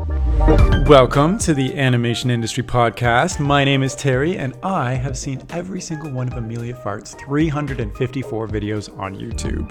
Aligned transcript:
Welcome 0.00 1.36
to 1.40 1.52
the 1.52 1.74
Animation 1.76 2.30
Industry 2.30 2.62
Podcast. 2.62 3.38
My 3.38 3.64
name 3.64 3.82
is 3.82 3.94
Terry, 3.94 4.38
and 4.38 4.54
I 4.62 4.94
have 4.94 5.18
seen 5.18 5.42
every 5.50 5.82
single 5.82 6.10
one 6.10 6.26
of 6.26 6.38
Amelia 6.38 6.74
Fart's 6.74 7.14
354 7.26 8.48
videos 8.48 8.98
on 8.98 9.14
YouTube. 9.14 9.68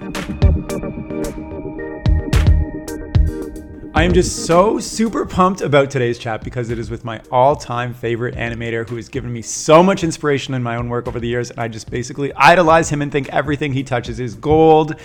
I 3.95 4.03
am 4.03 4.13
just 4.13 4.45
so 4.45 4.79
super 4.79 5.25
pumped 5.25 5.61
about 5.61 5.89
today's 5.89 6.19
chat 6.19 6.43
because 6.43 6.69
it 6.69 6.77
is 6.77 6.91
with 6.91 7.03
my 7.03 7.21
all 7.31 7.55
time 7.55 7.93
favorite 7.93 8.35
animator 8.35 8.87
who 8.87 8.95
has 8.97 9.09
given 9.09 9.33
me 9.33 9.41
so 9.41 9.81
much 9.81 10.03
inspiration 10.03 10.53
in 10.53 10.61
my 10.61 10.75
own 10.75 10.89
work 10.89 11.07
over 11.07 11.19
the 11.19 11.27
years. 11.27 11.49
And 11.49 11.59
I 11.59 11.67
just 11.67 11.89
basically 11.89 12.31
idolize 12.35 12.87
him 12.87 13.01
and 13.01 13.11
think 13.11 13.29
everything 13.29 13.73
he 13.73 13.83
touches 13.83 14.19
is 14.19 14.35
gold. 14.35 14.95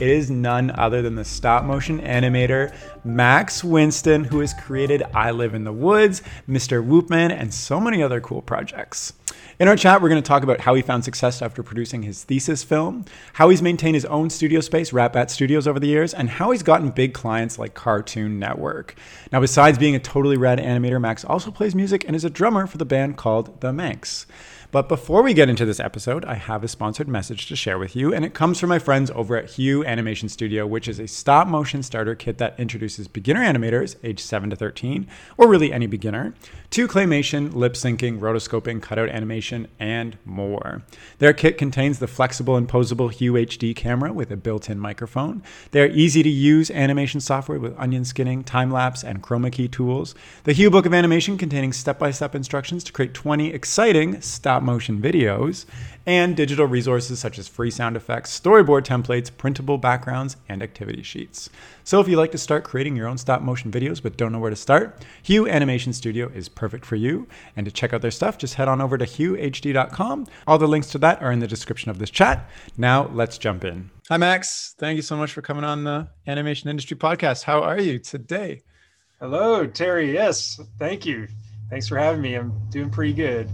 It 0.00 0.08
is 0.08 0.30
none 0.30 0.70
other 0.72 1.02
than 1.02 1.14
the 1.14 1.24
stop 1.24 1.64
motion 1.64 2.00
animator 2.00 2.74
Max 3.04 3.62
Winston, 3.62 4.24
who 4.24 4.40
has 4.40 4.54
created 4.54 5.02
I 5.14 5.30
Live 5.30 5.54
in 5.54 5.64
the 5.64 5.72
Woods, 5.72 6.22
Mr. 6.48 6.84
Whoopman, 6.84 7.30
and 7.30 7.52
so 7.52 7.80
many 7.80 8.02
other 8.02 8.20
cool 8.20 8.42
projects. 8.42 9.12
In 9.58 9.68
our 9.68 9.76
chat, 9.76 10.02
we're 10.02 10.08
going 10.08 10.22
to 10.22 10.26
talk 10.26 10.42
about 10.42 10.60
how 10.60 10.74
he 10.74 10.82
found 10.82 11.04
success 11.04 11.42
after 11.42 11.62
producing 11.62 12.02
his 12.02 12.24
thesis 12.24 12.64
film, 12.64 13.04
how 13.34 13.48
he's 13.48 13.62
maintained 13.62 13.94
his 13.94 14.04
own 14.06 14.30
studio 14.30 14.60
space, 14.60 14.90
Ratbat 14.90 15.30
Studios, 15.30 15.68
over 15.68 15.78
the 15.78 15.86
years, 15.86 16.14
and 16.14 16.28
how 16.28 16.50
he's 16.50 16.62
gotten 16.62 16.90
big 16.90 17.14
clients 17.14 17.58
like 17.58 17.74
Cartoon 17.74 18.38
Network. 18.38 18.96
Now, 19.30 19.40
besides 19.40 19.78
being 19.78 19.94
a 19.94 20.00
totally 20.00 20.36
rad 20.36 20.58
animator, 20.58 21.00
Max 21.00 21.24
also 21.24 21.50
plays 21.50 21.74
music 21.74 22.04
and 22.06 22.16
is 22.16 22.24
a 22.24 22.30
drummer 22.30 22.66
for 22.66 22.78
the 22.78 22.84
band 22.84 23.16
called 23.16 23.60
The 23.60 23.72
Manx. 23.72 24.26
But 24.72 24.88
before 24.88 25.22
we 25.22 25.34
get 25.34 25.50
into 25.50 25.66
this 25.66 25.78
episode, 25.78 26.24
I 26.24 26.32
have 26.32 26.64
a 26.64 26.68
sponsored 26.68 27.06
message 27.06 27.46
to 27.48 27.56
share 27.56 27.78
with 27.78 27.94
you, 27.94 28.14
and 28.14 28.24
it 28.24 28.32
comes 28.32 28.58
from 28.58 28.70
my 28.70 28.78
friends 28.78 29.10
over 29.10 29.36
at 29.36 29.50
Hue 29.50 29.84
Animation 29.84 30.30
Studio, 30.30 30.66
which 30.66 30.88
is 30.88 30.98
a 30.98 31.06
stop 31.06 31.46
motion 31.46 31.82
starter 31.82 32.14
kit 32.14 32.38
that 32.38 32.58
introduces 32.58 33.06
beginner 33.06 33.40
animators 33.40 33.96
age 34.02 34.20
7 34.20 34.48
to 34.48 34.56
13, 34.56 35.06
or 35.36 35.46
really 35.46 35.74
any 35.74 35.86
beginner, 35.86 36.32
to 36.70 36.88
claymation, 36.88 37.52
lip 37.52 37.74
syncing, 37.74 38.18
rotoscoping, 38.18 38.80
cutout 38.80 39.10
animation, 39.10 39.68
and 39.78 40.16
more. 40.24 40.80
Their 41.18 41.34
kit 41.34 41.58
contains 41.58 41.98
the 41.98 42.06
flexible 42.06 42.56
and 42.56 42.66
posable 42.66 43.12
Hue 43.12 43.34
HD 43.34 43.76
camera 43.76 44.10
with 44.10 44.30
a 44.30 44.38
built 44.38 44.70
in 44.70 44.78
microphone. 44.78 45.42
They 45.72 45.82
are 45.82 45.88
easy 45.88 46.22
to 46.22 46.30
use 46.30 46.70
animation 46.70 47.20
software 47.20 47.58
with 47.58 47.78
onion 47.78 48.06
skinning, 48.06 48.42
time 48.42 48.70
lapse, 48.70 49.04
and 49.04 49.22
chroma 49.22 49.52
key 49.52 49.68
tools. 49.68 50.14
The 50.44 50.54
Hue 50.54 50.70
Book 50.70 50.86
of 50.86 50.94
Animation 50.94 51.36
containing 51.36 51.74
step 51.74 51.98
by 51.98 52.10
step 52.10 52.34
instructions 52.34 52.82
to 52.84 52.92
create 52.92 53.12
20 53.12 53.52
exciting 53.52 54.22
stop 54.22 54.61
motion 54.62 55.00
videos, 55.00 55.66
and 56.06 56.36
digital 56.36 56.66
resources 56.66 57.18
such 57.18 57.38
as 57.38 57.48
free 57.48 57.70
sound 57.70 57.96
effects, 57.96 58.38
storyboard 58.38 58.82
templates, 58.82 59.30
printable 59.36 59.78
backgrounds, 59.78 60.36
and 60.48 60.62
activity 60.62 61.02
sheets. 61.02 61.48
So 61.84 62.00
if 62.00 62.08
you'd 62.08 62.16
like 62.16 62.32
to 62.32 62.38
start 62.38 62.64
creating 62.64 62.96
your 62.96 63.06
own 63.06 63.18
stop 63.18 63.42
motion 63.42 63.70
videos 63.70 64.02
but 64.02 64.16
don't 64.16 64.32
know 64.32 64.38
where 64.38 64.50
to 64.50 64.56
start, 64.56 65.04
Hue 65.22 65.48
Animation 65.48 65.92
Studio 65.92 66.28
is 66.34 66.48
perfect 66.48 66.84
for 66.84 66.96
you. 66.96 67.26
And 67.56 67.66
to 67.66 67.72
check 67.72 67.92
out 67.92 68.02
their 68.02 68.10
stuff, 68.10 68.38
just 68.38 68.54
head 68.54 68.68
on 68.68 68.80
over 68.80 68.98
to 68.98 69.04
huehd.com. 69.04 70.26
All 70.46 70.58
the 70.58 70.68
links 70.68 70.88
to 70.88 70.98
that 70.98 71.22
are 71.22 71.32
in 71.32 71.40
the 71.40 71.46
description 71.46 71.90
of 71.90 71.98
this 71.98 72.10
chat. 72.10 72.48
Now 72.76 73.08
let's 73.12 73.38
jump 73.38 73.64
in. 73.64 73.90
Hi, 74.08 74.16
Max. 74.16 74.74
Thank 74.78 74.96
you 74.96 75.02
so 75.02 75.16
much 75.16 75.32
for 75.32 75.42
coming 75.42 75.64
on 75.64 75.84
the 75.84 76.08
Animation 76.26 76.68
Industry 76.68 76.96
Podcast. 76.96 77.44
How 77.44 77.62
are 77.62 77.80
you 77.80 77.98
today? 77.98 78.62
Hello, 79.20 79.66
Terry. 79.66 80.12
Yes, 80.12 80.60
thank 80.78 81.06
you. 81.06 81.28
Thanks 81.70 81.88
for 81.88 81.96
having 81.96 82.20
me. 82.20 82.34
I'm 82.34 82.52
doing 82.70 82.90
pretty 82.90 83.14
good. 83.14 83.48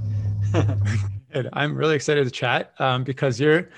I'm 1.52 1.76
really 1.76 1.94
excited 1.94 2.24
to 2.24 2.30
chat 2.30 2.72
um, 2.78 3.04
because 3.04 3.38
you're 3.40 3.68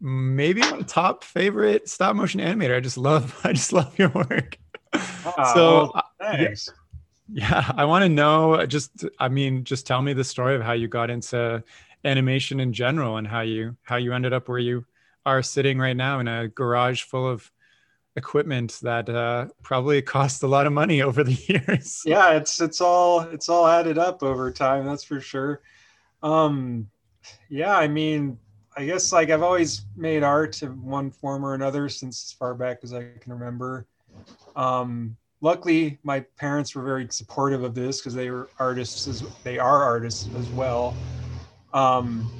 maybe 0.00 0.60
my 0.60 0.82
top 0.82 1.24
favorite 1.24 1.88
stop 1.88 2.16
motion 2.16 2.40
animator. 2.40 2.76
I 2.76 2.80
just 2.80 2.98
love, 2.98 3.38
I 3.44 3.52
just 3.52 3.72
love 3.72 3.98
your 3.98 4.10
work. 4.10 4.58
Oh, 4.92 5.52
so 5.54 5.90
well, 5.94 6.04
thanks. 6.20 6.70
Yeah, 7.28 7.48
yeah 7.50 7.72
I 7.76 7.84
want 7.84 8.04
to 8.04 8.08
know. 8.08 8.64
Just, 8.66 9.04
I 9.18 9.28
mean, 9.28 9.64
just 9.64 9.86
tell 9.86 10.02
me 10.02 10.12
the 10.12 10.24
story 10.24 10.54
of 10.56 10.62
how 10.62 10.72
you 10.72 10.88
got 10.88 11.10
into 11.10 11.62
animation 12.04 12.60
in 12.60 12.72
general 12.72 13.16
and 13.16 13.26
how 13.26 13.40
you 13.40 13.76
how 13.82 13.96
you 13.96 14.12
ended 14.12 14.32
up 14.32 14.48
where 14.48 14.58
you 14.58 14.84
are 15.26 15.42
sitting 15.42 15.78
right 15.78 15.96
now 15.96 16.20
in 16.20 16.28
a 16.28 16.48
garage 16.48 17.02
full 17.02 17.28
of 17.28 17.50
equipment 18.16 18.78
that 18.82 19.08
uh, 19.08 19.46
probably 19.62 20.02
cost 20.02 20.42
a 20.42 20.46
lot 20.46 20.66
of 20.66 20.72
money 20.72 21.02
over 21.08 21.24
the 21.24 21.32
years. 21.32 22.02
Yeah, 22.04 22.32
it's 22.32 22.60
it's 22.60 22.80
all 22.80 23.20
it's 23.20 23.48
all 23.48 23.66
added 23.66 23.98
up 23.98 24.22
over 24.22 24.50
time. 24.50 24.86
That's 24.86 25.04
for 25.04 25.20
sure. 25.20 25.62
Um, 26.22 26.88
yeah, 27.48 27.76
I 27.76 27.88
mean, 27.88 28.38
I 28.76 28.86
guess 28.86 29.12
like 29.12 29.30
I've 29.30 29.42
always 29.42 29.84
made 29.96 30.22
art 30.22 30.62
in 30.62 30.82
one 30.84 31.10
form 31.10 31.44
or 31.44 31.54
another 31.54 31.88
since 31.88 32.24
as 32.24 32.32
far 32.32 32.54
back 32.54 32.78
as 32.82 32.94
I 32.94 33.06
can 33.20 33.32
remember. 33.32 33.86
Um, 34.54 35.16
luckily, 35.40 35.98
my 36.02 36.20
parents 36.36 36.74
were 36.74 36.82
very 36.82 37.08
supportive 37.10 37.64
of 37.64 37.74
this 37.74 38.00
because 38.00 38.14
they 38.14 38.30
were 38.30 38.48
artists 38.58 39.06
as 39.08 39.24
they 39.42 39.58
are 39.58 39.82
artists 39.82 40.28
as 40.38 40.48
well. 40.50 40.96
Um, 41.72 42.30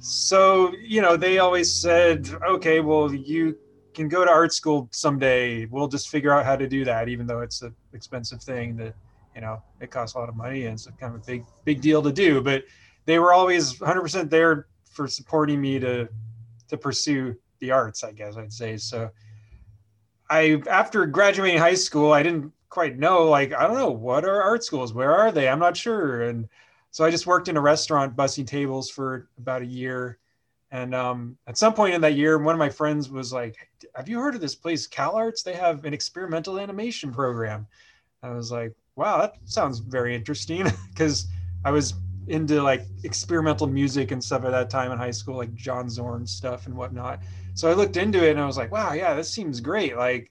so 0.00 0.72
you 0.80 1.00
know, 1.00 1.16
they 1.16 1.38
always 1.38 1.72
said, 1.72 2.28
"Okay, 2.46 2.80
well, 2.80 3.12
you 3.12 3.58
can 3.94 4.08
go 4.08 4.24
to 4.24 4.30
art 4.30 4.52
school 4.52 4.88
someday. 4.92 5.66
We'll 5.66 5.88
just 5.88 6.08
figure 6.08 6.32
out 6.32 6.44
how 6.44 6.56
to 6.56 6.68
do 6.68 6.84
that, 6.84 7.08
even 7.08 7.26
though 7.26 7.40
it's 7.40 7.62
an 7.62 7.74
expensive 7.92 8.42
thing 8.42 8.76
that 8.76 8.94
you 9.34 9.40
know 9.40 9.62
it 9.80 9.90
costs 9.90 10.14
a 10.14 10.18
lot 10.18 10.28
of 10.28 10.36
money 10.36 10.66
and 10.66 10.74
it's 10.74 10.86
kind 11.00 11.14
of 11.14 11.22
a 11.22 11.24
big 11.26 11.44
big 11.64 11.80
deal 11.80 12.02
to 12.02 12.12
do." 12.12 12.40
But 12.40 12.64
they 13.06 13.18
were 13.18 13.32
always 13.32 13.74
100% 13.78 14.30
there 14.30 14.66
for 14.90 15.08
supporting 15.08 15.60
me 15.60 15.78
to 15.78 16.08
to 16.68 16.78
pursue 16.78 17.36
the 17.58 17.70
arts 17.70 18.04
i 18.04 18.12
guess 18.12 18.36
i'd 18.36 18.52
say. 18.52 18.76
So 18.76 19.10
i 20.30 20.62
after 20.70 21.04
graduating 21.06 21.58
high 21.58 21.74
school 21.74 22.12
i 22.12 22.22
didn't 22.22 22.52
quite 22.68 22.98
know 22.98 23.28
like 23.28 23.52
i 23.52 23.66
don't 23.66 23.76
know 23.76 23.90
what 23.90 24.24
are 24.24 24.42
art 24.42 24.64
schools? 24.64 24.92
Where 24.92 25.14
are 25.14 25.30
they? 25.30 25.48
I'm 25.48 25.58
not 25.58 25.76
sure. 25.76 26.22
And 26.22 26.48
so 26.90 27.04
i 27.04 27.10
just 27.10 27.26
worked 27.26 27.48
in 27.48 27.56
a 27.56 27.60
restaurant 27.60 28.16
bussing 28.16 28.46
tables 28.46 28.90
for 28.90 29.28
about 29.38 29.62
a 29.62 29.66
year. 29.66 30.18
And 30.70 30.92
um, 30.92 31.38
at 31.46 31.56
some 31.56 31.72
point 31.72 31.94
in 31.94 32.00
that 32.00 32.14
year 32.14 32.38
one 32.38 32.54
of 32.54 32.58
my 32.58 32.70
friends 32.70 33.10
was 33.10 33.32
like 33.32 33.56
have 33.94 34.08
you 34.08 34.18
heard 34.18 34.34
of 34.34 34.40
this 34.40 34.54
place 34.54 34.88
calarts 34.88 35.42
they 35.42 35.54
have 35.54 35.84
an 35.84 35.94
experimental 35.94 36.58
animation 36.58 37.12
program. 37.12 37.66
I 38.22 38.30
was 38.30 38.50
like 38.50 38.74
wow 38.96 39.18
that 39.20 39.36
sounds 39.44 39.80
very 39.80 40.14
interesting. 40.14 40.66
Because 40.94 41.26
i 41.64 41.70
was 41.70 41.94
into 42.28 42.62
like 42.62 42.82
experimental 43.02 43.66
music 43.66 44.10
and 44.10 44.22
stuff 44.22 44.44
at 44.44 44.50
that 44.50 44.70
time 44.70 44.92
in 44.92 44.98
high 44.98 45.10
school, 45.10 45.36
like 45.36 45.54
John 45.54 45.88
Zorn 45.88 46.26
stuff 46.26 46.66
and 46.66 46.74
whatnot. 46.74 47.20
So 47.54 47.70
I 47.70 47.74
looked 47.74 47.96
into 47.96 48.26
it 48.26 48.32
and 48.32 48.40
I 48.40 48.46
was 48.46 48.56
like, 48.56 48.72
wow, 48.72 48.92
yeah, 48.92 49.14
this 49.14 49.30
seems 49.30 49.60
great. 49.60 49.96
Like, 49.96 50.30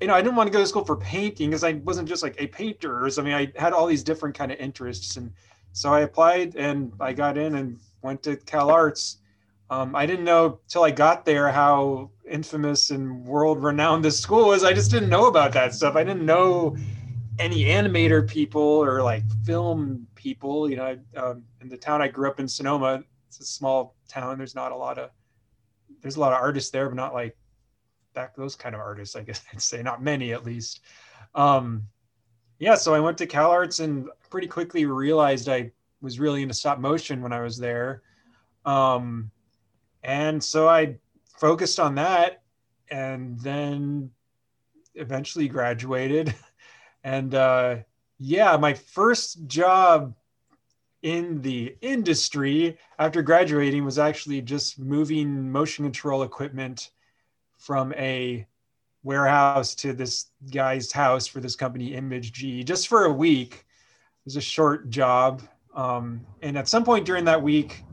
you 0.00 0.08
know, 0.08 0.14
I 0.14 0.20
didn't 0.20 0.36
want 0.36 0.48
to 0.48 0.52
go 0.52 0.60
to 0.60 0.66
school 0.66 0.84
for 0.84 0.96
painting 0.96 1.50
because 1.50 1.64
I 1.64 1.74
wasn't 1.74 2.08
just 2.08 2.22
like 2.22 2.36
a 2.38 2.46
painter. 2.48 3.08
I 3.18 3.22
mean, 3.22 3.32
I 3.32 3.52
had 3.56 3.72
all 3.72 3.86
these 3.86 4.02
different 4.02 4.36
kind 4.36 4.52
of 4.52 4.58
interests. 4.58 5.16
And 5.16 5.32
so 5.72 5.92
I 5.92 6.00
applied 6.00 6.56
and 6.56 6.92
I 7.00 7.12
got 7.12 7.38
in 7.38 7.54
and 7.54 7.78
went 8.02 8.22
to 8.24 8.36
Cal 8.36 8.70
Arts. 8.70 9.18
Um, 9.70 9.96
I 9.96 10.06
didn't 10.06 10.24
know 10.24 10.60
till 10.68 10.84
I 10.84 10.90
got 10.90 11.24
there 11.24 11.50
how 11.50 12.10
infamous 12.28 12.90
and 12.90 13.24
world 13.24 13.62
renowned 13.62 14.04
this 14.04 14.18
school 14.18 14.48
was. 14.48 14.64
I 14.64 14.72
just 14.72 14.90
didn't 14.90 15.08
know 15.08 15.26
about 15.26 15.52
that 15.52 15.74
stuff. 15.74 15.96
I 15.96 16.04
didn't 16.04 16.26
know 16.26 16.76
any 17.38 17.64
animator 17.64 18.26
people 18.26 18.62
or 18.62 19.02
like 19.02 19.22
film 19.44 20.06
people. 20.26 20.68
You 20.68 20.76
know, 20.76 20.98
um, 21.16 21.44
in 21.60 21.68
the 21.68 21.76
town 21.76 22.02
I 22.02 22.08
grew 22.08 22.28
up 22.28 22.40
in, 22.40 22.48
Sonoma, 22.48 23.04
it's 23.28 23.38
a 23.38 23.44
small 23.44 23.94
town. 24.08 24.38
There's 24.38 24.56
not 24.56 24.72
a 24.72 24.76
lot 24.76 24.98
of 24.98 25.10
there's 26.02 26.16
a 26.16 26.20
lot 26.20 26.32
of 26.32 26.40
artists 26.40 26.70
there, 26.70 26.88
but 26.88 26.96
not 26.96 27.14
like 27.14 27.36
that 28.14 28.34
those 28.36 28.56
kind 28.56 28.74
of 28.74 28.80
artists. 28.80 29.14
I 29.14 29.22
guess 29.22 29.40
I'd 29.52 29.62
say 29.62 29.82
not 29.82 30.02
many 30.02 30.32
at 30.32 30.44
least. 30.44 30.80
Um, 31.36 31.84
yeah, 32.58 32.74
so 32.74 32.92
I 32.92 33.00
went 33.00 33.18
to 33.18 33.26
Cal 33.26 33.50
Arts 33.52 33.78
and 33.78 34.08
pretty 34.30 34.48
quickly 34.48 34.84
realized 34.86 35.48
I 35.48 35.70
was 36.00 36.18
really 36.18 36.42
into 36.42 36.54
stop 36.54 36.80
motion 36.80 37.22
when 37.22 37.32
I 37.32 37.40
was 37.40 37.56
there. 37.56 38.02
Um, 38.64 39.30
and 40.02 40.42
so 40.42 40.66
I 40.66 40.96
focused 41.38 41.78
on 41.78 41.94
that 41.96 42.42
and 42.90 43.38
then 43.40 44.10
eventually 44.94 45.48
graduated. 45.48 46.34
And 47.04 47.36
uh, 47.36 47.76
yeah, 48.18 48.56
my 48.56 48.74
first 48.74 49.46
job 49.46 50.14
in 51.02 51.40
the 51.42 51.76
industry 51.82 52.78
after 52.98 53.22
graduating 53.22 53.84
was 53.84 53.98
actually 53.98 54.40
just 54.40 54.78
moving 54.78 55.50
motion 55.50 55.84
control 55.84 56.22
equipment 56.22 56.90
from 57.58 57.92
a 57.94 58.46
warehouse 59.02 59.74
to 59.76 59.92
this 59.92 60.30
guy's 60.52 60.90
house 60.90 61.26
for 61.26 61.38
this 61.40 61.54
company 61.54 61.94
image 61.94 62.32
g 62.32 62.64
just 62.64 62.88
for 62.88 63.04
a 63.04 63.12
week. 63.12 63.54
It 63.54 64.24
was 64.24 64.36
a 64.36 64.40
short 64.40 64.90
job. 64.90 65.42
Um, 65.74 66.26
and 66.42 66.58
at 66.58 66.68
some 66.68 66.84
point 66.84 67.04
during 67.04 67.26
that 67.26 67.42
week 67.42 67.84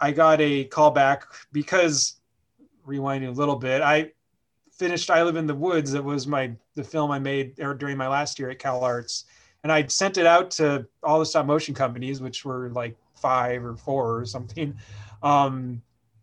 i 0.00 0.12
got 0.12 0.40
a 0.40 0.64
call 0.64 0.90
back 0.90 1.24
because 1.52 2.20
rewinding 2.86 3.28
a 3.28 3.32
little 3.32 3.56
bit 3.56 3.82
i 3.82 4.12
finished 4.78 5.10
I 5.10 5.22
Live 5.22 5.36
in 5.36 5.46
the 5.46 5.54
Woods. 5.54 5.92
That 5.92 6.04
was 6.04 6.26
my 6.26 6.52
the 6.74 6.84
film 6.84 7.10
I 7.10 7.18
made 7.18 7.56
during 7.56 7.96
my 7.96 8.08
last 8.08 8.38
year 8.38 8.50
at 8.50 8.58
Cal 8.58 8.82
Arts, 8.82 9.24
and 9.62 9.72
I 9.72 9.86
sent 9.86 10.16
it 10.16 10.26
out 10.26 10.50
to 10.52 10.86
all 11.02 11.18
the 11.18 11.26
stop 11.26 11.46
motion 11.46 11.74
companies, 11.74 12.20
which 12.20 12.44
were 12.44 12.70
like 12.70 12.96
five 13.16 13.64
or 13.64 13.76
four 13.76 14.18
or 14.18 14.24
something. 14.24 14.76
Um, 15.22 15.82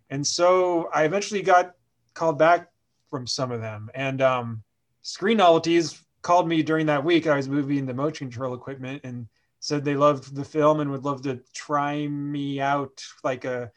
and 0.10 0.26
so 0.26 0.90
I 0.94 1.04
eventually 1.04 1.42
got 1.42 1.76
called 2.14 2.40
back 2.40 2.72
from 3.10 3.28
some 3.28 3.52
of 3.52 3.62
them, 3.62 3.90
and 3.94 4.22
um, 4.22 4.64
Screen 5.02 5.38
Novelties 5.38 6.02
called 6.22 6.48
me 6.48 6.64
during 6.64 6.86
that 6.88 7.04
week. 7.04 7.28
I 7.28 7.36
was 7.36 7.48
moving 7.48 7.86
the 7.86 7.94
motion 7.94 8.30
control 8.30 8.56
equipment 8.56 9.02
and 9.04 9.28
said 9.60 9.84
they 9.84 9.96
loved 9.96 10.36
the 10.36 10.46
film 10.46 10.80
and 10.80 10.90
would 10.92 11.06
love 11.06 11.22
to 11.24 11.40
try 11.54 12.08
me 12.08 12.62
out 12.62 13.04
like 13.24 13.46
a 13.46 13.72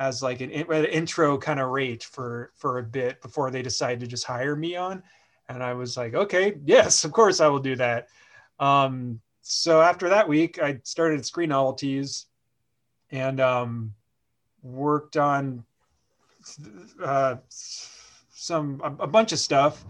as 0.00 0.22
like 0.22 0.40
an, 0.40 0.50
an 0.50 0.86
intro 0.86 1.36
kind 1.36 1.60
of 1.60 1.68
rate 1.68 2.02
for 2.02 2.52
for 2.56 2.78
a 2.78 2.82
bit 2.82 3.20
before 3.20 3.50
they 3.50 3.62
decided 3.62 4.00
to 4.00 4.06
just 4.06 4.24
hire 4.24 4.56
me 4.56 4.74
on. 4.74 5.02
And 5.48 5.62
I 5.62 5.74
was 5.74 5.96
like, 5.96 6.14
okay, 6.14 6.56
yes, 6.64 7.04
of 7.04 7.12
course 7.12 7.38
I 7.40 7.48
will 7.48 7.60
do 7.60 7.76
that. 7.76 8.08
Um, 8.58 9.20
so 9.42 9.80
after 9.80 10.08
that 10.08 10.26
week, 10.26 10.60
I 10.60 10.80
started 10.84 11.24
Screen 11.26 11.50
Novelties 11.50 12.26
and 13.10 13.40
um, 13.40 13.92
worked 14.62 15.16
on 15.16 15.64
uh, 17.02 17.36
some 17.48 18.80
a, 18.82 19.04
a, 19.04 19.06
bunch 19.06 19.32
of 19.32 19.38
stuff. 19.38 19.84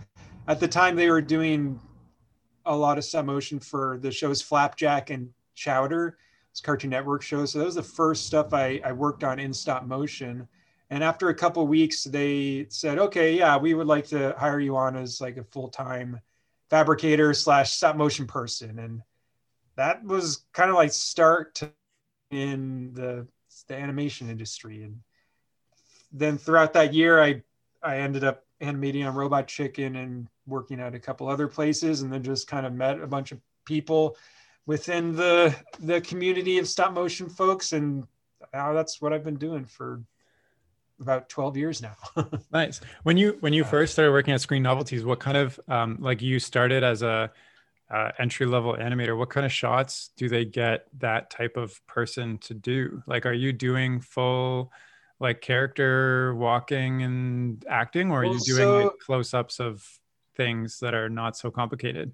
At 0.49 0.61
the 0.61 0.69
time, 0.69 0.97
they 0.97 1.11
were 1.11 1.21
doing 1.21 1.79
a 2.65 2.75
lot 2.75 2.99
of 2.99 3.05
stop 3.05 3.27
motion 3.27 3.61
for 3.61 3.99
the 4.01 4.11
shows 4.11 4.43
Flapjack 4.43 5.11
and 5.11 5.29
Chowder. 5.55 6.17
Cartoon 6.65 6.91
Network 6.91 7.23
shows. 7.23 7.53
So 7.53 7.59
that 7.59 7.65
was 7.65 7.75
the 7.75 7.83
first 7.83 8.27
stuff 8.27 8.53
I, 8.53 8.81
I 8.85 8.93
worked 8.93 9.25
on 9.25 9.39
in 9.39 9.53
stop 9.53 9.85
motion. 9.85 10.49
And 10.91 11.05
after 11.05 11.29
a 11.29 11.35
couple 11.35 11.67
weeks, 11.67 12.05
they 12.05 12.67
said, 12.69 12.99
"Okay, 12.99 13.37
yeah, 13.37 13.57
we 13.57 13.75
would 13.75 13.87
like 13.87 14.07
to 14.09 14.35
hire 14.39 14.59
you 14.61 14.77
on 14.77 14.97
as 14.97 15.21
like 15.21 15.37
a 15.37 15.45
full 15.45 15.69
time 15.69 16.21
fabricator 16.69 17.33
slash 17.35 17.73
stop 17.73 17.97
motion 17.97 18.27
person." 18.27 18.79
And 18.79 19.03
that 19.77 20.05
was 20.05 20.45
kind 20.53 20.71
of 20.71 20.77
like 20.77 20.93
start 20.93 21.63
in 22.31 22.93
the 22.95 23.27
the 23.69 23.77
animation 23.77 24.29
industry. 24.29 24.83
And 24.83 25.01
then 26.13 26.39
throughout 26.39 26.73
that 26.73 26.93
year, 26.93 27.23
I 27.23 27.43
I 27.83 27.99
ended 27.99 28.25
up 28.25 28.45
animating 28.61 29.05
on 29.05 29.15
Robot 29.15 29.47
Chicken 29.47 29.97
and 29.97 30.29
working 30.47 30.81
at 30.81 30.95
a 30.95 31.01
couple 31.01 31.29
other 31.29 31.47
places, 31.47 32.03
and 32.03 32.13
then 32.13 32.23
just 32.23 32.49
kind 32.49 32.67
of 32.67 32.73
met 32.73 33.01
a 33.01 33.07
bunch 33.07 33.33
of 33.33 33.41
people 33.65 34.17
within 34.67 35.15
the 35.15 35.55
the 35.81 36.01
community 36.01 36.59
of 36.59 36.69
stop 36.69 36.93
motion 36.93 37.29
folks, 37.29 37.73
and 37.73 38.07
now 38.53 38.73
that's 38.73 39.01
what 39.01 39.13
I've 39.13 39.25
been 39.25 39.37
doing 39.37 39.65
for 39.65 40.03
about 41.01 41.29
12 41.29 41.57
years 41.57 41.83
now. 41.83 41.97
Nice. 42.53 42.81
When 43.05 43.17
you 43.17 43.37
when 43.41 43.53
you 43.53 43.65
first 43.65 43.93
started 43.93 44.13
working 44.13 44.35
at 44.35 44.41
screen 44.41 44.63
novelties 44.63 45.05
what 45.05 45.21
kind 45.21 45.37
of 45.37 45.59
um, 45.69 45.99
like 46.01 46.21
you 46.21 46.39
started 46.39 46.83
as 46.83 47.03
a 47.03 47.31
uh, 47.91 48.11
entry 48.19 48.47
level 48.47 48.75
animator 48.75 49.17
what 49.19 49.31
kind 49.31 49.45
of 49.45 49.53
shots 49.53 50.11
do 50.17 50.29
they 50.29 50.45
get 50.45 50.87
that 50.99 51.31
type 51.31 51.57
of 51.57 51.85
person 51.87 52.39
to 52.39 52.55
do? 52.55 53.03
Like 53.07 53.25
are 53.25 53.33
you 53.33 53.53
doing 53.53 54.01
full 54.01 54.73
like 55.21 55.41
character 55.41 56.35
walking 56.35 57.03
and 57.03 57.65
acting 57.69 58.11
or 58.11 58.23
are 58.23 58.27
well, 58.27 58.35
you 58.35 58.41
doing 58.41 58.59
so, 58.59 58.79
like 58.85 58.99
close-ups 58.99 59.61
of 59.61 59.87
things 60.37 60.81
that 60.81 60.95
are 60.95 61.09
not 61.09 61.37
so 61.37 61.51
complicated 61.51 62.13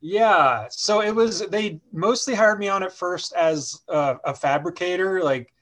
yeah 0.00 0.66
so 0.70 1.02
it 1.02 1.14
was 1.14 1.40
they 1.48 1.80
mostly 1.92 2.34
hired 2.34 2.58
me 2.58 2.68
on 2.68 2.82
at 2.82 2.92
first 2.92 3.32
as 3.34 3.82
a, 3.88 4.16
a 4.24 4.34
fabricator 4.34 5.22
like 5.22 5.52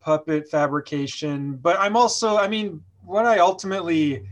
puppet 0.00 0.48
fabrication 0.48 1.56
but 1.56 1.78
i'm 1.78 1.96
also 1.96 2.38
i 2.38 2.48
mean 2.48 2.82
what 3.04 3.26
i 3.26 3.38
ultimately 3.38 4.26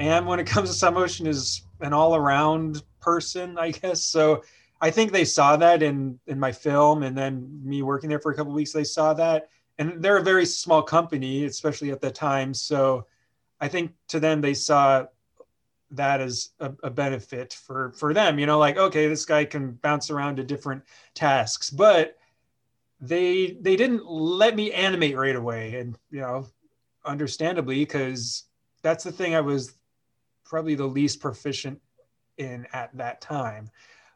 am 0.00 0.26
when 0.26 0.40
it 0.40 0.46
comes 0.54 0.68
to 0.68 0.74
stop 0.74 0.94
motion 0.94 1.26
is 1.26 1.62
an 1.80 1.92
all-around 1.92 2.82
person 3.00 3.56
i 3.58 3.70
guess. 3.70 4.02
So 4.02 4.42
i 4.80 4.90
think 4.90 5.12
they 5.12 5.24
saw 5.24 5.56
that 5.56 5.82
in 5.82 6.18
in 6.26 6.38
my 6.38 6.52
film 6.52 7.02
and 7.02 7.16
then 7.16 7.60
me 7.62 7.82
working 7.82 8.10
there 8.10 8.20
for 8.20 8.32
a 8.32 8.34
couple 8.34 8.52
weeks 8.52 8.72
they 8.72 8.84
saw 8.84 9.14
that. 9.14 9.48
And 9.78 10.02
they're 10.02 10.18
a 10.18 10.22
very 10.22 10.44
small 10.44 10.82
company 10.82 11.44
especially 11.44 11.90
at 11.90 12.00
the 12.00 12.10
time. 12.10 12.52
So 12.54 13.06
i 13.60 13.68
think 13.68 13.92
to 14.08 14.20
them 14.20 14.40
they 14.40 14.54
saw 14.54 15.06
that 15.92 16.20
as 16.20 16.50
a, 16.60 16.72
a, 16.84 16.90
benefit 16.90 17.52
for 17.52 17.92
for 17.92 18.14
them 18.14 18.38
you 18.38 18.46
know 18.46 18.58
like 18.58 18.76
okay 18.76 19.08
this 19.08 19.24
guy 19.24 19.44
can 19.44 19.72
bounce 19.72 20.08
around 20.08 20.36
to 20.36 20.44
different 20.44 20.82
tasks 21.14 21.68
but 21.68 22.16
they 23.00 23.56
they 23.60 23.76
didn't 23.76 24.06
let 24.06 24.54
me 24.54 24.72
animate 24.72 25.16
right 25.16 25.36
away. 25.36 25.76
And 25.76 25.96
you 26.10 26.20
know 26.20 26.46
understandably 27.04 27.80
because 27.80 28.44
that's 28.82 29.04
the 29.04 29.12
thing 29.12 29.34
i 29.34 29.40
was 29.40 29.74
probably 30.44 30.74
the 30.74 30.86
least 30.86 31.20
proficient 31.20 31.80
in 32.36 32.66
at 32.72 32.94
that 32.96 33.20
time. 33.20 33.70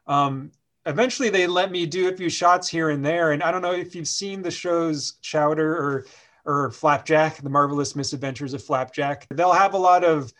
Um, 0.07 0.51
eventually 0.85 1.29
they 1.29 1.47
let 1.47 1.71
me 1.71 1.87
do 1.87 2.09
a 2.09 2.15
few 2.15 2.29
shots 2.29 2.67
here 2.67 2.91
and 2.91 3.03
there. 3.03 3.31
And 3.31 3.41
i 3.41 3.51
don't 3.51 3.61
know 3.61 3.73
if 3.73 3.95
you've 3.95 4.07
seen 4.07 4.41
the 4.41 4.51
shows 4.51 5.13
chowder 5.21 5.75
or 5.75 6.05
or 6.45 6.69
flapjack 6.69 7.37
the 7.37 7.49
marvelous 7.49 7.95
misadventures 7.95 8.53
of 8.53 8.63
flapjack. 8.63 9.25
They'll 9.31 9.51
have 9.51 9.73
a 9.73 9.79
lot 9.79 10.03
of 10.03 10.31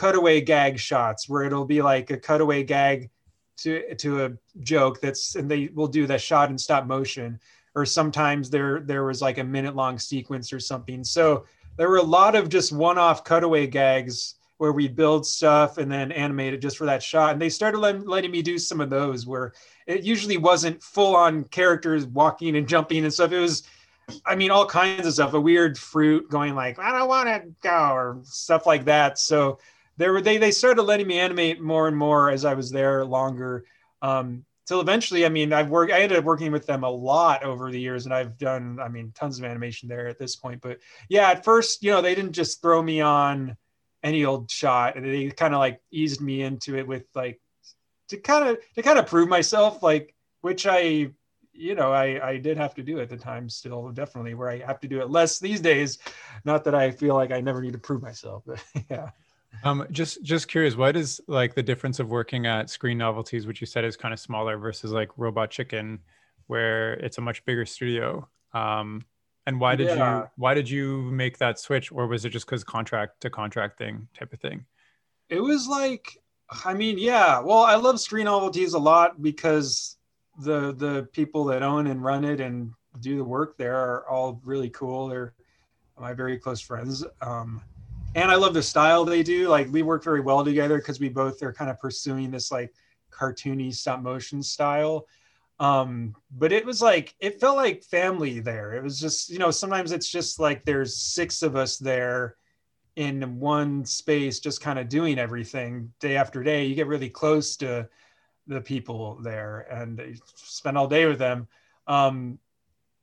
cutaway 0.00 0.40
gag 0.40 0.78
shots 0.78 1.28
where 1.28 1.42
it'll 1.42 1.66
be 1.66 1.82
like 1.82 2.10
a 2.10 2.16
cutaway 2.16 2.64
gag 2.64 3.10
to 3.58 3.94
to 3.96 4.24
a 4.24 4.30
joke 4.60 4.98
that's 5.02 5.34
and 5.36 5.50
they 5.50 5.68
will 5.74 5.86
do 5.86 6.06
that 6.06 6.22
shot 6.22 6.48
in 6.48 6.56
stop 6.56 6.86
motion. 6.86 7.38
Or 7.74 7.84
sometimes 7.84 8.48
there 8.48 8.80
there 8.80 9.04
was 9.04 9.20
like 9.20 9.36
a 9.36 9.44
minute 9.44 9.76
long 9.76 9.98
sequence 9.98 10.54
or 10.54 10.58
something. 10.58 11.04
So 11.04 11.44
there 11.76 11.90
were 11.90 11.98
a 11.98 12.02
lot 12.02 12.34
of 12.34 12.48
just 12.48 12.72
one-off 12.72 13.24
cutaway 13.24 13.66
gags 13.66 14.36
where 14.56 14.72
we 14.72 14.88
build 14.88 15.26
stuff 15.26 15.76
and 15.76 15.92
then 15.92 16.12
animate 16.12 16.54
it 16.54 16.62
just 16.62 16.78
for 16.78 16.86
that 16.86 17.02
shot. 17.02 17.32
And 17.32 17.40
they 17.40 17.48
started 17.48 17.78
let, 17.78 18.06
letting 18.06 18.30
me 18.30 18.42
do 18.42 18.58
some 18.58 18.80
of 18.80 18.90
those 18.90 19.26
where 19.26 19.52
it 19.86 20.02
usually 20.02 20.36
wasn't 20.38 20.82
full 20.82 21.14
on 21.14 21.44
characters 21.44 22.06
walking 22.06 22.56
and 22.56 22.66
jumping 22.66 23.04
and 23.04 23.12
stuff. 23.12 23.32
It 23.32 23.40
was 23.40 23.64
i 24.26 24.34
mean 24.34 24.50
all 24.50 24.66
kinds 24.66 25.06
of 25.06 25.12
stuff 25.12 25.34
a 25.34 25.40
weird 25.40 25.78
fruit 25.78 26.28
going 26.28 26.56
like 26.56 26.80
i 26.80 26.90
don't 26.90 27.06
want 27.06 27.28
to 27.28 27.44
go 27.60 27.92
or 27.92 28.18
stuff 28.24 28.66
like 28.66 28.84
that. 28.86 29.18
So 29.18 29.60
there 30.00 30.12
were 30.12 30.20
they 30.20 30.38
they 30.38 30.50
started 30.50 30.82
letting 30.82 31.06
me 31.06 31.18
animate 31.18 31.60
more 31.60 31.86
and 31.86 31.96
more 31.96 32.30
as 32.30 32.44
I 32.44 32.54
was 32.54 32.70
there 32.70 33.04
longer. 33.04 33.64
Um, 34.02 34.44
till 34.66 34.80
eventually, 34.80 35.26
I 35.26 35.28
mean, 35.28 35.52
I've 35.52 35.68
worked. 35.68 35.92
I 35.92 36.00
ended 36.00 36.18
up 36.18 36.24
working 36.24 36.52
with 36.52 36.66
them 36.66 36.84
a 36.84 36.90
lot 36.90 37.42
over 37.42 37.70
the 37.70 37.80
years, 37.80 38.06
and 38.06 38.14
I've 38.14 38.38
done, 38.38 38.78
I 38.80 38.88
mean, 38.88 39.12
tons 39.14 39.38
of 39.38 39.44
animation 39.44 39.88
there 39.88 40.06
at 40.06 40.18
this 40.18 40.36
point. 40.36 40.60
But 40.62 40.78
yeah, 41.08 41.30
at 41.30 41.44
first, 41.44 41.82
you 41.82 41.90
know, 41.90 42.00
they 42.00 42.14
didn't 42.14 42.32
just 42.32 42.62
throw 42.62 42.82
me 42.82 43.00
on 43.00 43.56
any 44.02 44.24
old 44.24 44.50
shot, 44.50 44.94
they 44.96 45.28
kind 45.30 45.54
of 45.54 45.58
like 45.58 45.80
eased 45.90 46.22
me 46.22 46.42
into 46.42 46.76
it 46.76 46.86
with 46.86 47.04
like 47.14 47.38
to 48.08 48.16
kind 48.16 48.48
of 48.48 48.58
to 48.76 48.82
kind 48.82 48.98
of 48.98 49.06
prove 49.06 49.28
myself, 49.28 49.82
like 49.82 50.14
which 50.40 50.66
I 50.66 51.10
you 51.52 51.74
know 51.74 51.92
I, 51.92 52.30
I 52.30 52.36
did 52.38 52.56
have 52.56 52.74
to 52.76 52.82
do 52.82 53.00
at 53.00 53.10
the 53.10 53.16
time 53.16 53.48
still 53.48 53.90
definitely 53.90 54.34
where 54.34 54.48
i 54.48 54.58
have 54.58 54.80
to 54.80 54.88
do 54.88 55.00
it 55.00 55.10
less 55.10 55.38
these 55.38 55.60
days 55.60 55.98
not 56.44 56.64
that 56.64 56.74
i 56.74 56.90
feel 56.90 57.14
like 57.14 57.32
i 57.32 57.40
never 57.40 57.60
need 57.60 57.72
to 57.72 57.78
prove 57.78 58.02
myself 58.02 58.44
but 58.46 58.62
yeah 58.90 59.10
um, 59.64 59.86
just 59.90 60.22
just 60.22 60.48
curious, 60.48 60.76
what 60.76 60.96
is 60.96 61.20
like 61.26 61.54
the 61.54 61.62
difference 61.62 61.98
of 62.00 62.08
working 62.08 62.46
at 62.46 62.70
Screen 62.70 62.98
Novelties, 62.98 63.46
which 63.46 63.60
you 63.60 63.66
said 63.66 63.84
is 63.84 63.96
kind 63.96 64.14
of 64.14 64.20
smaller, 64.20 64.56
versus 64.56 64.92
like 64.92 65.10
Robot 65.16 65.50
Chicken, 65.50 66.00
where 66.46 66.94
it's 66.94 67.18
a 67.18 67.20
much 67.20 67.44
bigger 67.44 67.66
studio? 67.66 68.28
Um, 68.52 69.04
and 69.46 69.60
why 69.60 69.76
did 69.76 69.88
yeah. 69.88 70.20
you 70.20 70.30
why 70.36 70.54
did 70.54 70.68
you 70.68 71.02
make 71.10 71.38
that 71.38 71.58
switch, 71.58 71.92
or 71.92 72.06
was 72.06 72.24
it 72.24 72.30
just 72.30 72.46
because 72.46 72.64
contract 72.64 73.20
to 73.22 73.30
contract 73.30 73.78
thing 73.78 74.08
type 74.18 74.32
of 74.32 74.40
thing? 74.40 74.64
It 75.28 75.40
was 75.40 75.66
like, 75.66 76.18
I 76.64 76.74
mean, 76.74 76.98
yeah. 76.98 77.40
Well, 77.40 77.58
I 77.62 77.74
love 77.74 78.00
Screen 78.00 78.24
Novelties 78.24 78.74
a 78.74 78.78
lot 78.78 79.20
because 79.22 79.96
the 80.42 80.72
the 80.72 81.08
people 81.12 81.44
that 81.46 81.62
own 81.62 81.86
and 81.86 82.02
run 82.02 82.24
it 82.24 82.40
and 82.40 82.72
do 83.00 83.16
the 83.16 83.24
work 83.24 83.56
there 83.56 83.76
are 83.76 84.08
all 84.08 84.40
really 84.44 84.70
cool. 84.70 85.08
They're 85.08 85.34
my 85.98 86.14
very 86.14 86.38
close 86.38 86.60
friends. 86.60 87.04
Um, 87.20 87.62
and 88.14 88.30
I 88.30 88.34
love 88.34 88.54
the 88.54 88.62
style 88.62 89.04
they 89.04 89.22
do. 89.22 89.48
Like 89.48 89.72
we 89.72 89.82
work 89.82 90.02
very 90.02 90.20
well 90.20 90.44
together 90.44 90.78
because 90.78 91.00
we 91.00 91.08
both 91.08 91.42
are 91.42 91.52
kind 91.52 91.70
of 91.70 91.78
pursuing 91.78 92.30
this 92.30 92.50
like 92.50 92.72
cartoony 93.10 93.74
stop 93.74 94.00
motion 94.00 94.42
style. 94.42 95.06
Um, 95.60 96.16
but 96.30 96.52
it 96.52 96.64
was 96.64 96.80
like 96.80 97.14
it 97.20 97.40
felt 97.40 97.56
like 97.56 97.84
family 97.84 98.40
there. 98.40 98.72
It 98.72 98.82
was 98.82 98.98
just 98.98 99.30
you 99.30 99.38
know 99.38 99.50
sometimes 99.50 99.92
it's 99.92 100.10
just 100.10 100.40
like 100.40 100.64
there's 100.64 100.96
six 100.96 101.42
of 101.42 101.54
us 101.54 101.78
there 101.78 102.36
in 102.96 103.38
one 103.38 103.84
space, 103.84 104.40
just 104.40 104.60
kind 104.60 104.78
of 104.78 104.88
doing 104.88 105.18
everything 105.18 105.92
day 106.00 106.16
after 106.16 106.42
day. 106.42 106.64
You 106.64 106.74
get 106.74 106.86
really 106.86 107.10
close 107.10 107.56
to 107.56 107.88
the 108.46 108.60
people 108.60 109.18
there 109.22 109.60
and 109.70 110.20
spend 110.34 110.76
all 110.76 110.88
day 110.88 111.06
with 111.06 111.18
them. 111.18 111.46
Um, 111.86 112.38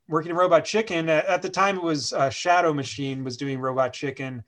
working 0.09 0.31
in 0.31 0.37
Robot 0.37 0.65
Chicken 0.65 1.09
at, 1.09 1.25
at 1.25 1.41
the 1.41 1.49
time, 1.49 1.77
it 1.77 1.83
was 1.83 2.11
uh, 2.11 2.29
Shadow 2.29 2.73
Machine 2.73 3.23
was 3.23 3.37
doing 3.37 3.59
Robot 3.59 3.93
Chicken 3.93 4.43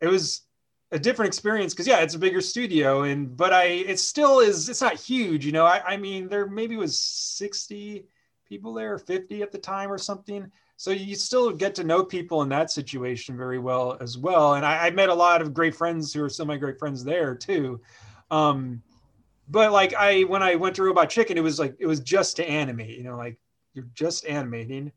it 0.00 0.08
was 0.08 0.42
a 0.92 0.98
different 0.98 1.28
experience 1.28 1.72
because 1.72 1.86
yeah 1.86 2.00
it's 2.00 2.14
a 2.14 2.18
bigger 2.18 2.40
studio 2.40 3.02
and 3.02 3.36
but 3.36 3.52
i 3.52 3.64
it 3.64 3.98
still 3.98 4.40
is 4.40 4.68
it's 4.68 4.80
not 4.80 4.94
huge 4.94 5.46
you 5.46 5.52
know 5.52 5.64
i, 5.64 5.80
I 5.86 5.96
mean 5.96 6.28
there 6.28 6.46
maybe 6.46 6.76
was 6.76 6.98
60 7.00 8.06
people 8.50 8.74
there 8.74 8.98
50 8.98 9.42
at 9.42 9.52
the 9.52 9.58
time 9.58 9.90
or 9.90 9.96
something. 9.96 10.50
So 10.76 10.90
you 10.90 11.14
still 11.14 11.52
get 11.52 11.74
to 11.76 11.84
know 11.84 12.04
people 12.04 12.42
in 12.42 12.48
that 12.48 12.70
situation 12.70 13.36
very 13.36 13.58
well 13.58 13.96
as 14.00 14.18
well. 14.18 14.54
And 14.54 14.66
i, 14.66 14.88
I 14.88 14.90
met 14.90 15.08
a 15.08 15.14
lot 15.14 15.40
of 15.40 15.54
great 15.54 15.74
friends 15.74 16.12
who 16.12 16.22
are 16.24 16.28
some 16.28 16.44
of 16.44 16.48
my 16.48 16.56
great 16.56 16.78
friends 16.78 17.04
there 17.04 17.34
too. 17.34 17.80
Um, 18.30 18.82
but 19.48 19.72
like 19.72 19.94
i 19.94 20.22
when 20.22 20.42
i 20.44 20.54
went 20.54 20.76
to 20.76 20.82
robot 20.84 21.10
chicken 21.10 21.36
it 21.36 21.40
was 21.40 21.58
like 21.58 21.74
it 21.80 21.86
was 21.86 21.98
just 21.98 22.36
to 22.36 22.48
animate 22.48 22.96
you 22.96 23.02
know 23.02 23.16
like 23.16 23.36
you're 23.74 23.88
just 23.94 24.24
animating 24.26 24.92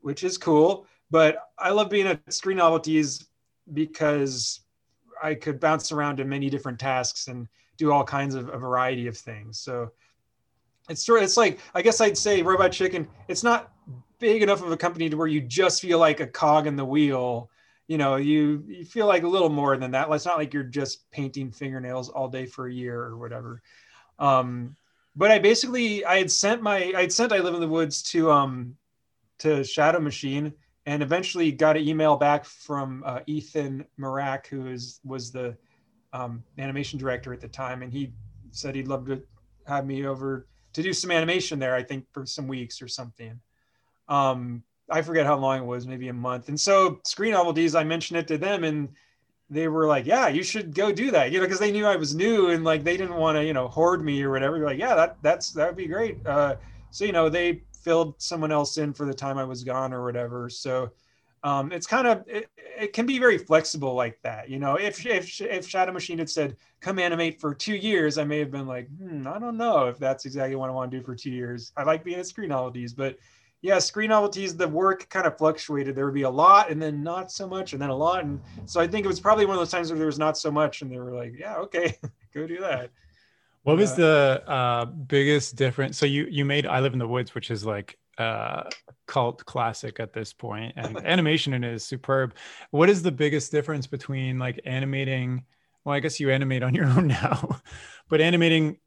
which 0.00 0.22
is 0.22 0.38
cool. 0.38 0.86
But 1.10 1.38
i 1.58 1.70
love 1.70 1.88
being 1.88 2.06
at 2.06 2.32
screen 2.32 2.58
novelties 2.58 3.26
because 3.72 4.60
I 5.22 5.34
could 5.34 5.60
bounce 5.60 5.92
around 5.92 6.16
to 6.16 6.24
many 6.24 6.50
different 6.50 6.78
tasks 6.78 7.28
and 7.28 7.48
do 7.76 7.92
all 7.92 8.04
kinds 8.04 8.34
of 8.34 8.48
a 8.48 8.58
variety 8.58 9.06
of 9.06 9.16
things. 9.16 9.58
So 9.58 9.92
it's 10.88 11.04
sort 11.04 11.22
it's 11.22 11.36
like 11.36 11.58
I 11.74 11.82
guess 11.82 12.00
I'd 12.00 12.18
say 12.18 12.42
Robot 12.42 12.72
Chicken. 12.72 13.06
It's 13.28 13.42
not 13.42 13.72
big 14.18 14.42
enough 14.42 14.62
of 14.62 14.72
a 14.72 14.76
company 14.76 15.08
to 15.08 15.16
where 15.16 15.26
you 15.26 15.40
just 15.40 15.80
feel 15.80 15.98
like 15.98 16.20
a 16.20 16.26
cog 16.26 16.66
in 16.66 16.76
the 16.76 16.84
wheel. 16.84 17.50
You 17.86 17.98
know, 17.98 18.16
you 18.16 18.64
you 18.66 18.84
feel 18.84 19.06
like 19.06 19.22
a 19.22 19.28
little 19.28 19.48
more 19.48 19.76
than 19.76 19.90
that. 19.92 20.10
It's 20.10 20.26
not 20.26 20.38
like 20.38 20.52
you're 20.52 20.62
just 20.62 21.10
painting 21.10 21.50
fingernails 21.50 22.08
all 22.08 22.28
day 22.28 22.46
for 22.46 22.66
a 22.66 22.72
year 22.72 23.00
or 23.00 23.16
whatever. 23.16 23.62
Um, 24.18 24.76
but 25.16 25.30
I 25.30 25.38
basically 25.38 26.04
I 26.04 26.18
had 26.18 26.30
sent 26.30 26.62
my 26.62 26.92
I 26.96 27.02
had 27.02 27.12
sent 27.12 27.32
I 27.32 27.38
Live 27.38 27.54
in 27.54 27.60
the 27.60 27.68
Woods 27.68 28.02
to 28.04 28.30
um 28.30 28.76
to 29.38 29.64
Shadow 29.64 30.00
Machine 30.00 30.52
and 30.88 31.02
eventually 31.02 31.52
got 31.52 31.76
an 31.76 31.86
email 31.86 32.16
back 32.16 32.46
from 32.46 33.02
uh, 33.04 33.20
Ethan 33.26 33.84
Marak, 34.00 34.46
who 34.46 34.68
is 34.68 35.00
was 35.04 35.30
the 35.30 35.54
um, 36.14 36.42
animation 36.56 36.98
director 36.98 37.34
at 37.34 37.42
the 37.42 37.48
time, 37.48 37.82
and 37.82 37.92
he 37.92 38.14
said 38.52 38.74
he'd 38.74 38.88
love 38.88 39.04
to 39.06 39.22
have 39.66 39.84
me 39.84 40.06
over 40.06 40.46
to 40.72 40.82
do 40.82 40.94
some 40.94 41.10
animation 41.10 41.58
there. 41.58 41.74
I 41.74 41.82
think 41.82 42.06
for 42.10 42.24
some 42.24 42.48
weeks 42.48 42.80
or 42.80 42.88
something. 42.88 43.38
Um, 44.08 44.62
I 44.90 45.02
forget 45.02 45.26
how 45.26 45.36
long 45.36 45.60
it 45.60 45.66
was, 45.66 45.86
maybe 45.86 46.08
a 46.08 46.14
month. 46.14 46.48
And 46.48 46.58
so 46.58 47.00
Screen 47.04 47.32
Novelties, 47.32 47.74
I 47.74 47.84
mentioned 47.84 48.20
it 48.20 48.28
to 48.28 48.38
them, 48.38 48.64
and 48.64 48.88
they 49.50 49.68
were 49.68 49.86
like, 49.86 50.06
"Yeah, 50.06 50.28
you 50.28 50.42
should 50.42 50.74
go 50.74 50.90
do 50.90 51.10
that," 51.10 51.30
you 51.30 51.38
know, 51.38 51.44
because 51.44 51.60
they 51.60 51.70
knew 51.70 51.84
I 51.84 51.96
was 51.96 52.14
new 52.14 52.48
and 52.48 52.64
like 52.64 52.82
they 52.82 52.96
didn't 52.96 53.16
want 53.16 53.36
to, 53.36 53.44
you 53.44 53.52
know, 53.52 53.68
hoard 53.68 54.02
me 54.02 54.22
or 54.22 54.30
whatever. 54.30 54.56
They're 54.56 54.68
like, 54.68 54.78
"Yeah, 54.78 54.94
that 54.94 55.18
that's 55.20 55.50
that 55.52 55.66
would 55.66 55.76
be 55.76 55.86
great." 55.86 56.26
Uh, 56.26 56.54
so 56.90 57.04
you 57.04 57.12
know, 57.12 57.28
they 57.28 57.64
filled 57.88 58.20
someone 58.20 58.52
else 58.52 58.76
in 58.76 58.92
for 58.92 59.06
the 59.06 59.14
time 59.14 59.38
I 59.38 59.44
was 59.44 59.64
gone 59.64 59.94
or 59.94 60.04
whatever. 60.04 60.50
So 60.50 60.90
um, 61.42 61.72
it's 61.72 61.86
kind 61.86 62.06
of 62.06 62.22
it, 62.26 62.50
it, 62.78 62.92
can 62.92 63.06
be 63.06 63.18
very 63.18 63.38
flexible 63.38 63.94
like 63.94 64.20
that. 64.24 64.50
You 64.50 64.58
know, 64.58 64.74
if 64.74 65.06
if 65.06 65.40
if 65.40 65.66
Shadow 65.66 65.92
Machine 65.92 66.18
had 66.18 66.28
said 66.28 66.58
come 66.82 66.98
animate 66.98 67.40
for 67.40 67.54
two 67.54 67.76
years, 67.76 68.18
I 68.18 68.24
may 68.24 68.40
have 68.40 68.50
been 68.50 68.66
like, 68.66 68.88
hmm, 68.98 69.26
I 69.26 69.38
don't 69.38 69.56
know 69.56 69.86
if 69.86 69.98
that's 69.98 70.26
exactly 70.26 70.54
what 70.54 70.68
I 70.68 70.72
want 70.74 70.90
to 70.90 70.98
do 70.98 71.02
for 71.02 71.14
two 71.14 71.30
years. 71.30 71.72
I 71.78 71.84
like 71.84 72.04
being 72.04 72.18
at 72.18 72.26
Screen 72.26 72.50
Novelties, 72.50 72.92
but 72.92 73.16
yeah, 73.62 73.78
Screen 73.78 74.10
Novelties, 74.10 74.54
the 74.54 74.68
work 74.68 75.08
kind 75.08 75.26
of 75.26 75.38
fluctuated. 75.38 75.96
There 75.96 76.04
would 76.04 76.14
be 76.14 76.22
a 76.22 76.30
lot 76.30 76.70
and 76.70 76.82
then 76.82 77.02
not 77.02 77.32
so 77.32 77.48
much 77.48 77.72
and 77.72 77.80
then 77.80 77.88
a 77.88 77.96
lot. 77.96 78.22
And 78.22 78.38
so 78.66 78.82
I 78.82 78.86
think 78.86 79.06
it 79.06 79.08
was 79.08 79.18
probably 79.18 79.46
one 79.46 79.54
of 79.54 79.60
those 79.60 79.70
times 79.70 79.90
where 79.90 79.98
there 79.98 80.06
was 80.06 80.18
not 80.18 80.36
so 80.36 80.50
much 80.50 80.82
and 80.82 80.92
they 80.92 80.98
were 80.98 81.14
like, 81.14 81.32
yeah, 81.38 81.56
okay, 81.56 81.96
go 82.34 82.46
do 82.46 82.60
that. 82.60 82.90
What 83.68 83.76
was 83.76 83.94
the 83.94 84.42
uh, 84.46 84.86
biggest 84.86 85.56
difference? 85.56 85.98
So 85.98 86.06
you 86.06 86.26
you 86.30 86.46
made 86.46 86.66
I 86.66 86.80
Live 86.80 86.94
in 86.94 86.98
the 86.98 87.06
Woods, 87.06 87.34
which 87.34 87.50
is 87.50 87.66
like 87.66 87.98
uh, 88.16 88.62
cult 89.06 89.44
classic 89.44 90.00
at 90.00 90.14
this 90.14 90.32
point, 90.32 90.72
and 90.76 90.96
animation 91.04 91.52
in 91.52 91.62
it 91.62 91.74
is 91.74 91.84
superb. 91.84 92.34
What 92.70 92.88
is 92.88 93.02
the 93.02 93.12
biggest 93.12 93.52
difference 93.52 93.86
between 93.86 94.38
like 94.38 94.58
animating? 94.64 95.44
Well, 95.84 95.94
I 95.94 96.00
guess 96.00 96.18
you 96.18 96.30
animate 96.30 96.62
on 96.62 96.74
your 96.78 96.86
own 96.86 97.08
now, 97.08 97.60
but 98.08 98.22
animating 98.22 98.78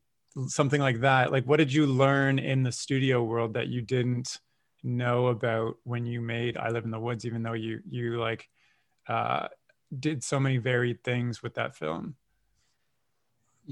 something 0.47 0.81
like 0.81 1.01
that, 1.01 1.31
like 1.31 1.45
what 1.45 1.57
did 1.57 1.71
you 1.71 1.85
learn 1.85 2.39
in 2.39 2.63
the 2.63 2.71
studio 2.71 3.23
world 3.23 3.53
that 3.53 3.67
you 3.67 3.83
didn't 3.83 4.39
know 4.81 5.27
about 5.27 5.75
when 5.83 6.07
you 6.07 6.21
made 6.21 6.57
I 6.57 6.69
Live 6.69 6.85
in 6.85 6.91
the 6.91 7.00
Woods, 7.00 7.23
even 7.23 7.43
though 7.43 7.53
you 7.53 7.81
you 7.88 8.19
like 8.19 8.50
uh, 9.07 9.47
did 10.00 10.23
so 10.23 10.39
many 10.39 10.57
varied 10.57 11.03
things 11.03 11.43
with 11.43 11.53
that 11.53 11.75
film? 11.75 12.15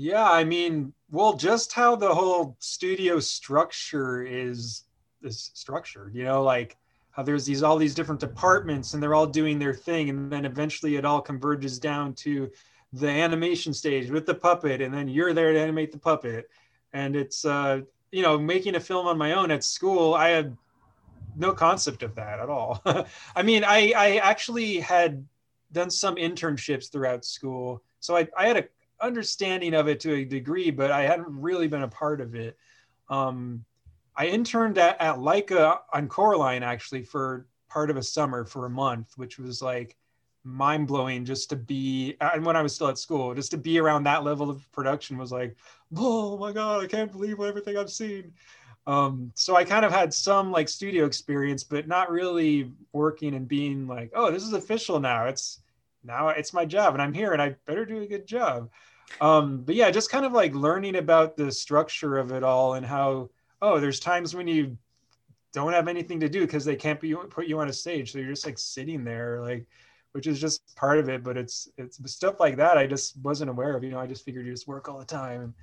Yeah, 0.01 0.31
I 0.31 0.45
mean, 0.45 0.93
well, 1.11 1.33
just 1.33 1.73
how 1.73 1.97
the 1.97 2.15
whole 2.15 2.55
studio 2.59 3.19
structure 3.19 4.23
is 4.23 4.85
is 5.23 5.51
structured, 5.53 6.15
you 6.15 6.23
know, 6.23 6.41
like 6.41 6.77
how 7.11 7.21
there's 7.23 7.45
these 7.45 7.63
all 7.63 7.75
these 7.75 7.95
different 7.95 8.21
departments 8.21 8.93
and 8.93 9.03
they're 9.03 9.13
all 9.13 9.27
doing 9.27 9.59
their 9.59 9.73
thing, 9.73 10.09
and 10.09 10.31
then 10.31 10.45
eventually 10.45 10.95
it 10.95 11.03
all 11.03 11.19
converges 11.19 11.79
down 11.79 12.13
to 12.13 12.49
the 12.93 13.09
animation 13.09 13.73
stage 13.73 14.09
with 14.09 14.25
the 14.25 14.33
puppet, 14.33 14.79
and 14.79 14.93
then 14.93 15.09
you're 15.09 15.33
there 15.33 15.51
to 15.51 15.59
animate 15.59 15.91
the 15.91 15.99
puppet, 15.99 16.49
and 16.93 17.17
it's 17.17 17.43
uh, 17.43 17.81
you 18.13 18.21
know, 18.21 18.39
making 18.39 18.75
a 18.75 18.79
film 18.79 19.05
on 19.05 19.17
my 19.17 19.33
own 19.33 19.51
at 19.51 19.65
school, 19.65 20.13
I 20.13 20.29
had 20.29 20.55
no 21.35 21.51
concept 21.51 22.03
of 22.03 22.15
that 22.15 22.39
at 22.39 22.49
all. 22.49 22.81
I 23.35 23.43
mean, 23.43 23.65
I 23.65 23.91
I 23.97 24.15
actually 24.23 24.79
had 24.79 25.27
done 25.73 25.89
some 25.89 26.15
internships 26.15 26.89
throughout 26.89 27.25
school, 27.25 27.83
so 27.99 28.15
I 28.15 28.29
I 28.37 28.47
had 28.47 28.55
a 28.55 28.63
understanding 29.01 29.73
of 29.73 29.87
it 29.87 29.99
to 30.01 30.13
a 30.13 30.25
degree, 30.25 30.71
but 30.71 30.91
I 30.91 31.01
hadn't 31.01 31.27
really 31.29 31.67
been 31.67 31.83
a 31.83 31.87
part 31.87 32.21
of 32.21 32.35
it. 32.35 32.57
Um, 33.09 33.65
I 34.15 34.27
interned 34.27 34.77
at, 34.77 34.99
at 35.01 35.15
Laika 35.15 35.79
on 35.93 36.07
Coraline 36.07 36.63
actually 36.63 37.03
for 37.03 37.47
part 37.69 37.89
of 37.89 37.97
a 37.97 38.03
summer 38.03 38.45
for 38.45 38.65
a 38.65 38.69
month, 38.69 39.13
which 39.15 39.39
was 39.39 39.61
like 39.61 39.95
mind 40.43 40.87
blowing 40.87 41.25
just 41.25 41.49
to 41.49 41.55
be, 41.55 42.15
and 42.19 42.45
when 42.45 42.55
I 42.55 42.61
was 42.61 42.75
still 42.75 42.87
at 42.87 42.97
school, 42.97 43.33
just 43.33 43.51
to 43.51 43.57
be 43.57 43.79
around 43.79 44.03
that 44.03 44.23
level 44.23 44.49
of 44.49 44.69
production 44.71 45.17
was 45.17 45.31
like, 45.31 45.55
oh 45.95 46.37
my 46.37 46.51
God, 46.51 46.83
I 46.83 46.87
can't 46.87 47.11
believe 47.11 47.39
everything 47.39 47.77
I've 47.77 47.89
seen. 47.89 48.33
Um, 48.87 49.31
so 49.35 49.55
I 49.55 49.63
kind 49.63 49.85
of 49.85 49.91
had 49.91 50.13
some 50.13 50.51
like 50.51 50.67
studio 50.67 51.05
experience, 51.05 51.63
but 51.63 51.87
not 51.87 52.09
really 52.09 52.71
working 52.91 53.35
and 53.35 53.47
being 53.47 53.87
like, 53.87 54.11
oh, 54.15 54.31
this 54.31 54.43
is 54.43 54.53
official 54.53 54.99
now. 54.99 55.25
It's 55.25 55.61
now 56.03 56.29
it's 56.29 56.53
my 56.53 56.65
job 56.65 56.93
and 56.93 57.01
I'm 57.01 57.13
here 57.13 57.33
and 57.33 57.41
I 57.41 57.55
better 57.65 57.85
do 57.85 58.01
a 58.01 58.07
good 58.07 58.25
job 58.25 58.69
um, 59.21 59.61
but 59.61 59.75
yeah, 59.75 59.91
just 59.91 60.11
kind 60.11 60.25
of 60.25 60.33
like 60.33 60.53
learning 60.53 60.95
about 60.95 61.37
the 61.37 61.51
structure 61.51 62.17
of 62.17 62.31
it 62.31 62.43
all 62.43 62.75
and 62.75 62.85
how 62.85 63.29
oh, 63.61 63.79
there's 63.79 63.99
times 63.99 64.33
when 64.35 64.47
you 64.47 64.77
don't 65.51 65.73
have 65.73 65.87
anything 65.87 66.19
to 66.19 66.29
do 66.29 66.41
because 66.41 66.63
they 66.63 66.75
can't 66.75 67.01
be, 67.01 67.13
put 67.29 67.47
you 67.47 67.59
on 67.59 67.69
a 67.69 67.73
stage, 67.73 68.11
so 68.11 68.19
you're 68.19 68.29
just 68.29 68.45
like 68.45 68.57
sitting 68.57 69.03
there, 69.03 69.41
like 69.41 69.65
which 70.13 70.27
is 70.27 70.39
just 70.39 70.75
part 70.75 70.99
of 70.99 71.09
it. 71.09 71.23
But 71.23 71.37
it's 71.37 71.69
it's 71.77 71.99
stuff 72.11 72.39
like 72.39 72.57
that 72.57 72.77
I 72.77 72.87
just 72.87 73.17
wasn't 73.21 73.49
aware 73.49 73.75
of. 73.75 73.83
You 73.83 73.91
know, 73.91 73.99
I 73.99 74.07
just 74.07 74.23
figured 74.23 74.45
you 74.45 74.53
just 74.53 74.67
work 74.67 74.89
all 74.89 74.99
the 74.99 75.05
time. 75.05 75.53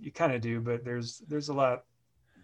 You 0.00 0.12
kind 0.12 0.32
of 0.32 0.40
do, 0.40 0.60
but 0.60 0.84
there's 0.84 1.22
there's 1.28 1.48
a 1.48 1.54
lot 1.54 1.84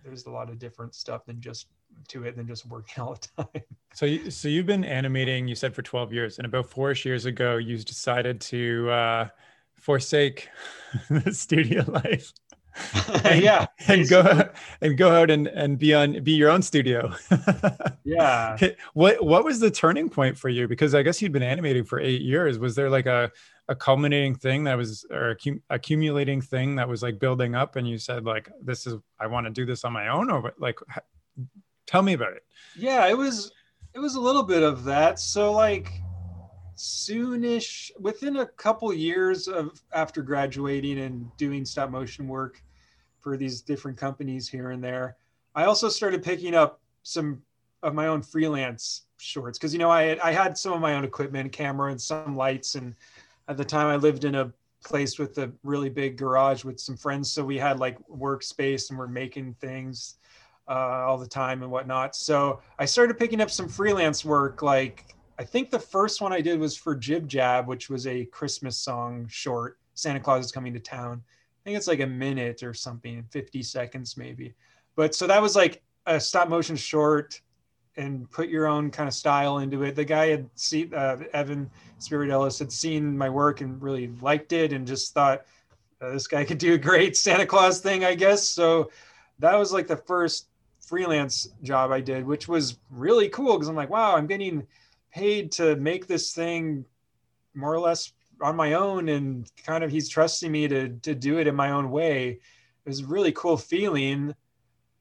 there's 0.05 0.27
a 0.27 0.31
lot 0.31 0.49
of 0.49 0.59
different 0.59 0.95
stuff 0.95 1.25
than 1.27 1.41
just 1.41 1.67
to 2.09 2.25
it 2.25 2.37
than 2.37 2.47
just 2.47 2.67
working 2.67 3.03
all 3.03 3.15
the 3.15 3.45
time. 3.45 3.63
So, 3.95 4.07
you, 4.07 4.31
so 4.31 4.49
you've 4.49 4.67
been 4.67 4.85
animating, 4.85 5.49
you 5.49 5.55
said 5.55 5.75
for 5.75 5.83
12 5.83 6.13
years, 6.13 6.39
and 6.39 6.47
about 6.47 6.69
four 6.69 6.93
years 6.93 7.25
ago, 7.25 7.57
you 7.57 7.79
decided 7.79 8.41
to 8.43 8.91
uh, 8.91 9.29
forsake 9.79 10.49
the 11.11 11.33
studio 11.33 11.85
life 11.89 12.33
and, 13.25 13.43
yeah 13.43 13.67
and 13.89 14.09
go 14.09 14.49
and 14.81 14.97
go 14.97 15.11
out 15.11 15.31
and, 15.31 15.47
and 15.47 15.79
be 15.79 15.95
on 15.95 16.23
be 16.23 16.33
your 16.33 16.51
own 16.51 16.63
studio. 16.63 17.13
Yeah. 18.09 18.57
What 18.95 19.25
what 19.25 19.45
was 19.45 19.59
the 19.59 19.71
turning 19.71 20.09
point 20.09 20.39
for 20.39 20.49
you? 20.49 20.69
Because 20.69 20.95
i 20.95 21.03
guess 21.03 21.21
you'd 21.21 21.33
been 21.33 21.43
animating 21.43 21.85
for 21.85 21.99
eight 21.99 22.23
years. 22.23 22.57
Was 22.57 22.77
there 22.77 22.89
like 22.89 23.07
a 23.07 23.33
a 23.67 23.75
culminating 23.75 24.37
thing 24.37 24.63
that 24.65 24.77
was 24.77 25.05
or 25.11 25.35
accum- 25.35 25.61
accumulating 25.71 26.41
thing 26.41 26.77
that 26.77 26.89
was 26.89 27.03
like 27.03 27.19
building 27.19 27.57
up 27.57 27.75
and 27.75 27.89
you 27.89 27.99
said 27.99 28.25
like 28.25 28.49
this 28.63 28.87
is 28.87 28.95
i 29.19 29.27
want 29.27 29.45
to 29.45 29.51
do 29.51 29.67
this 29.67 29.85
on 29.85 29.93
my 29.93 30.07
own 30.07 30.31
or 30.31 30.53
like 30.61 30.79
tell 31.89 32.03
me 32.03 32.13
about 32.13 32.35
it. 32.35 32.45
Yeah 32.77 33.09
it 33.09 33.19
was 33.19 33.51
it 33.93 33.99
was 33.99 34.15
a 34.15 34.21
little 34.21 34.45
bit 34.45 34.63
of 34.63 34.85
that. 34.85 35.19
So 35.19 35.51
like 35.51 35.91
soonish 36.77 37.91
within 37.99 38.37
a 38.37 38.47
couple 38.47 38.93
years 38.93 39.49
of 39.49 39.83
after 39.93 40.23
graduating 40.23 41.01
and 41.01 41.35
doing 41.37 41.65
stop 41.65 41.91
motion 41.91 42.29
work 42.29 42.63
for 43.21 43.37
these 43.37 43.63
different 43.63 43.97
companies 43.97 44.49
here 44.49 44.71
and 44.71 44.85
there 44.85 45.17
i 45.55 45.65
also 45.65 45.89
started 45.89 46.23
picking 46.23 46.55
up 46.55 46.81
some 47.03 47.41
of 47.83 47.95
my 47.95 48.09
own 48.09 48.23
freelance 48.23 49.07
shorts. 49.17 49.59
Because 49.59 49.73
you 49.73 49.79
know 49.79 49.91
I 49.91 50.03
had, 50.03 50.19
I 50.21 50.33
had 50.33 50.59
some 50.59 50.73
of 50.73 50.81
my 50.81 50.95
own 50.95 51.05
equipment 51.05 51.53
camera 51.53 51.91
and 51.91 52.01
some 52.01 52.37
lights 52.37 52.75
and 52.75 52.95
at 53.49 53.57
the 53.57 53.65
time 53.65 53.87
i 53.87 53.97
lived 53.97 54.25
in 54.25 54.35
a 54.35 54.53
place 54.85 55.19
with 55.19 55.39
a 55.39 55.51
really 55.63 55.89
big 55.89 56.17
garage 56.17 56.65
with 56.65 56.79
some 56.79 56.97
friends 56.97 57.31
so 57.31 57.45
we 57.45 57.59
had 57.59 57.79
like 57.79 57.99
workspace 58.09 58.91
and 58.91 58.99
we're 58.99 59.07
making 59.07 59.55
things 59.55 60.17
uh, 60.69 61.05
all 61.07 61.17
the 61.17 61.27
time 61.27 61.63
and 61.63 61.71
whatnot. 61.71 62.17
So 62.17 62.61
i 62.79 62.85
started 62.85 63.19
picking 63.19 63.41
up 63.41 63.51
some 63.51 63.69
freelance 63.69 64.25
work 64.25 64.63
like 64.63 65.16
I 65.39 65.45
think 65.45 65.71
the 65.71 65.79
first 65.79 66.21
one 66.21 66.33
I 66.33 66.41
did 66.41 66.59
was 66.59 66.77
for 66.77 66.95
Jib 66.95 67.29
Jab, 67.29 67.67
which 67.67 67.91
was 67.91 68.07
a 68.07 68.25
Christmas 68.27 68.77
song 68.77 69.27
short. 69.29 69.79
Santa 69.95 70.21
Claus 70.21 70.47
is 70.47 70.53
coming 70.53 70.73
to 70.73 70.81
town. 70.81 71.23
I 71.25 71.61
think 71.65 71.77
it's 71.77 71.87
like 71.87 72.01
a 72.01 72.07
minute 72.07 72.63
or 72.63 72.73
something, 72.73 73.23
50 73.31 73.63
seconds 73.63 74.17
maybe. 74.17 74.55
But 74.95 75.15
so 75.15 75.27
that 75.27 75.43
was 75.43 75.55
like 75.55 75.83
a 76.07 76.19
stop 76.19 76.49
motion 76.49 76.77
short 76.77 77.41
and 77.97 78.31
put 78.31 78.49
your 78.49 78.67
own 78.67 78.91
kind 78.91 79.09
of 79.09 79.15
style 79.15 79.59
into 79.59 79.83
it. 79.83 79.95
The 79.95 80.05
guy 80.05 80.29
had 80.29 80.49
seen, 80.55 80.95
uh, 80.95 81.19
Evan 81.33 81.71
Spiridellis 81.99 82.59
had 82.59 82.73
seen 82.73 83.17
my 83.17 83.29
work 83.29 83.61
and 83.61 83.81
really 83.83 84.09
liked 84.21 84.53
it 84.53 84.73
and 84.73 84.87
just 84.87 85.13
thought 85.13 85.45
uh, 86.01 86.11
this 86.11 86.27
guy 86.27 86.45
could 86.45 86.59
do 86.59 86.75
a 86.75 86.79
great 86.79 87.17
Santa 87.17 87.47
Claus 87.47 87.81
thing, 87.81 88.05
I 88.05 88.15
guess. 88.15 88.47
So 88.47 88.91
that 89.39 89.57
was 89.57 89.73
like 89.73 89.87
the 89.87 89.97
first 89.97 90.49
freelance 90.81 91.49
job 91.63 91.91
I 91.91 92.01
did, 92.01 92.25
which 92.25 92.49
was 92.49 92.79
really 92.91 93.29
cool 93.29 93.55
because 93.55 93.69
I'm 93.69 93.77
like, 93.77 93.91
wow, 93.91 94.17
I'm 94.17 94.27
getting 94.27 94.67
paid 95.17 95.51
to 95.53 95.77
make 95.77 96.07
this 96.07 96.33
thing 96.33 96.85
more 97.55 97.73
or 97.73 97.81
less 97.81 98.13
on 98.43 98.55
my 98.55 98.75
own 98.75 99.09
and 99.09 99.51
kind 99.65 99.83
of 99.83 99.91
he's 99.91 100.11
trusting 100.11 100.53
me 100.53 100.69
to 100.69 100.91
to 101.01 101.15
do 101.15 101.39
it 101.39 101.47
in 101.47 101.55
my 101.55 101.71
own 101.71 101.91
way. 101.91 102.39
It 102.85 102.89
was 102.89 103.01
a 103.01 103.07
really 103.07 103.33
cool 103.33 103.57
feeling. 103.57 104.35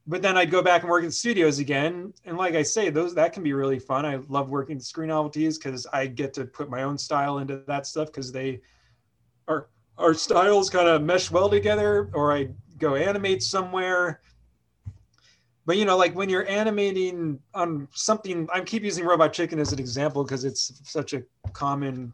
But 0.08 0.22
then 0.22 0.38
i'd 0.38 0.50
go 0.50 0.62
back 0.62 0.82
and 0.82 0.90
work 0.90 1.04
in 1.04 1.10
studios 1.10 1.58
again. 1.58 2.14
And 2.24 2.38
like 2.38 2.54
i 2.54 2.62
say 2.62 2.88
those 2.88 3.14
that 3.14 3.34
can 3.34 3.42
be 3.42 3.52
really 3.52 3.78
fun. 3.78 4.06
I 4.06 4.16
love 4.28 4.48
working 4.48 4.80
screen 4.80 5.08
novelties 5.08 5.58
because 5.58 5.86
i 5.92 6.06
get 6.06 6.32
to 6.34 6.46
put 6.46 6.70
my 6.70 6.82
own 6.84 6.96
style 6.96 7.38
into 7.38 7.62
that 7.66 7.86
stuff 7.86 8.06
because 8.06 8.32
they 8.32 8.62
are 9.48 9.68
our 9.98 10.14
styles 10.14 10.70
kind 10.70 10.88
of 10.88 11.02
mesh 11.02 11.30
well 11.30 11.48
together, 11.48 12.10
or 12.14 12.32
I 12.32 12.48
go 12.78 12.94
animate 12.94 13.42
somewhere. 13.42 14.20
But 15.66 15.76
you 15.76 15.84
know, 15.84 15.96
like 15.96 16.14
when 16.14 16.28
you're 16.28 16.48
animating 16.48 17.40
on 17.52 17.88
something, 17.92 18.48
I 18.52 18.60
keep 18.60 18.84
using 18.84 19.04
Robot 19.04 19.32
Chicken 19.32 19.58
as 19.58 19.72
an 19.72 19.80
example 19.80 20.22
because 20.22 20.44
it's 20.44 20.80
such 20.84 21.12
a 21.12 21.24
common 21.52 22.12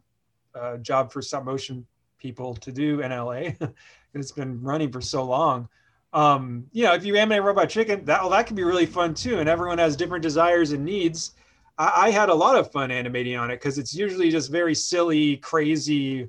uh, 0.54 0.78
job 0.78 1.12
for 1.12 1.20
stop 1.20 1.44
motion 1.44 1.86
people 2.18 2.54
to 2.54 2.72
do 2.72 3.00
in 3.00 3.10
LA. 3.10 3.34
and 3.60 3.74
it's 4.14 4.32
been 4.32 4.62
running 4.62 4.90
for 4.90 5.02
so 5.02 5.22
long. 5.24 5.68
Um, 6.14 6.66
you 6.72 6.84
know, 6.84 6.94
if 6.94 7.04
you 7.04 7.16
animate 7.16 7.42
Robot 7.42 7.68
Chicken, 7.68 8.04
that 8.06 8.22
well, 8.22 8.30
that 8.30 8.46
can 8.46 8.56
be 8.56 8.64
really 8.64 8.86
fun 8.86 9.12
too. 9.12 9.38
And 9.38 9.48
everyone 9.48 9.78
has 9.78 9.96
different 9.96 10.22
desires 10.22 10.72
and 10.72 10.84
needs. 10.84 11.32
I, 11.78 12.06
I 12.06 12.10
had 12.10 12.30
a 12.30 12.34
lot 12.34 12.56
of 12.56 12.72
fun 12.72 12.90
animating 12.90 13.36
on 13.36 13.50
it 13.50 13.56
because 13.56 13.78
it's 13.78 13.94
usually 13.94 14.30
just 14.30 14.50
very 14.50 14.74
silly, 14.74 15.36
crazy, 15.38 16.28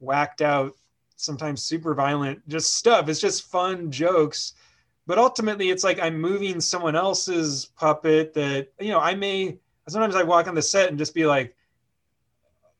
whacked 0.00 0.40
out, 0.40 0.72
sometimes 1.16 1.62
super 1.62 1.94
violent, 1.94 2.46
just 2.48 2.76
stuff. 2.76 3.08
It's 3.08 3.20
just 3.20 3.50
fun 3.50 3.90
jokes. 3.90 4.54
But 5.06 5.18
ultimately, 5.18 5.70
it's 5.70 5.84
like 5.84 5.98
I'm 6.00 6.20
moving 6.20 6.60
someone 6.60 6.94
else's 6.94 7.66
puppet 7.76 8.34
that, 8.34 8.68
you 8.80 8.90
know, 8.90 9.00
I 9.00 9.14
may, 9.14 9.58
sometimes 9.88 10.14
I 10.14 10.22
walk 10.22 10.46
on 10.46 10.54
the 10.54 10.62
set 10.62 10.88
and 10.88 10.98
just 10.98 11.14
be 11.14 11.26
like, 11.26 11.56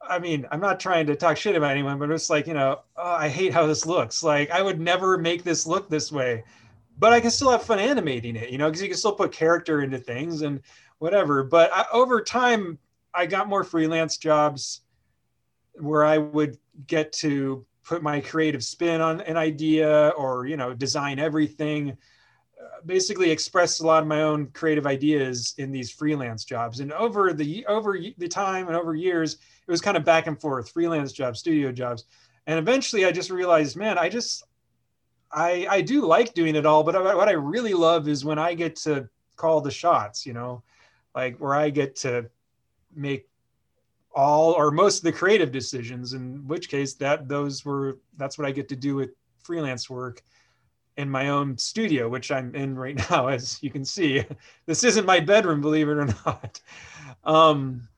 I 0.00 0.18
mean, 0.18 0.46
I'm 0.50 0.60
not 0.60 0.80
trying 0.80 1.06
to 1.06 1.16
talk 1.16 1.36
shit 1.36 1.56
about 1.56 1.72
anyone, 1.72 1.98
but 1.98 2.10
it's 2.10 2.30
like, 2.30 2.46
you 2.46 2.54
know, 2.54 2.80
oh, 2.96 3.12
I 3.12 3.28
hate 3.28 3.52
how 3.52 3.66
this 3.66 3.86
looks. 3.86 4.22
Like, 4.22 4.50
I 4.50 4.62
would 4.62 4.80
never 4.80 5.18
make 5.18 5.42
this 5.42 5.66
look 5.66 5.88
this 5.88 6.10
way, 6.10 6.44
but 6.98 7.12
I 7.12 7.20
can 7.20 7.30
still 7.30 7.50
have 7.50 7.62
fun 7.62 7.78
animating 7.78 8.36
it, 8.36 8.50
you 8.50 8.58
know, 8.58 8.68
because 8.68 8.82
you 8.82 8.88
can 8.88 8.96
still 8.96 9.14
put 9.14 9.32
character 9.32 9.82
into 9.82 9.98
things 9.98 10.42
and 10.42 10.60
whatever. 10.98 11.42
But 11.44 11.70
I, 11.72 11.86
over 11.92 12.20
time, 12.20 12.78
I 13.14 13.26
got 13.26 13.48
more 13.48 13.64
freelance 13.64 14.16
jobs 14.16 14.82
where 15.74 16.04
I 16.04 16.18
would 16.18 16.58
get 16.86 17.12
to 17.14 17.64
put 17.84 18.02
my 18.02 18.20
creative 18.20 18.62
spin 18.62 19.00
on 19.00 19.20
an 19.22 19.36
idea 19.36 20.10
or, 20.10 20.46
you 20.46 20.56
know, 20.56 20.72
design 20.72 21.18
everything 21.18 21.96
basically 22.86 23.30
expressed 23.30 23.80
a 23.80 23.86
lot 23.86 24.02
of 24.02 24.08
my 24.08 24.22
own 24.22 24.48
creative 24.48 24.86
ideas 24.86 25.54
in 25.58 25.70
these 25.70 25.90
freelance 25.90 26.44
jobs. 26.44 26.80
And 26.80 26.92
over 26.92 27.32
the 27.32 27.64
over 27.66 27.98
the 28.18 28.28
time 28.28 28.68
and 28.68 28.76
over 28.76 28.94
years, 28.94 29.34
it 29.34 29.70
was 29.70 29.80
kind 29.80 29.96
of 29.96 30.04
back 30.04 30.26
and 30.26 30.40
forth, 30.40 30.70
freelance 30.70 31.12
jobs, 31.12 31.40
studio 31.40 31.72
jobs. 31.72 32.04
And 32.46 32.58
eventually 32.58 33.04
I 33.04 33.12
just 33.12 33.30
realized, 33.30 33.76
man, 33.76 33.98
I 33.98 34.08
just 34.08 34.44
I 35.32 35.66
I 35.70 35.80
do 35.80 36.04
like 36.06 36.34
doing 36.34 36.56
it 36.56 36.66
all, 36.66 36.82
but 36.82 37.02
what 37.02 37.28
I 37.28 37.32
really 37.32 37.74
love 37.74 38.08
is 38.08 38.24
when 38.24 38.38
I 38.38 38.54
get 38.54 38.76
to 38.76 39.08
call 39.36 39.60
the 39.60 39.70
shots, 39.70 40.26
you 40.26 40.32
know, 40.32 40.62
like 41.14 41.38
where 41.38 41.54
I 41.54 41.70
get 41.70 41.96
to 41.96 42.30
make 42.94 43.28
all 44.14 44.52
or 44.52 44.70
most 44.70 44.98
of 44.98 45.04
the 45.04 45.12
creative 45.12 45.50
decisions 45.50 46.12
in 46.12 46.46
which 46.46 46.68
case 46.68 46.94
that 46.94 47.28
those 47.28 47.64
were 47.64 47.98
that's 48.18 48.36
what 48.36 48.46
I 48.46 48.50
get 48.50 48.68
to 48.68 48.76
do 48.76 48.94
with 48.94 49.10
freelance 49.42 49.88
work 49.88 50.22
in 50.96 51.10
my 51.10 51.28
own 51.28 51.56
studio, 51.56 52.08
which 52.08 52.30
I'm 52.30 52.54
in 52.54 52.76
right 52.76 52.96
now, 53.10 53.28
as 53.28 53.58
you 53.62 53.70
can 53.70 53.84
see. 53.84 54.24
This 54.66 54.84
isn't 54.84 55.06
my 55.06 55.20
bedroom, 55.20 55.60
believe 55.60 55.88
it 55.88 55.98
or 55.98 56.06
not. 56.24 56.60
Um, 57.24 57.88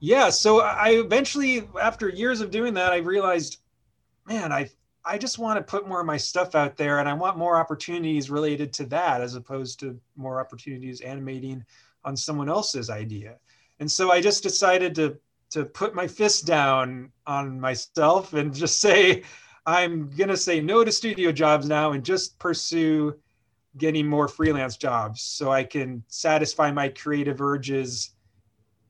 yeah, 0.00 0.30
so 0.30 0.60
I 0.60 0.90
eventually, 0.90 1.68
after 1.80 2.08
years 2.08 2.40
of 2.40 2.50
doing 2.50 2.74
that, 2.74 2.92
I 2.92 2.98
realized, 2.98 3.58
man, 4.26 4.52
I 4.52 4.70
I 5.06 5.18
just 5.18 5.38
want 5.38 5.58
to 5.58 5.62
put 5.62 5.86
more 5.86 6.00
of 6.00 6.06
my 6.06 6.16
stuff 6.16 6.54
out 6.54 6.76
there, 6.76 6.98
and 6.98 7.08
I 7.08 7.12
want 7.12 7.36
more 7.36 7.56
opportunities 7.56 8.30
related 8.30 8.72
to 8.74 8.86
that, 8.86 9.20
as 9.20 9.34
opposed 9.34 9.78
to 9.80 10.00
more 10.16 10.40
opportunities 10.40 11.02
animating 11.02 11.64
on 12.04 12.16
someone 12.16 12.48
else's 12.48 12.88
idea. 12.88 13.36
And 13.80 13.90
so 13.90 14.10
I 14.10 14.20
just 14.20 14.42
decided 14.42 14.94
to 14.96 15.18
to 15.50 15.64
put 15.64 15.94
my 15.94 16.08
fist 16.08 16.46
down 16.46 17.12
on 17.26 17.60
myself 17.60 18.32
and 18.32 18.52
just 18.52 18.80
say, 18.86 19.22
I'm 19.66 20.10
going 20.10 20.28
to 20.28 20.36
say 20.36 20.60
no 20.60 20.84
to 20.84 20.92
studio 20.92 21.32
jobs 21.32 21.66
now 21.66 21.92
and 21.92 22.04
just 22.04 22.38
pursue 22.38 23.14
getting 23.76 24.06
more 24.06 24.28
freelance 24.28 24.76
jobs 24.76 25.22
so 25.22 25.50
I 25.50 25.64
can 25.64 26.04
satisfy 26.08 26.70
my 26.70 26.88
creative 26.88 27.40
urges 27.40 28.10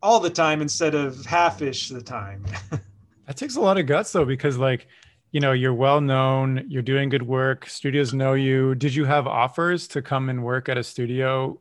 all 0.02 0.20
the 0.20 0.30
time 0.30 0.60
instead 0.60 0.94
of 0.94 1.24
half-ish 1.24 1.88
the 1.88 2.02
time. 2.02 2.44
that 3.26 3.36
takes 3.36 3.56
a 3.56 3.60
lot 3.60 3.78
of 3.78 3.86
guts 3.86 4.12
though 4.12 4.24
because 4.24 4.58
like 4.58 4.86
you 5.30 5.40
know 5.40 5.52
you're 5.52 5.74
well 5.74 6.00
known 6.00 6.64
you're 6.68 6.82
doing 6.82 7.08
good 7.08 7.22
work 7.22 7.66
studios 7.68 8.12
know 8.12 8.34
you 8.34 8.74
did 8.74 8.94
you 8.94 9.04
have 9.04 9.26
offers 9.26 9.88
to 9.88 10.02
come 10.02 10.28
and 10.28 10.44
work 10.44 10.68
at 10.68 10.78
a 10.78 10.82
studio 10.82 11.58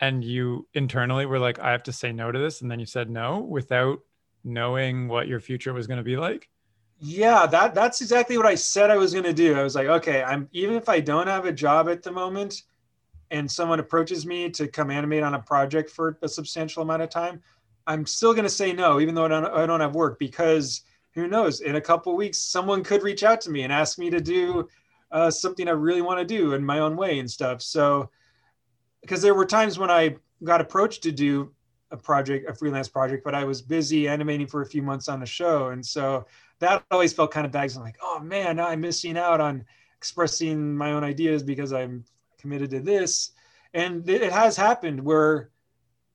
and 0.00 0.24
you 0.24 0.66
internally 0.72 1.26
were 1.26 1.38
like 1.38 1.58
i 1.58 1.70
have 1.70 1.82
to 1.82 1.92
say 1.92 2.12
no 2.12 2.32
to 2.32 2.38
this 2.38 2.62
and 2.62 2.70
then 2.70 2.80
you 2.80 2.86
said 2.86 3.10
no 3.10 3.40
without 3.40 3.98
knowing 4.44 5.08
what 5.08 5.28
your 5.28 5.40
future 5.40 5.72
was 5.72 5.86
going 5.86 5.98
to 5.98 6.04
be 6.04 6.16
like 6.16 6.48
yeah, 7.00 7.46
that 7.46 7.74
that's 7.74 8.00
exactly 8.00 8.36
what 8.36 8.46
I 8.46 8.56
said 8.56 8.90
I 8.90 8.96
was 8.96 9.12
going 9.12 9.24
to 9.24 9.32
do. 9.32 9.54
I 9.54 9.62
was 9.62 9.74
like, 9.74 9.86
okay, 9.86 10.22
I'm 10.22 10.48
even 10.52 10.74
if 10.74 10.88
I 10.88 11.00
don't 11.00 11.28
have 11.28 11.44
a 11.44 11.52
job 11.52 11.88
at 11.88 12.02
the 12.02 12.10
moment 12.10 12.62
and 13.30 13.50
someone 13.50 13.78
approaches 13.78 14.26
me 14.26 14.50
to 14.50 14.66
come 14.66 14.90
animate 14.90 15.22
on 15.22 15.34
a 15.34 15.38
project 15.38 15.90
for 15.90 16.18
a 16.22 16.28
substantial 16.28 16.82
amount 16.82 17.02
of 17.02 17.10
time, 17.10 17.40
I'm 17.86 18.04
still 18.04 18.32
going 18.32 18.44
to 18.44 18.50
say 18.50 18.72
no 18.72 19.00
even 19.00 19.14
though 19.14 19.26
I 19.26 19.28
don't, 19.28 19.46
I 19.46 19.66
don't 19.66 19.80
have 19.80 19.94
work 19.94 20.18
because 20.18 20.82
who 21.12 21.28
knows, 21.28 21.60
in 21.60 21.76
a 21.76 21.80
couple 21.80 22.16
weeks 22.16 22.38
someone 22.38 22.82
could 22.82 23.02
reach 23.02 23.22
out 23.22 23.40
to 23.42 23.50
me 23.50 23.62
and 23.62 23.72
ask 23.72 23.98
me 23.98 24.10
to 24.10 24.20
do 24.20 24.68
uh, 25.12 25.30
something 25.30 25.68
I 25.68 25.72
really 25.72 26.02
want 26.02 26.18
to 26.18 26.24
do 26.24 26.54
in 26.54 26.64
my 26.64 26.80
own 26.80 26.96
way 26.96 27.18
and 27.18 27.30
stuff. 27.30 27.62
So 27.62 28.10
because 29.02 29.22
there 29.22 29.34
were 29.34 29.46
times 29.46 29.78
when 29.78 29.90
I 29.90 30.16
got 30.42 30.60
approached 30.60 31.02
to 31.04 31.12
do 31.12 31.52
a 31.90 31.96
project, 31.96 32.48
a 32.48 32.54
freelance 32.54 32.88
project, 32.88 33.24
but 33.24 33.34
I 33.34 33.44
was 33.44 33.62
busy 33.62 34.08
animating 34.08 34.46
for 34.46 34.62
a 34.62 34.66
few 34.66 34.82
months 34.82 35.08
on 35.08 35.22
a 35.22 35.26
show. 35.26 35.68
And 35.68 35.84
so 35.84 36.26
that 36.60 36.84
always 36.90 37.12
felt 37.12 37.30
kind 37.30 37.46
of 37.46 37.52
bags. 37.52 37.76
I'm 37.76 37.82
like, 37.82 37.98
oh 38.02 38.20
man, 38.20 38.56
now 38.56 38.68
I'm 38.68 38.80
missing 38.80 39.16
out 39.16 39.40
on 39.40 39.64
expressing 39.96 40.76
my 40.76 40.92
own 40.92 41.04
ideas 41.04 41.42
because 41.42 41.72
I'm 41.72 42.04
committed 42.38 42.70
to 42.70 42.80
this. 42.80 43.32
And 43.74 44.08
it 44.08 44.32
has 44.32 44.56
happened 44.56 45.04
where 45.04 45.50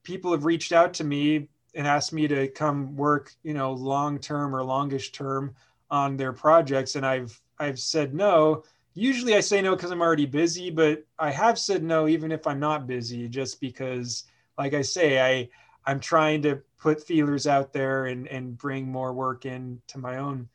people 0.04 0.32
have 0.32 0.46
reached 0.46 0.72
out 0.72 0.94
to 0.96 1.04
me 1.04 1.50
and 1.76 1.88
asked 1.88 2.14
me 2.14 2.28
to 2.28 2.48
come 2.50 2.96
work, 2.96 3.34
you 3.44 3.54
know, 3.54 3.72
long 3.74 4.20
term 4.20 4.56
or 4.56 4.64
longish 4.64 5.12
term 5.12 5.56
on 5.90 6.18
their 6.18 6.34
projects. 6.34 6.96
And 6.96 7.06
I've 7.06 7.40
I've 7.60 7.80
said 7.80 8.14
no. 8.14 8.64
Usually 8.96 9.36
I 9.36 9.40
say 9.40 9.62
no 9.62 9.76
because 9.76 9.92
I'm 9.92 10.02
already 10.02 10.26
busy, 10.26 10.70
but 10.70 11.06
I 11.18 11.32
have 11.32 11.58
said 11.58 11.84
no 11.84 12.08
even 12.08 12.32
if 12.32 12.46
I'm 12.46 12.60
not 12.60 12.86
busy, 12.88 13.28
just 13.28 13.60
because, 13.60 14.26
like 14.58 14.74
I 14.74 14.82
say, 14.82 15.20
I 15.22 15.50
I'm 15.86 16.00
trying 16.00 16.42
to 16.44 16.62
put 16.84 17.02
feelers 17.02 17.48
out 17.48 17.72
there 17.72 18.06
and 18.08 18.28
and 18.28 18.58
bring 18.58 18.86
more 18.86 19.14
work 19.14 19.46
into 19.46 19.98
my 19.98 20.18
own 20.18 20.50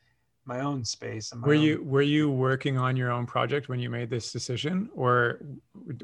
my 0.45 0.61
own 0.61 0.85
space. 0.85 1.33
My 1.35 1.47
were 1.47 1.55
own... 1.55 1.61
you 1.61 1.83
were 1.83 2.03
you 2.03 2.29
working 2.29 2.77
on 2.77 2.95
your 2.95 3.11
own 3.11 3.25
project 3.25 3.67
when 3.67 3.79
you 3.79 3.89
made 3.89 4.09
this 4.09 4.31
decision, 4.31 4.89
or 4.95 5.39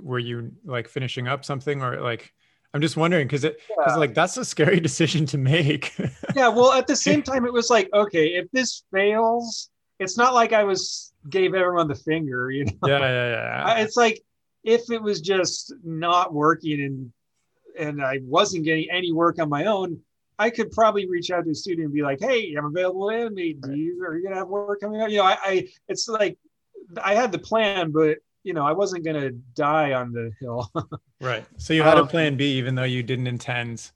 were 0.02 0.20
you 0.20 0.52
like 0.66 0.90
finishing 0.90 1.28
up 1.28 1.46
something, 1.46 1.82
or 1.82 2.02
like? 2.02 2.34
I'm 2.74 2.82
just 2.82 2.98
wondering 2.98 3.26
because 3.26 3.46
it 3.46 3.62
because 3.78 3.98
like 3.98 4.14
that's 4.14 4.36
a 4.36 4.44
scary 4.44 4.80
decision 4.90 5.26
to 5.28 5.38
make. 5.38 5.96
yeah, 6.36 6.50
well, 6.50 6.74
at 6.74 6.88
the 6.88 6.96
same 6.96 7.22
time, 7.22 7.46
it 7.46 7.54
was 7.54 7.70
like, 7.70 7.88
okay, 7.94 8.36
if 8.36 8.52
this 8.52 8.84
fails, 8.92 9.70
it's 10.00 10.18
not 10.18 10.34
like 10.34 10.52
I 10.52 10.66
was 10.66 11.14
gave 11.30 11.54
everyone 11.54 11.88
the 11.88 11.96
finger, 11.96 12.52
you 12.52 12.66
know. 12.66 12.74
Yeah, 12.86 13.00
yeah, 13.00 13.30
yeah. 13.30 13.78
It's 13.78 13.96
like 13.96 14.22
if 14.66 14.92
it 14.92 15.02
was 15.02 15.22
just 15.22 15.74
not 15.84 16.34
working 16.34 16.82
and 16.82 17.14
and 17.78 18.04
I 18.04 18.20
wasn't 18.24 18.66
getting 18.66 18.88
any 18.92 19.14
work 19.14 19.40
on 19.40 19.48
my 19.50 19.66
own, 19.66 20.02
I 20.38 20.50
could 20.50 20.72
probably 20.72 21.08
reach 21.08 21.32
out 21.32 21.46
to 21.46 21.52
a 21.52 21.56
studio 21.56 21.86
and 21.86 21.94
be 21.94 22.02
like, 22.02 22.20
"Hey, 22.20 22.54
I'm 22.58 22.66
available 22.66 23.10
to 23.10 23.16
animate. 23.16 23.62
Do 23.62 23.74
you 23.76 24.04
are 24.04 24.18
you 24.18 24.24
gonna 24.24 24.36
have 24.36 24.48
work 24.48 24.82
coming 24.82 25.02
up?" 25.02 25.10
You 25.10 25.18
know, 25.18 25.24
I, 25.24 25.38
I 25.44 25.68
it's 25.88 26.08
like 26.08 26.38
I 27.02 27.16
had 27.16 27.32
the 27.32 27.40
plan, 27.40 27.92
but 27.92 28.18
you 28.44 28.54
know, 28.54 28.66
I 28.66 28.74
wasn't 28.74 29.06
gonna 29.06 29.32
die 29.32 29.94
on 29.94 30.12
the 30.12 30.32
hill. 30.40 30.72
right. 31.22 31.46
So 31.58 31.74
you 31.74 31.84
had 31.84 31.98
um, 31.98 32.06
a 32.06 32.10
plan 32.10 32.36
B, 32.36 32.58
even 32.58 32.76
though 32.76 32.84
you 32.84 33.04
didn't 33.04 33.28
intend 33.28 33.92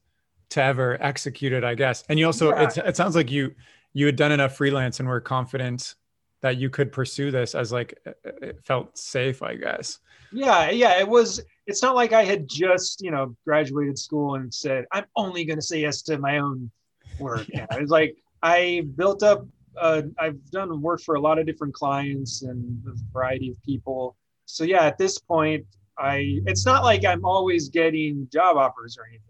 to 0.50 0.64
ever 0.64 0.98
execute 1.02 1.54
it, 1.54 1.64
I 1.64 1.76
guess. 1.76 2.04
And 2.10 2.18
you 2.18 2.26
also, 2.26 2.50
yeah. 2.50 2.70
it 2.86 2.96
sounds 2.96 3.16
like 3.16 3.32
you 3.32 3.54
you 3.94 4.06
had 4.06 4.16
done 4.16 4.32
enough 4.32 4.56
freelance 4.56 5.00
and 5.00 5.10
were 5.10 5.22
confident 5.22 5.96
that 6.42 6.58
you 6.58 6.70
could 6.70 6.92
pursue 6.92 7.32
this 7.32 7.54
as 7.54 7.72
like 7.72 7.98
it 8.24 8.60
felt 8.66 8.98
safe, 8.98 9.42
I 9.44 9.56
guess. 9.56 10.00
Yeah, 10.32 10.70
yeah, 10.70 11.00
it 11.00 11.08
was 11.08 11.42
it's 11.70 11.84
not 11.84 11.96
like 11.96 12.14
I 12.14 12.24
had 12.24 12.48
just, 12.50 13.00
you 13.00 13.12
know, 13.12 13.36
graduated 13.46 14.00
school 14.00 14.36
and 14.36 14.52
said, 14.52 14.86
I'm 14.92 15.06
only 15.16 15.46
going 15.46 15.60
to 15.60 15.66
say 15.66 15.82
yes 15.82 16.02
to 16.04 16.18
my 16.18 16.40
own 16.40 16.72
work. 17.20 17.48
yeah. 17.54 17.68
It's 17.72 17.92
like 17.92 18.18
I 18.42 18.88
built 18.96 19.22
up, 19.22 19.46
uh, 19.80 20.02
I've 20.18 20.44
done 20.50 20.82
work 20.82 21.00
for 21.02 21.14
a 21.16 21.22
lot 21.22 21.38
of 21.38 21.46
different 21.46 21.76
clients 21.76 22.42
and 22.42 22.82
a 22.88 22.94
variety 23.14 23.52
of 23.52 23.62
people. 23.62 24.18
So 24.46 24.64
yeah, 24.64 24.84
at 24.84 24.98
this 24.98 25.20
point, 25.20 25.64
I, 25.98 26.42
it's 26.48 26.66
not 26.66 26.84
like 26.84 27.06
I'm 27.06 27.24
always 27.24 27.70
getting 27.70 28.28
job 28.34 28.58
offers 28.58 28.98
or 28.98 29.06
anything. 29.06 29.26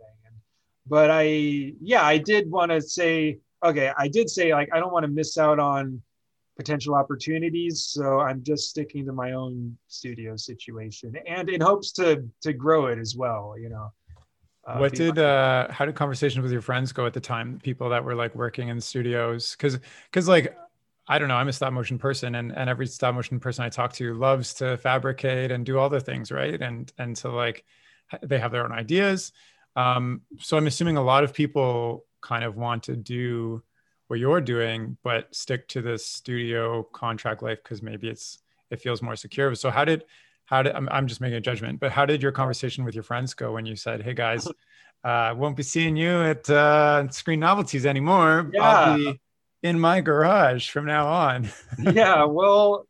But 0.88 1.12
I, 1.12 1.74
yeah, 1.82 2.04
I 2.04 2.18
did 2.18 2.50
want 2.50 2.72
to 2.72 2.82
say, 2.82 3.40
okay, 3.64 3.92
I 3.98 4.08
did 4.08 4.30
say 4.30 4.54
like, 4.54 4.70
I 4.74 4.80
don't 4.80 4.94
want 4.94 5.04
to 5.04 5.12
miss 5.12 5.38
out 5.38 5.60
on 5.60 6.02
potential 6.60 6.94
opportunities. 6.94 7.84
So 7.84 8.20
I'm 8.20 8.44
just 8.44 8.70
sticking 8.70 9.06
to 9.06 9.14
my 9.14 9.32
own 9.32 9.78
studio 9.88 10.36
situation 10.36 11.16
and 11.26 11.50
in 11.50 11.62
hopes 11.62 11.94
to 11.94 12.26
to 12.42 12.52
grow 12.52 12.88
it 12.88 13.00
as 13.00 13.16
well, 13.16 13.56
you 13.58 13.70
know. 13.70 13.94
Uh, 14.68 14.78
what 14.78 14.94
did 14.94 15.18
uh 15.18 15.72
how 15.72 15.86
did 15.86 15.96
conversations 15.96 16.44
with 16.44 16.52
your 16.52 16.62
friends 16.62 16.92
go 16.92 17.06
at 17.06 17.14
the 17.14 17.22
time? 17.22 17.62
People 17.64 17.88
that 17.90 18.04
were 18.04 18.14
like 18.14 18.36
working 18.36 18.68
in 18.68 18.82
studios 18.82 19.56
cuz 19.56 19.80
cuz 20.12 20.28
like 20.28 20.54
I 21.08 21.18
don't 21.18 21.30
know. 21.30 21.38
I'm 21.38 21.48
a 21.48 21.54
stop 21.54 21.72
motion 21.72 21.98
person, 21.98 22.36
and 22.36 22.52
and 22.52 22.70
every 22.70 22.88
stop 22.88 23.16
motion 23.16 23.40
person 23.40 23.64
I 23.64 23.70
talk 23.70 23.94
to 23.94 24.14
loves 24.14 24.54
to 24.56 24.76
fabricate 24.78 25.52
and 25.52 25.66
do 25.66 25.80
all 25.80 25.90
the 25.90 26.02
things, 26.02 26.30
right? 26.30 26.62
And 26.62 26.92
and 26.98 27.18
so 27.18 27.34
like 27.34 27.64
they 28.22 28.38
have 28.38 28.52
their 28.52 28.66
own 28.66 28.74
ideas. 28.74 29.32
Um, 29.78 30.22
so 30.40 30.58
I'm 30.58 30.68
assuming 30.68 30.98
a 30.98 31.02
lot 31.02 31.24
of 31.24 31.34
people 31.34 32.06
kind 32.22 32.44
of 32.44 32.58
want 32.58 32.84
to 32.84 32.98
do 32.98 33.64
what 34.10 34.20
you're 34.20 34.42
doing, 34.42 34.98
but 35.04 35.34
stick 35.34 35.68
to 35.70 35.82
this 35.82 36.06
studio 36.06 36.84
contract 36.84 37.44
life 37.44 37.60
because 37.64 37.82
maybe 37.82 38.10
it's 38.10 38.40
it 38.72 38.82
feels 38.82 39.02
more 39.02 39.16
secure. 39.16 39.56
So 39.56 39.70
how 39.70 39.86
did 39.86 40.04
how 40.46 40.64
did 40.64 40.76
I'm, 40.76 40.90
I'm 40.90 41.08
just 41.08 41.22
making 41.22 41.38
a 41.38 41.42
judgment, 41.42 41.80
but 41.80 41.92
how 41.92 42.06
did 42.06 42.22
your 42.22 42.32
conversation 42.32 42.84
with 42.84 42.96
your 42.96 43.04
friends 43.04 43.34
go 43.34 43.54
when 43.54 43.66
you 43.66 43.76
said, 43.76 44.02
"Hey 44.02 44.14
guys, 44.14 44.48
uh, 45.04 45.34
won't 45.38 45.56
be 45.56 45.64
seeing 45.64 45.96
you 45.96 46.22
at 46.22 46.50
uh, 46.50 47.08
Screen 47.10 47.40
Novelties 47.40 47.86
anymore. 47.86 48.50
Yeah. 48.54 48.64
I'll 48.64 48.98
be 48.98 49.22
in 49.64 49.80
my 49.80 50.02
garage 50.02 50.70
from 50.70 50.86
now 50.86 51.08
on. 51.08 51.50
yeah, 51.94 52.24
well, 52.26 52.88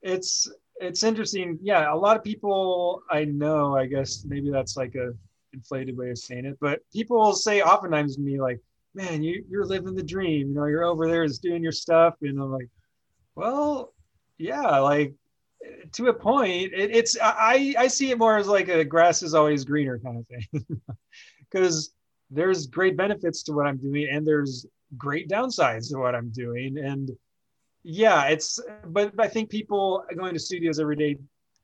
it's 0.00 0.50
it's 0.76 1.02
interesting. 1.02 1.58
Yeah, 1.62 1.92
a 1.92 1.96
lot 1.96 2.16
of 2.16 2.24
people 2.24 3.02
I 3.10 3.24
know, 3.26 3.76
I 3.76 3.86
guess 3.86 4.24
maybe 4.26 4.50
that's 4.50 4.76
like 4.76 4.94
a 4.94 5.12
inflated 5.52 5.96
way 5.98 6.10
of 6.10 6.18
saying 6.18 6.46
it, 6.46 6.56
but 6.60 6.80
people 6.92 7.34
say 7.34 7.60
oftentimes 7.60 8.16
to 8.16 8.22
me 8.22 8.40
like, 8.40 8.58
"Man, 8.94 9.22
you 9.22 9.44
you're 9.48 9.66
living 9.66 9.94
the 9.94 10.02
dream. 10.02 10.48
You 10.48 10.54
know, 10.54 10.66
you're 10.66 10.84
over 10.84 11.08
there 11.08 11.24
is 11.24 11.38
doing 11.38 11.62
your 11.62 11.72
stuff." 11.72 12.14
And 12.22 12.40
I'm 12.40 12.52
like, 12.52 12.68
"Well, 13.34 13.94
yeah, 14.38 14.78
like 14.78 15.14
to 15.92 16.08
a 16.08 16.14
point. 16.14 16.72
It, 16.74 16.94
it's 16.94 17.16
I 17.20 17.74
I 17.78 17.86
see 17.88 18.10
it 18.10 18.18
more 18.18 18.36
as 18.36 18.48
like 18.48 18.68
a 18.68 18.84
grass 18.84 19.22
is 19.22 19.34
always 19.34 19.64
greener 19.64 19.98
kind 19.98 20.18
of 20.18 20.26
thing, 20.26 20.66
because 21.50 21.94
there's 22.30 22.66
great 22.66 22.96
benefits 22.96 23.42
to 23.44 23.52
what 23.52 23.66
I'm 23.66 23.76
doing, 23.76 24.08
and 24.10 24.26
there's 24.26 24.66
great 24.96 25.28
downsides 25.28 25.90
to 25.90 25.98
what 25.98 26.14
I'm 26.14 26.30
doing. 26.30 26.78
And 26.78 27.10
yeah, 27.82 28.24
it's, 28.26 28.60
but 28.86 29.12
I 29.18 29.28
think 29.28 29.50
people 29.50 30.04
going 30.16 30.34
to 30.34 30.40
studios 30.40 30.78
every 30.78 30.96
day, 30.96 31.16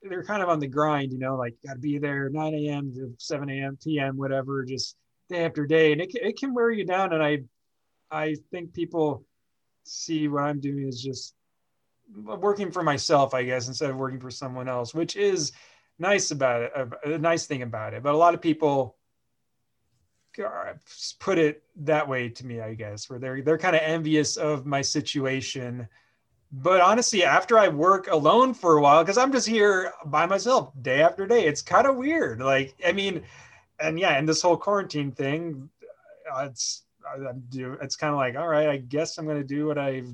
they're 0.02 0.24
kind 0.24 0.42
of 0.42 0.48
on 0.48 0.58
the 0.58 0.66
grind, 0.66 1.12
you 1.12 1.18
know, 1.18 1.36
like 1.36 1.54
got 1.66 1.74
to 1.74 1.78
be 1.78 1.98
there 1.98 2.28
9 2.28 2.54
a.m. 2.54 2.92
to 2.94 3.14
7 3.18 3.48
a.m., 3.48 3.78
p.m., 3.82 4.16
whatever, 4.16 4.64
just 4.64 4.96
day 5.28 5.44
after 5.44 5.66
day. 5.66 5.92
And 5.92 6.00
it, 6.00 6.14
it 6.14 6.38
can 6.38 6.54
wear 6.54 6.70
you 6.70 6.84
down. 6.84 7.12
And 7.12 7.22
I, 7.22 7.42
I 8.10 8.36
think 8.50 8.72
people 8.72 9.24
see 9.84 10.28
what 10.28 10.44
I'm 10.44 10.60
doing 10.60 10.86
is 10.86 11.02
just 11.02 11.34
working 12.24 12.70
for 12.70 12.82
myself, 12.82 13.34
I 13.34 13.44
guess, 13.44 13.68
instead 13.68 13.90
of 13.90 13.96
working 13.96 14.20
for 14.20 14.30
someone 14.30 14.68
else, 14.68 14.94
which 14.94 15.16
is 15.16 15.52
nice 15.98 16.30
about 16.30 16.62
it, 16.62 16.72
a 17.04 17.18
nice 17.18 17.46
thing 17.46 17.62
about 17.62 17.94
it. 17.94 18.02
But 18.02 18.14
a 18.14 18.16
lot 18.16 18.34
of 18.34 18.40
people, 18.40 18.96
put 21.18 21.38
it 21.38 21.64
that 21.76 22.08
way 22.08 22.28
to 22.28 22.46
me, 22.46 22.60
I 22.60 22.74
guess, 22.74 23.10
where 23.10 23.18
they're 23.18 23.42
they're 23.42 23.58
kind 23.58 23.74
of 23.74 23.82
envious 23.82 24.36
of 24.36 24.66
my 24.66 24.82
situation. 24.82 25.88
But 26.52 26.80
honestly, 26.80 27.24
after 27.24 27.58
I 27.58 27.68
work 27.68 28.08
alone 28.08 28.54
for 28.54 28.78
a 28.78 28.80
while, 28.80 29.02
because 29.02 29.18
I'm 29.18 29.32
just 29.32 29.48
here 29.48 29.92
by 30.06 30.26
myself 30.26 30.72
day 30.80 31.02
after 31.02 31.26
day, 31.26 31.44
it's 31.44 31.60
kind 31.60 31.86
of 31.86 31.96
weird. 31.96 32.40
Like, 32.40 32.74
I 32.86 32.92
mean, 32.92 33.22
and 33.80 33.98
yeah, 33.98 34.18
and 34.18 34.28
this 34.28 34.42
whole 34.42 34.56
quarantine 34.56 35.12
thing, 35.12 35.68
uh, 36.34 36.48
it's 36.50 36.82
I 37.06 37.32
do 37.48 37.76
it's 37.80 37.96
kind 37.96 38.12
of 38.12 38.18
like, 38.18 38.36
all 38.36 38.48
right, 38.48 38.68
I 38.68 38.76
guess 38.78 39.18
I'm 39.18 39.26
gonna 39.26 39.44
do 39.44 39.66
what 39.66 39.78
I've 39.78 40.12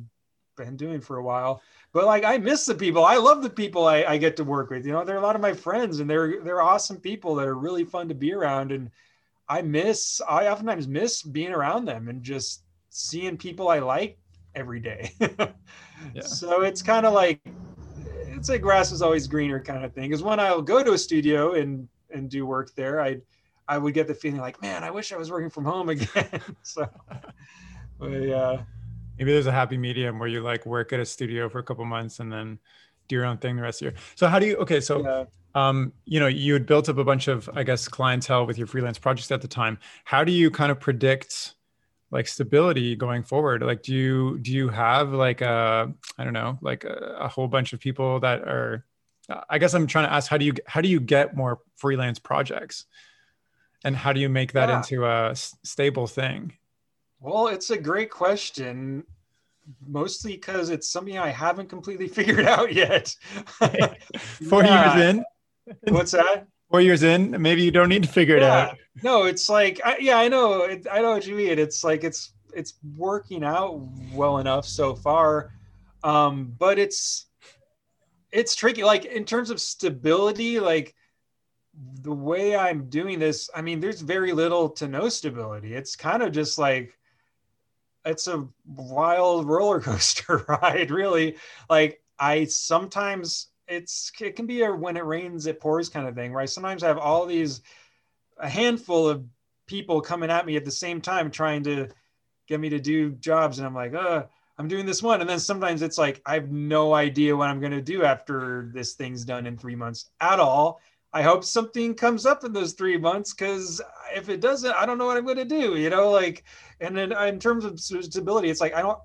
been 0.57 0.77
doing 0.77 1.01
for 1.01 1.17
a 1.17 1.23
while. 1.23 1.63
But 1.93 2.07
like, 2.07 2.25
I 2.25 2.39
miss 2.39 2.67
the 2.67 2.75
people. 2.75 3.05
I 3.05 3.17
love 3.17 3.43
the 3.43 3.51
people 3.51 3.87
I, 3.87 4.05
I 4.05 4.19
get 4.19 4.37
to 4.37 4.45
work 4.45 4.71
with. 4.71 4.87
You 4.87 4.93
know, 4.93 5.05
they're 5.05 5.17
a 5.17 5.23
lot 5.23 5.37
of 5.37 5.43
my 5.43 5.53
friends, 5.53 6.01
and 6.01 6.09
they're 6.09 6.43
they're 6.43 6.63
awesome 6.63 6.99
people 6.99 7.35
that 7.37 7.47
are 7.47 7.57
really 7.57 7.85
fun 7.85 8.09
to 8.09 8.15
be 8.15 8.33
around. 8.33 8.73
And 8.73 8.91
I 9.49 9.63
miss, 9.63 10.21
I 10.29 10.49
oftentimes 10.49 10.89
miss 10.89 11.23
being 11.23 11.53
around 11.53 11.85
them 11.85 12.09
and 12.09 12.23
just 12.23 12.63
seeing 12.91 13.37
people 13.37 13.69
I 13.69 13.79
like 13.81 14.19
every 14.55 14.81
day. 14.81 15.13
yeah. 15.21 16.23
So 16.23 16.63
it's 16.63 16.83
kind 16.83 17.05
of 17.07 17.13
like, 17.13 17.41
it's 18.29 18.49
like 18.49 18.63
grass 18.63 18.93
is 18.93 19.03
always 19.03 19.27
greener 19.27 19.61
kind 19.61 19.85
of 19.85 19.93
thing. 19.93 20.09
Because 20.09 20.23
when 20.23 20.41
I'll 20.41 20.63
go 20.63 20.83
to 20.83 20.93
a 20.93 20.99
studio 20.99 21.55
and 21.55 21.89
and 22.11 22.31
do 22.31 22.47
work 22.47 22.75
there, 22.75 23.01
I 23.01 23.19
I 23.67 23.79
would 23.79 23.95
get 23.95 24.07
the 24.07 24.15
feeling 24.15 24.41
like, 24.41 24.61
man, 24.61 24.85
I 24.85 24.91
wish 24.91 25.13
I 25.13 25.17
was 25.17 25.31
working 25.31 25.51
from 25.51 25.65
home 25.65 25.89
again. 25.89 26.41
so, 26.63 26.89
but 27.99 28.11
yeah. 28.11 28.63
Maybe 29.19 29.33
there's 29.33 29.47
a 29.47 29.53
happy 29.53 29.79
medium 29.79 30.19
where 30.19 30.29
you 30.29 30.41
like 30.41 30.67
work 30.67 30.93
at 30.93 31.01
a 31.01 31.05
studio 31.05 31.49
for 31.49 31.61
a 31.61 31.63
couple 31.63 31.85
months 31.85 32.19
and 32.19 32.33
then 32.33 32.59
do 33.09 33.17
your 33.17 33.25
own 33.25 33.39
thing 33.39 33.57
the 33.57 33.63
rest 33.63 33.81
of 33.81 33.87
the 33.87 33.93
year. 33.93 34.01
So 34.17 34.27
how 34.27 34.39
do 34.39 34.47
you? 34.47 34.57
Okay, 34.57 34.81
so 34.81 35.03
yeah 35.03 35.25
um, 35.55 35.93
you 36.05 36.19
know, 36.19 36.27
you 36.27 36.53
had 36.53 36.67
built 36.67 36.89
up 36.89 36.99
a 36.99 37.05
bunch 37.05 37.29
of, 37.29 37.49
I 37.55 37.63
guess, 37.63 37.87
clientele 37.87 38.47
with 38.47 38.59
your 38.59 38.67
freelance 38.67 38.99
projects 38.99 39.31
at 39.31 39.41
the 39.41 39.49
time. 39.49 39.79
How 40.05 40.25
do 40.25 40.33
you 40.33 40.51
kind 40.51 40.73
of 40.73 40.81
predict 40.81 41.55
like 42.11 42.27
stability 42.27 42.97
going 42.97 43.23
forward? 43.23 43.63
Like, 43.63 43.83
do 43.83 43.95
you 43.95 44.39
do 44.39 44.53
you 44.53 44.69
have 44.69 45.13
like 45.13 45.41
a, 45.41 45.93
I 46.19 46.25
don't 46.25 46.33
know, 46.33 46.59
like 46.61 46.85
a, 46.85 47.17
a 47.21 47.29
whole 47.29 47.49
bunch 47.49 47.73
of 47.73 47.81
people 47.81 48.21
that 48.21 48.41
are? 48.43 48.85
I 49.49 49.59
guess 49.59 49.73
I'm 49.73 49.87
trying 49.87 50.07
to 50.07 50.13
ask, 50.13 50.29
how 50.29 50.37
do 50.37 50.45
you 50.45 50.55
how 50.67 50.81
do 50.81 50.89
you 50.89 51.01
get 51.01 51.37
more 51.37 51.61
freelance 51.77 52.19
projects, 52.19 52.87
and 53.85 53.95
how 53.95 54.13
do 54.13 54.21
you 54.21 54.29
make 54.29 54.53
that 54.53 54.69
yeah. 54.69 54.79
into 54.79 55.07
a 55.07 55.35
stable 55.35 56.07
thing? 56.07 56.53
Well, 57.21 57.49
it's 57.49 57.71
a 57.71 57.79
great 57.79 58.11
question 58.11 59.05
mostly 59.87 60.33
because 60.33 60.71
it's 60.71 60.89
something 60.89 61.19
I 61.19 61.29
haven't 61.29 61.69
completely 61.69 62.09
figured 62.19 62.47
out 62.47 62.73
yet. 62.73 63.15
Four 64.19 64.65
yeah. 64.65 64.97
years 64.97 65.15
in. 65.15 65.25
What's 65.95 66.13
that? 66.13 66.47
Four 66.71 66.81
years 66.81 67.03
in, 67.03 67.41
maybe 67.41 67.63
you 67.63 67.71
don't 67.71 67.89
need 67.89 68.03
to 68.03 68.09
figure 68.09 68.39
yeah. 68.39 68.45
it 68.45 68.71
out. 68.71 68.79
No, 69.03 69.25
it's 69.25 69.49
like, 69.49 69.81
I, 69.85 69.99
yeah, 69.99 70.19
I 70.19 70.29
know, 70.29 70.63
it, 70.63 70.87
I 70.91 71.01
know 71.01 71.13
what 71.13 71.27
you 71.27 71.35
mean. 71.35 71.59
It's 71.59 71.85
like 71.85 72.05
it's 72.05 72.33
it's 72.55 72.75
working 72.97 73.43
out 73.45 73.81
well 74.13 74.39
enough 74.39 74.65
so 74.67 74.95
far, 74.95 75.53
um, 76.03 76.55
but 76.59 76.79
it's 76.79 77.27
it's 78.33 78.55
tricky. 78.55 78.85
Like 78.85 79.05
in 79.05 79.25
terms 79.25 79.51
of 79.51 79.61
stability, 79.61 80.61
like 80.61 80.95
the 82.03 82.13
way 82.13 82.57
I'm 82.57 82.89
doing 82.89 83.19
this, 83.19 83.51
I 83.55 83.63
mean, 83.63 83.81
there's 83.81 84.01
very 84.01 84.33
little 84.33 84.69
to 84.71 84.89
no 84.89 85.09
stability. 85.09 85.75
It's 85.75 85.97
kind 85.97 86.23
of 86.23 86.33
just 86.33 86.59
like 86.59 86.97
it's 88.05 88.27
a 88.27 88.47
wild 88.67 89.47
roller 89.49 89.81
coaster 89.81 90.45
ride, 90.49 90.91
really. 90.91 91.37
Like 91.69 92.03
I 92.19 92.45
sometimes 92.45 93.49
it's 93.69 94.13
it 94.21 94.37
can 94.37 94.47
be 94.47 94.63
a 94.63 94.73
when 94.73 94.97
it 94.97 95.05
rains 95.05 95.47
it 95.47 95.61
pours 95.61 95.89
kind 95.89 96.07
of 96.07 96.15
thing 96.15 96.33
right 96.33 96.51
sometimes 96.51 96.83
i 96.83 96.89
have 96.89 96.99
all 96.99 97.27
these 97.27 97.63
a 98.39 98.49
handful 98.49 99.09
of 99.09 99.25
people 99.67 100.01
coming 100.01 100.31
at 100.31 100.45
me 100.45 100.57
at 100.57 100.65
the 100.65 100.71
same 100.71 101.01
time 101.01 101.31
trying 101.31 101.63
to 101.63 101.89
get 102.47 102.61
me 102.61 102.69
to 102.69 102.79
do 102.79 103.13
jobs 103.13 103.59
and 103.59 103.67
i'm 103.67 103.75
like 103.75 103.95
uh 103.95 104.25
i'm 104.59 104.69
doing 104.69 104.85
this 104.85 105.03
one 105.03 105.21
and 105.21 105.31
then 105.31 105.39
sometimes 105.39 105.81
it's 105.81 105.97
like 105.97 106.21
i 106.27 106.35
have 106.35 106.51
no 106.51 106.93
idea 106.93 107.35
what 107.35 107.49
i'm 107.49 107.61
going 107.61 107.73
to 107.73 107.81
do 107.81 108.05
after 108.05 108.71
this 108.75 108.95
thing's 108.95 109.25
done 109.25 109.47
in 109.47 109.57
three 109.57 109.77
months 109.77 110.11
at 110.21 110.39
all 110.39 110.81
i 111.15 111.23
hope 111.23 111.43
something 111.43 111.95
comes 111.95 112.27
up 112.27 112.45
in 112.45 112.53
those 112.53 112.75
three 112.75 112.99
months 112.99 113.33
because 113.33 113.81
if 114.15 114.29
it 114.29 114.41
doesn't 114.41 114.75
i 114.75 114.85
don't 114.85 114.99
know 114.99 115.07
what 115.07 115.17
i'm 115.17 115.25
going 115.25 115.37
to 115.37 115.45
do 115.45 115.77
you 115.77 115.89
know 115.89 116.11
like 116.11 116.45
and 116.81 116.95
then 116.97 117.13
in 117.13 117.39
terms 117.39 117.65
of 117.65 117.81
stability 117.81 118.51
it's 118.51 118.61
like 118.61 118.75
i 118.75 118.83
don't 118.83 118.99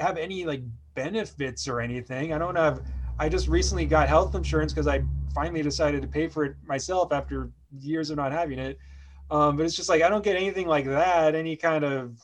have 0.00 0.16
any 0.16 0.46
like 0.46 0.62
benefits 0.94 1.68
or 1.68 1.80
anything 1.80 2.32
i 2.32 2.38
don't 2.38 2.56
have 2.56 2.80
I 3.18 3.28
just 3.28 3.48
recently 3.48 3.86
got 3.86 4.08
health 4.08 4.34
insurance 4.34 4.72
because 4.72 4.86
I 4.86 5.02
finally 5.34 5.62
decided 5.62 6.02
to 6.02 6.08
pay 6.08 6.28
for 6.28 6.44
it 6.44 6.56
myself 6.66 7.12
after 7.12 7.50
years 7.78 8.10
of 8.10 8.16
not 8.16 8.32
having 8.32 8.58
it. 8.58 8.78
Um, 9.30 9.56
but 9.56 9.64
it's 9.64 9.74
just 9.74 9.88
like 9.88 10.02
I 10.02 10.08
don't 10.08 10.22
get 10.22 10.36
anything 10.36 10.66
like 10.66 10.84
that, 10.84 11.34
any 11.34 11.56
kind 11.56 11.84
of 11.84 12.18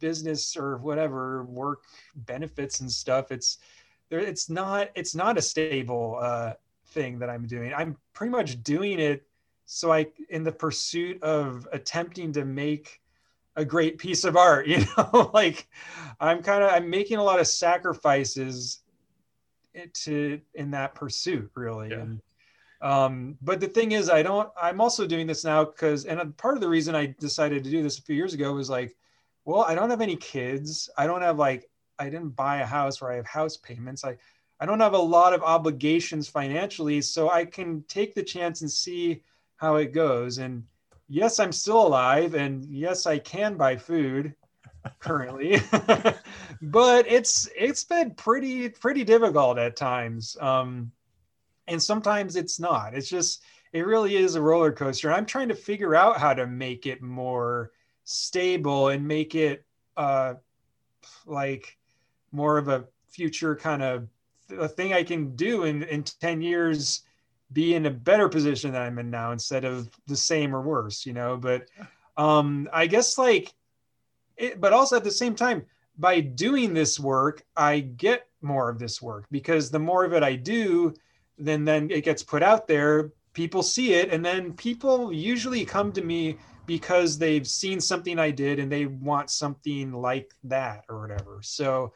business 0.00 0.56
or 0.56 0.78
whatever 0.78 1.44
work 1.44 1.82
benefits 2.16 2.80
and 2.80 2.90
stuff. 2.90 3.30
It's 3.30 3.58
there. 4.08 4.20
It's 4.20 4.48
not. 4.48 4.88
It's 4.94 5.14
not 5.14 5.38
a 5.38 5.42
stable 5.42 6.18
uh, 6.20 6.54
thing 6.90 7.18
that 7.18 7.30
I'm 7.30 7.46
doing. 7.46 7.72
I'm 7.74 7.96
pretty 8.12 8.30
much 8.30 8.62
doing 8.62 8.98
it 8.98 9.24
so 9.66 9.92
I, 9.92 10.06
in 10.30 10.44
the 10.44 10.52
pursuit 10.52 11.22
of 11.22 11.68
attempting 11.72 12.32
to 12.32 12.44
make 12.44 13.00
a 13.56 13.64
great 13.64 13.98
piece 13.98 14.24
of 14.24 14.36
art. 14.36 14.66
You 14.68 14.84
know, 14.96 15.30
like 15.34 15.68
I'm 16.20 16.42
kind 16.42 16.62
of 16.62 16.70
I'm 16.70 16.88
making 16.88 17.18
a 17.18 17.24
lot 17.24 17.40
of 17.40 17.46
sacrifices 17.46 18.80
to 19.86 20.40
in 20.54 20.70
that 20.70 20.94
pursuit 20.94 21.50
really 21.54 21.90
yeah. 21.90 22.00
and 22.00 22.20
um, 22.80 23.36
but 23.42 23.60
the 23.60 23.66
thing 23.66 23.92
is 23.92 24.08
i 24.08 24.22
don't 24.22 24.48
i'm 24.60 24.80
also 24.80 25.06
doing 25.06 25.26
this 25.26 25.44
now 25.44 25.64
because 25.64 26.04
and 26.04 26.36
part 26.36 26.56
of 26.56 26.60
the 26.60 26.68
reason 26.68 26.94
i 26.94 27.14
decided 27.18 27.64
to 27.64 27.70
do 27.70 27.82
this 27.82 27.98
a 27.98 28.02
few 28.02 28.14
years 28.14 28.34
ago 28.34 28.52
was 28.52 28.70
like 28.70 28.96
well 29.44 29.62
i 29.62 29.74
don't 29.74 29.90
have 29.90 30.00
any 30.00 30.16
kids 30.16 30.88
i 30.96 31.06
don't 31.06 31.22
have 31.22 31.38
like 31.38 31.68
i 31.98 32.04
didn't 32.04 32.30
buy 32.30 32.58
a 32.58 32.66
house 32.66 33.00
where 33.00 33.12
i 33.12 33.16
have 33.16 33.26
house 33.26 33.56
payments 33.56 34.04
i 34.04 34.16
i 34.60 34.66
don't 34.66 34.80
have 34.80 34.94
a 34.94 34.98
lot 34.98 35.32
of 35.32 35.42
obligations 35.42 36.28
financially 36.28 37.00
so 37.00 37.30
i 37.30 37.44
can 37.44 37.82
take 37.88 38.14
the 38.14 38.22
chance 38.22 38.60
and 38.60 38.70
see 38.70 39.22
how 39.56 39.76
it 39.76 39.92
goes. 39.92 40.38
And 40.38 40.64
yes 41.08 41.38
i'm 41.38 41.52
still 41.52 41.86
alive 41.86 42.34
and 42.34 42.64
yes 42.64 43.06
i 43.06 43.18
can 43.18 43.56
buy 43.56 43.76
food 43.76 44.34
currently. 45.00 45.60
But 46.60 47.06
it's 47.06 47.48
it's 47.56 47.84
been 47.84 48.12
pretty 48.12 48.68
pretty 48.68 49.04
difficult 49.04 49.58
at 49.58 49.76
times 49.76 50.36
um 50.40 50.90
and 51.68 51.80
sometimes 51.80 52.34
it's 52.34 52.58
not. 52.58 52.94
It's 52.94 53.08
just 53.08 53.42
it 53.72 53.86
really 53.86 54.16
is 54.16 54.34
a 54.34 54.40
roller 54.40 54.72
coaster 54.72 55.12
i'm 55.12 55.26
trying 55.26 55.48
to 55.48 55.54
figure 55.54 55.94
out 55.94 56.18
how 56.18 56.34
to 56.34 56.46
make 56.46 56.86
it 56.86 57.02
more 57.02 57.70
stable 58.04 58.88
and 58.88 59.06
make 59.06 59.34
it 59.34 59.64
uh 59.96 60.34
like 61.26 61.76
more 62.32 62.58
of 62.58 62.68
a 62.68 62.86
future 63.08 63.54
kind 63.56 63.82
of 63.82 64.08
a 64.56 64.68
thing 64.68 64.92
I 64.92 65.02
can 65.02 65.34
do 65.36 65.64
in, 65.64 65.82
in 65.84 66.02
10 66.02 66.42
years 66.42 67.02
be 67.52 67.74
in 67.74 67.86
a 67.86 67.90
better 67.90 68.28
position 68.28 68.72
than 68.72 68.82
I'm 68.82 68.98
in 68.98 69.10
now 69.10 69.32
instead 69.32 69.64
of 69.64 69.88
the 70.06 70.16
same 70.16 70.54
or 70.54 70.60
worse, 70.60 71.06
you 71.06 71.12
know. 71.12 71.36
But 71.36 71.66
um 72.16 72.68
I 72.72 72.86
guess 72.86 73.16
like 73.18 73.54
it, 74.36 74.60
but 74.60 74.72
also 74.72 74.96
at 74.96 75.04
the 75.04 75.10
same 75.10 75.34
time, 75.34 75.64
by 75.98 76.20
doing 76.20 76.74
this 76.74 77.00
work, 77.00 77.44
I 77.56 77.80
get 77.80 78.26
more 78.40 78.68
of 78.68 78.78
this 78.78 79.02
work 79.02 79.26
because 79.30 79.70
the 79.70 79.78
more 79.78 80.04
of 80.04 80.12
it 80.12 80.22
I 80.22 80.36
do, 80.36 80.94
then 81.38 81.64
then 81.64 81.90
it 81.90 82.04
gets 82.04 82.22
put 82.22 82.42
out 82.42 82.68
there, 82.68 83.12
people 83.32 83.62
see 83.62 83.94
it, 83.94 84.12
and 84.12 84.24
then 84.24 84.52
people 84.52 85.12
usually 85.12 85.64
come 85.64 85.92
to 85.92 86.02
me 86.02 86.38
because 86.66 87.16
they've 87.16 87.46
seen 87.46 87.80
something 87.80 88.18
I 88.18 88.30
did 88.30 88.58
and 88.58 88.70
they 88.70 88.86
want 88.86 89.30
something 89.30 89.90
like 89.92 90.34
that 90.44 90.84
or 90.88 91.00
whatever. 91.00 91.38
So 91.42 91.94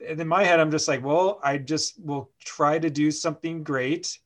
in 0.00 0.26
my 0.26 0.44
head, 0.44 0.60
I'm 0.60 0.70
just 0.70 0.88
like, 0.88 1.04
well, 1.04 1.40
I 1.42 1.58
just 1.58 2.02
will 2.02 2.30
try 2.40 2.78
to 2.78 2.90
do 2.90 3.10
something 3.10 3.62
great. 3.62 4.18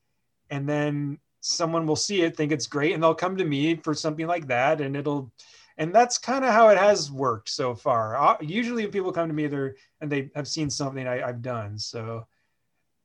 And 0.49 0.67
then 0.67 1.19
someone 1.41 1.85
will 1.85 1.95
see 1.95 2.21
it, 2.21 2.35
think 2.35 2.51
it's 2.51 2.67
great, 2.67 2.93
and 2.93 3.03
they'll 3.03 3.15
come 3.15 3.37
to 3.37 3.45
me 3.45 3.75
for 3.75 3.93
something 3.93 4.27
like 4.27 4.47
that. 4.47 4.81
And 4.81 4.95
it'll, 4.95 5.31
and 5.77 5.93
that's 5.93 6.17
kind 6.17 6.45
of 6.45 6.51
how 6.51 6.69
it 6.69 6.77
has 6.77 7.11
worked 7.11 7.49
so 7.49 7.75
far. 7.75 8.15
Uh, 8.15 8.37
usually, 8.41 8.83
when 8.83 8.91
people 8.91 9.11
come 9.11 9.27
to 9.27 9.33
me, 9.33 9.47
they're, 9.47 9.75
and 10.01 10.11
they 10.11 10.31
have 10.35 10.47
seen 10.47 10.69
something 10.69 11.07
I, 11.07 11.27
I've 11.27 11.41
done. 11.41 11.77
So, 11.77 12.27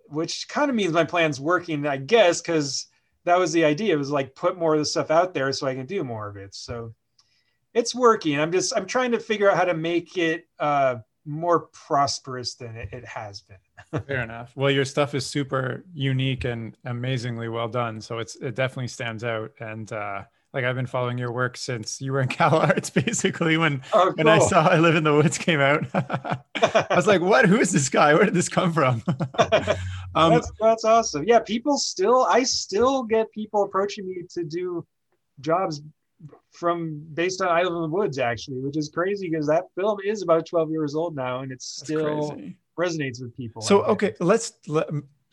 which 0.07 0.49
kind 0.49 0.71
of 0.71 0.77
means 0.77 0.93
my 0.93 1.05
plan's 1.05 1.41
working, 1.41 1.87
I 1.87 1.97
guess, 1.97 2.41
because 2.41 2.87
that 3.25 3.39
was 3.39 3.53
the 3.53 3.65
idea. 3.65 3.95
It 3.95 3.99
was 3.99 4.11
like 4.11 4.35
put 4.35 4.59
more 4.59 4.75
of 4.75 4.81
the 4.81 4.85
stuff 4.85 5.11
out 5.11 5.35
there 5.35 5.53
so 5.53 5.67
I 5.67 5.75
can 5.75 5.87
do 5.87 6.05
more 6.05 6.29
of 6.29 6.37
it. 6.37 6.55
So 6.55 6.95
it's 7.75 7.95
working. 7.95 8.39
I'm 8.41 8.53
just 8.53 8.77
I'm 8.77 8.87
trying 8.87 9.13
to 9.13 9.21
figure 9.21 9.51
out 9.51 9.57
how 9.57 9.65
to 9.65 9.75
make 9.75 10.17
it 10.17 10.49
uh, 10.59 10.97
more 11.25 11.61
prosperous 11.73 12.55
than 12.55 12.77
it, 12.77 12.89
it 12.93 13.05
has 13.07 13.43
been. 13.43 14.03
Fair 14.07 14.23
enough. 14.23 14.53
Well, 14.57 14.71
your 14.71 14.85
stuff 14.85 15.15
is 15.15 15.27
super 15.27 15.85
unique 15.93 16.45
and 16.45 16.77
amazingly 16.85 17.49
well 17.49 17.69
done. 17.69 18.01
So 18.01 18.19
it's 18.19 18.37
it 18.37 18.55
definitely 18.55 18.89
stands 18.89 19.25
out. 19.25 19.53
And 19.61 19.93
uh, 19.93 20.23
like 20.53 20.65
I've 20.65 20.77
been 20.77 20.87
following 20.87 21.19
your 21.19 21.33
work 21.33 21.57
since 21.57 22.01
you 22.01 22.13
were 22.13 22.21
in 22.21 22.29
Cal 22.37 22.57
Arts, 22.57 22.91
basically 22.91 23.57
when 23.57 23.83
oh, 23.93 24.07
cool. 24.07 24.13
when 24.15 24.29
I 24.29 24.39
saw 24.39 24.67
I 24.67 24.79
Live 24.79 24.97
in 24.97 25.05
the 25.05 25.15
Woods 25.15 25.39
came 25.39 25.61
out. 25.61 25.85
I 25.95 26.95
was 26.97 27.07
like, 27.07 27.21
what? 27.21 27.47
Who 27.47 27.61
is 27.61 27.73
this 27.73 27.89
guy? 27.89 28.15
Where 28.15 28.25
did 28.25 28.35
this 28.35 28.49
come 28.49 28.73
from? 28.73 29.03
um, 30.15 30.33
that's 30.33 30.51
that's 30.61 30.85
awesome. 30.85 31.25
Yeah, 31.27 31.41
people 31.41 31.79
still 31.79 32.27
I 32.29 32.43
still 32.43 33.03
get 33.03 33.31
people 33.33 33.63
approaching 33.63 34.09
me 34.09 34.23
to 34.31 34.45
do 34.45 34.87
jobs 35.41 35.83
from 36.53 37.03
based 37.15 37.41
on 37.41 37.49
I 37.49 37.63
Live 37.63 37.73
in 37.73 37.83
the 37.83 37.89
Woods 37.89 38.19
actually, 38.19 38.61
which 38.61 38.77
is 38.77 38.89
crazy 38.89 39.31
because 39.31 39.47
that 39.47 39.65
film 39.79 39.99
is 40.05 40.23
about 40.23 40.47
12 40.47 40.71
years 40.71 40.95
old 40.95 41.17
now 41.17 41.41
and 41.41 41.53
it 41.53 41.63
still 41.63 42.41
resonates 42.79 43.21
with 43.21 43.37
people. 43.37 43.63
So 43.63 43.83
okay, 43.85 44.15
let's 44.21 44.53
let, 44.67 44.89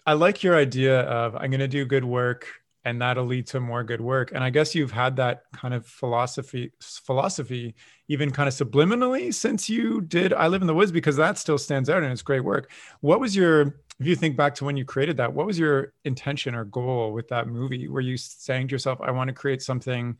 I 0.05 0.13
like 0.13 0.43
your 0.43 0.55
idea 0.55 1.01
of 1.01 1.35
I'm 1.35 1.49
going 1.49 1.59
to 1.59 1.67
do 1.67 1.85
good 1.85 2.05
work 2.05 2.47
and 2.85 3.01
that'll 3.01 3.25
lead 3.25 3.45
to 3.47 3.59
more 3.59 3.83
good 3.83 3.99
work. 3.99 4.31
And 4.31 4.43
i 4.43 4.49
guess 4.49 4.73
you've 4.73 4.91
had 4.91 5.17
that 5.17 5.43
kind 5.53 5.73
of 5.73 5.85
philosophy 5.85 6.71
philosophy 6.81 7.75
even 8.07 8.31
kind 8.31 8.47
of 8.47 8.53
subliminally 8.53 9.33
since 9.33 9.69
you 9.69 9.99
did 9.99 10.31
i 10.31 10.47
live 10.47 10.61
in 10.61 10.67
the 10.67 10.73
woods 10.73 10.93
because 10.93 11.17
that 11.17 11.37
still 11.37 11.57
stands 11.57 11.89
out 11.89 12.03
and 12.03 12.11
it's 12.11 12.21
great 12.21 12.43
work. 12.43 12.71
What 13.01 13.19
was 13.19 13.35
your 13.35 13.81
if 13.99 14.05
you 14.05 14.15
think 14.15 14.37
back 14.37 14.53
to 14.55 14.65
when 14.65 14.77
you 14.77 14.85
created 14.85 15.17
that 15.17 15.33
what 15.33 15.47
was 15.47 15.59
your 15.59 15.93
intention 16.05 16.55
or 16.55 16.63
goal 16.63 17.11
with 17.11 17.27
that 17.29 17.47
movie? 17.47 17.87
Were 17.87 18.01
you 18.01 18.15
saying 18.15 18.69
to 18.69 18.71
yourself 18.71 19.01
i 19.01 19.11
want 19.11 19.27
to 19.27 19.33
create 19.33 19.61
something 19.61 20.17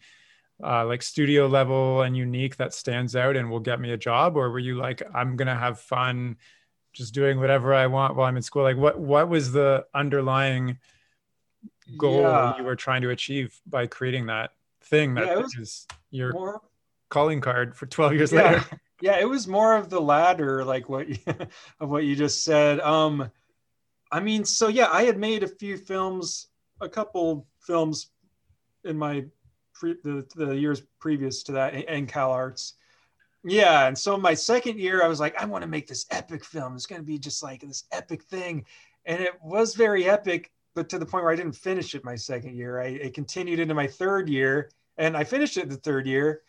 uh, 0.63 0.85
like 0.85 1.01
studio 1.01 1.47
level 1.47 2.01
and 2.01 2.17
unique 2.17 2.57
that 2.57 2.73
stands 2.73 3.15
out 3.15 3.35
and 3.35 3.49
will 3.49 3.59
get 3.59 3.79
me 3.79 3.91
a 3.91 3.97
job? 3.97 4.35
Or 4.35 4.49
were 4.49 4.59
you 4.59 4.77
like 4.77 5.01
i'm 5.13 5.35
gonna 5.35 5.55
have 5.55 5.79
fun 5.79 6.37
just 6.93 7.13
doing 7.13 7.39
whatever 7.39 7.73
i 7.73 7.85
want 7.87 8.15
while 8.15 8.27
i'm 8.27 8.37
in 8.37 8.43
school? 8.43 8.63
Like 8.63 8.77
what 8.77 8.99
what 8.99 9.29
was 9.29 9.51
the 9.51 9.85
underlying 9.93 10.79
goal 11.97 12.21
yeah. 12.21 12.57
you 12.57 12.63
were 12.63 12.75
trying 12.75 13.01
to 13.01 13.11
achieve 13.11 13.59
by 13.65 13.87
creating 13.87 14.25
that 14.25 14.51
thing 14.81 15.13
that 15.15 15.27
yeah, 15.27 15.43
is 15.59 15.85
your 16.11 16.33
more, 16.33 16.61
calling 17.09 17.39
card 17.39 17.75
for 17.75 17.85
12 17.85 18.13
years 18.13 18.31
yeah, 18.31 18.51
later? 18.51 18.65
Yeah 18.99 19.19
it 19.19 19.29
was 19.29 19.47
more 19.47 19.75
of 19.75 19.91
the 19.91 20.01
latter 20.01 20.65
like 20.65 20.89
what 20.89 21.07
of 21.79 21.89
what 21.89 22.03
you 22.03 22.15
just 22.15 22.43
said. 22.43 22.79
Um 22.79 23.29
i 24.11 24.19
mean 24.19 24.43
so 24.43 24.69
yeah 24.69 24.87
i 24.91 25.03
had 25.03 25.17
made 25.17 25.43
a 25.43 25.47
few 25.47 25.77
films 25.77 26.47
a 26.81 26.89
couple 26.89 27.45
films 27.59 28.09
in 28.85 28.97
my 28.97 29.25
pre, 29.79 29.95
the, 30.03 30.25
the 30.35 30.55
years 30.55 30.81
previous 30.99 31.43
to 31.43 31.51
that 31.51 31.73
in 31.73 32.05
cal 32.07 32.31
arts 32.31 32.73
yeah 33.43 33.87
and 33.87 33.97
so 33.97 34.17
my 34.17 34.33
second 34.33 34.79
year 34.79 35.03
i 35.03 35.07
was 35.07 35.19
like 35.19 35.39
i 35.41 35.45
want 35.45 35.61
to 35.61 35.67
make 35.67 35.87
this 35.87 36.05
epic 36.11 36.43
film 36.43 36.75
it's 36.75 36.85
going 36.85 37.01
to 37.01 37.05
be 37.05 37.17
just 37.17 37.43
like 37.43 37.61
this 37.61 37.85
epic 37.91 38.23
thing 38.23 38.65
and 39.05 39.21
it 39.21 39.33
was 39.41 39.75
very 39.75 40.09
epic 40.09 40.51
but 40.77 40.89
to 40.89 40.99
the 40.99 41.05
point 41.07 41.23
where 41.23 41.33
I 41.33 41.35
didn't 41.35 41.55
finish 41.55 41.95
it 41.95 42.05
my 42.05 42.15
second 42.15 42.55
year. 42.55 42.79
I, 42.79 42.99
I 43.05 43.11
continued 43.11 43.59
into 43.59 43.73
my 43.73 43.87
third 43.87 44.29
year 44.29 44.69
and 44.99 45.17
I 45.17 45.23
finished 45.23 45.57
it 45.57 45.69
the 45.69 45.75
third 45.75 46.05
year. 46.05 46.41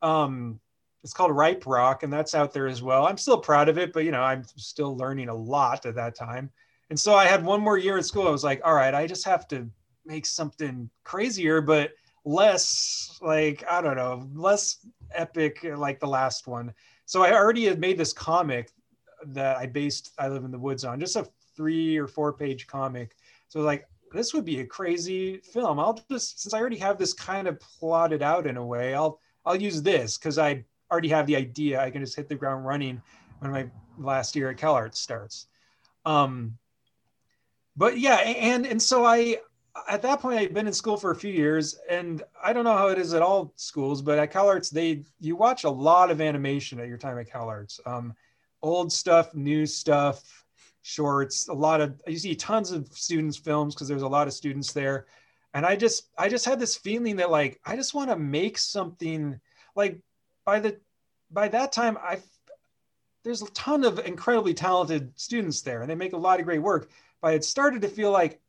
Um, 0.00 0.60
it's 1.02 1.12
called 1.12 1.32
Ripe 1.32 1.64
Rock, 1.66 2.04
and 2.04 2.12
that's 2.12 2.36
out 2.36 2.52
there 2.52 2.68
as 2.68 2.82
well. 2.82 3.04
I'm 3.04 3.18
still 3.18 3.36
proud 3.36 3.68
of 3.68 3.76
it, 3.76 3.92
but 3.92 4.04
you 4.04 4.12
know, 4.12 4.22
I'm 4.22 4.44
still 4.44 4.96
learning 4.96 5.28
a 5.28 5.34
lot 5.34 5.86
at 5.86 5.96
that 5.96 6.14
time. 6.14 6.50
And 6.88 6.98
so 6.98 7.16
I 7.16 7.26
had 7.26 7.44
one 7.44 7.60
more 7.60 7.76
year 7.76 7.96
in 7.96 8.04
school. 8.04 8.28
I 8.28 8.30
was 8.30 8.44
like, 8.44 8.60
all 8.64 8.74
right, 8.74 8.94
I 8.94 9.08
just 9.08 9.24
have 9.24 9.48
to 9.48 9.68
make 10.06 10.24
something 10.24 10.88
crazier, 11.02 11.60
but 11.60 11.90
less 12.24 13.18
like, 13.20 13.64
I 13.70 13.80
don't 13.80 13.96
know, 13.96 14.28
less 14.34 14.86
epic 15.12 15.64
like 15.76 16.00
the 16.00 16.06
last 16.06 16.46
one. 16.46 16.72
So 17.06 17.22
I 17.22 17.32
already 17.32 17.66
had 17.66 17.78
made 17.78 17.98
this 17.98 18.12
comic 18.12 18.70
that 19.26 19.56
I 19.56 19.66
based 19.66 20.12
I 20.18 20.28
Live 20.28 20.44
in 20.44 20.50
the 20.50 20.58
Woods 20.58 20.84
on, 20.84 21.00
just 21.00 21.16
a 21.16 21.26
three 21.56 21.96
or 21.96 22.06
four 22.06 22.32
page 22.32 22.66
comic 22.66 23.14
so 23.54 23.60
like 23.60 23.86
this 24.12 24.34
would 24.34 24.44
be 24.44 24.58
a 24.58 24.66
crazy 24.66 25.38
film. 25.38 25.78
I'll 25.78 26.00
just 26.10 26.42
since 26.42 26.52
I 26.52 26.58
already 26.58 26.78
have 26.78 26.98
this 26.98 27.12
kind 27.12 27.46
of 27.46 27.60
plotted 27.60 28.20
out 28.20 28.48
in 28.48 28.56
a 28.56 28.66
way, 28.66 28.94
I'll 28.94 29.20
I'll 29.46 29.54
use 29.54 29.80
this 29.80 30.18
because 30.18 30.38
I 30.38 30.64
already 30.90 31.08
have 31.10 31.28
the 31.28 31.36
idea. 31.36 31.80
I 31.80 31.88
can 31.92 32.02
just 32.02 32.16
hit 32.16 32.28
the 32.28 32.34
ground 32.34 32.66
running 32.66 33.00
when 33.38 33.52
my 33.52 33.68
last 33.96 34.34
year 34.34 34.50
at 34.50 34.56
CalArts 34.56 34.96
starts. 34.96 35.46
Um, 36.04 36.58
but 37.76 38.00
yeah, 38.00 38.16
and 38.16 38.66
and 38.66 38.82
so 38.82 39.04
I 39.04 39.36
at 39.88 40.02
that 40.02 40.20
point 40.20 40.38
I'd 40.38 40.54
been 40.54 40.66
in 40.66 40.72
school 40.72 40.96
for 40.96 41.10
a 41.10 41.16
few 41.16 41.32
years, 41.32 41.78
and 41.88 42.22
I 42.42 42.52
don't 42.52 42.64
know 42.64 42.76
how 42.76 42.88
it 42.88 42.98
is 42.98 43.14
at 43.14 43.22
all 43.22 43.52
schools, 43.56 44.02
but 44.02 44.18
at 44.18 44.32
CalArts 44.32 44.70
they 44.70 45.04
you 45.20 45.36
watch 45.36 45.64
a 45.64 45.70
lot 45.70 46.10
of 46.10 46.20
animation 46.20 46.78
at 46.80 46.88
your 46.88 46.98
time 46.98 47.18
at 47.18 47.28
CalArts. 47.28 47.80
Um, 47.86 48.14
old 48.62 48.92
stuff, 48.92 49.34
new 49.34 49.66
stuff, 49.66 50.44
shorts, 50.82 51.48
a 51.48 51.52
lot 51.52 51.80
of 51.80 52.00
you 52.06 52.18
see 52.18 52.34
tons 52.34 52.70
of 52.70 52.86
students 52.88 53.36
films 53.36 53.74
because 53.74 53.88
there's 53.88 54.02
a 54.02 54.08
lot 54.08 54.26
of 54.26 54.32
students 54.32 54.72
there. 54.72 55.06
And 55.54 55.64
I 55.64 55.76
just 55.76 56.10
I 56.18 56.28
just 56.28 56.44
had 56.44 56.60
this 56.60 56.76
feeling 56.76 57.16
that 57.16 57.30
like 57.30 57.60
I 57.64 57.76
just 57.76 57.94
want 57.94 58.10
to 58.10 58.16
make 58.16 58.58
something 58.58 59.40
like 59.74 59.98
by 60.44 60.60
the 60.60 60.78
by 61.30 61.48
that 61.48 61.72
time 61.72 61.98
I 62.00 62.20
there's 63.24 63.42
a 63.42 63.50
ton 63.52 63.84
of 63.84 63.98
incredibly 64.00 64.52
talented 64.52 65.10
students 65.18 65.62
there 65.62 65.80
and 65.80 65.90
they 65.90 65.94
make 65.94 66.12
a 66.12 66.18
lot 66.18 66.38
of 66.38 66.44
great 66.44 66.60
work. 66.60 66.90
But 67.22 67.28
I 67.28 67.32
had 67.32 67.44
started 67.44 67.82
to 67.82 67.88
feel 67.88 68.10
like 68.10 68.40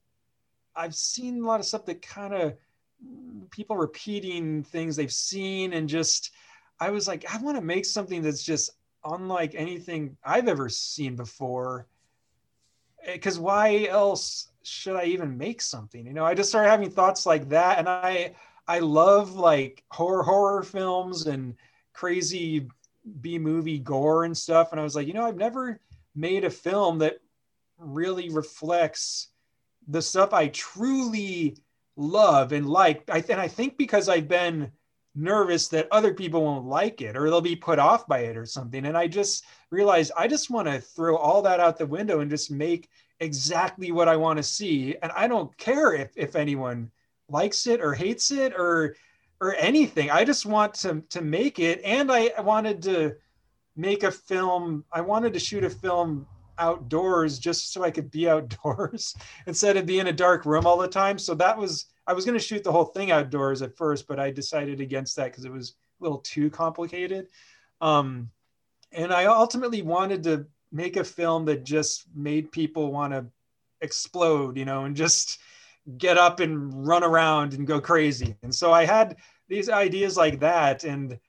I've 0.75 0.95
seen 0.95 1.41
a 1.41 1.47
lot 1.47 1.59
of 1.59 1.65
stuff 1.65 1.85
that 1.85 2.01
kind 2.01 2.33
of 2.33 2.57
mm, 3.03 3.49
people 3.51 3.77
repeating 3.77 4.63
things 4.63 4.95
they've 4.95 5.11
seen 5.11 5.73
and 5.73 5.87
just 5.87 6.31
I 6.79 6.89
was 6.89 7.07
like, 7.07 7.25
I 7.33 7.37
want 7.37 7.57
to 7.57 7.63
make 7.63 7.85
something 7.85 8.21
that's 8.21 8.43
just 8.43 8.71
unlike 9.05 9.55
anything 9.55 10.17
I've 10.23 10.47
ever 10.47 10.67
seen 10.67 11.15
before 11.15 11.87
eh, 13.05 13.13
because 13.13 13.39
why 13.39 13.85
else 13.85 14.49
should 14.63 14.95
I 14.95 15.05
even 15.05 15.37
make 15.37 15.61
something? 15.61 16.05
You 16.05 16.13
know, 16.13 16.25
I 16.25 16.33
just 16.33 16.49
started 16.49 16.69
having 16.69 16.89
thoughts 16.89 17.25
like 17.25 17.49
that, 17.49 17.79
and 17.79 17.87
I 17.87 18.35
I 18.67 18.79
love 18.79 19.35
like 19.35 19.83
horror 19.91 20.23
horror 20.23 20.63
films 20.63 21.27
and 21.27 21.55
crazy 21.93 22.67
B 23.21 23.37
movie 23.37 23.79
gore 23.79 24.25
and 24.25 24.35
stuff, 24.35 24.71
and 24.71 24.81
I 24.81 24.83
was 24.83 24.95
like, 24.95 25.07
you 25.07 25.13
know, 25.13 25.25
I've 25.25 25.37
never 25.37 25.79
made 26.15 26.43
a 26.43 26.49
film 26.49 26.99
that 26.99 27.19
really 27.77 28.29
reflects 28.29 29.29
the 29.87 30.01
stuff 30.01 30.33
I 30.33 30.47
truly 30.47 31.57
love 31.95 32.51
and 32.51 32.67
like. 32.67 33.09
I 33.09 33.23
and 33.29 33.41
I 33.41 33.47
think 33.47 33.77
because 33.77 34.09
I've 34.09 34.27
been 34.27 34.71
nervous 35.15 35.69
that 35.69 35.87
other 35.91 36.13
people 36.13 36.43
won't 36.43 36.65
like 36.65 37.01
it 37.01 37.15
or 37.15 37.29
they'll 37.29 37.41
be 37.41 37.55
put 37.55 37.79
off 37.79 38.05
by 38.07 38.19
it 38.19 38.35
or 38.35 38.45
something. 38.45 38.85
And 38.85 38.97
I 38.97 39.07
just 39.07 39.45
realized 39.71 40.11
I 40.17 40.27
just 40.27 40.49
want 40.49 40.67
to 40.67 40.79
throw 40.79 41.15
all 41.15 41.41
that 41.43 41.59
out 41.59 41.77
the 41.77 41.85
window 41.85 42.19
and 42.19 42.29
just 42.29 42.51
make 42.51 42.89
exactly 43.19 43.91
what 43.91 44.09
I 44.09 44.17
want 44.17 44.37
to 44.37 44.43
see. 44.43 44.95
And 45.01 45.11
I 45.13 45.27
don't 45.27 45.55
care 45.57 45.93
if, 45.93 46.11
if 46.15 46.35
anyone 46.35 46.91
likes 47.29 47.65
it 47.65 47.81
or 47.81 47.93
hates 47.93 48.31
it 48.31 48.53
or 48.53 48.95
or 49.41 49.55
anything. 49.55 50.09
I 50.11 50.23
just 50.23 50.45
want 50.45 50.73
to 50.75 51.01
to 51.09 51.21
make 51.21 51.59
it. 51.59 51.81
And 51.83 52.11
I 52.11 52.31
wanted 52.41 52.81
to 52.83 53.15
make 53.75 54.03
a 54.03 54.11
film. 54.11 54.83
I 54.91 55.01
wanted 55.01 55.33
to 55.33 55.39
shoot 55.39 55.63
a 55.63 55.69
film 55.69 56.27
outdoors 56.57 57.39
just 57.39 57.73
so 57.73 57.83
I 57.83 57.91
could 57.91 58.11
be 58.11 58.29
outdoors 58.29 59.15
instead 59.47 59.77
of 59.77 59.85
being 59.85 60.01
in 60.01 60.07
a 60.07 60.13
dark 60.13 60.45
room 60.45 60.65
all 60.65 60.77
the 60.77 60.87
time. 60.87 61.17
So 61.17 61.33
that 61.35 61.57
was 61.57 61.87
I 62.07 62.13
was 62.13 62.25
going 62.25 62.37
to 62.37 62.43
shoot 62.43 62.63
the 62.63 62.71
whole 62.71 62.85
thing 62.85 63.11
outdoors 63.11 63.61
at 63.61 63.75
first, 63.75 64.07
but 64.07 64.19
I 64.19 64.29
decided 64.31 64.79
against 64.79 65.15
that 65.15 65.31
because 65.31 65.45
it 65.45 65.51
was 65.51 65.75
a 65.99 66.03
little 66.03 66.19
too 66.19 66.49
complicated. 66.49 67.27
Um, 67.81 68.29
and 68.91 69.11
I 69.11 69.25
ultimately 69.25 69.81
wanted 69.81 70.23
to 70.23 70.45
make 70.71 70.97
a 70.97 71.03
film 71.03 71.45
that 71.45 71.63
just 71.63 72.05
made 72.13 72.51
people 72.51 72.91
want 72.91 73.13
to 73.13 73.25
explode, 73.81 74.57
you 74.57 74.65
know, 74.65 74.85
and 74.85 74.95
just 74.95 75.39
get 75.97 76.17
up 76.17 76.39
and 76.39 76.87
run 76.87 77.03
around 77.03 77.53
and 77.53 77.67
go 77.67 77.79
crazy. 77.79 78.35
And 78.43 78.53
so 78.53 78.71
I 78.71 78.85
had 78.85 79.17
these 79.47 79.69
ideas 79.69 80.17
like 80.17 80.39
that. 80.39 80.83
And 80.83 81.19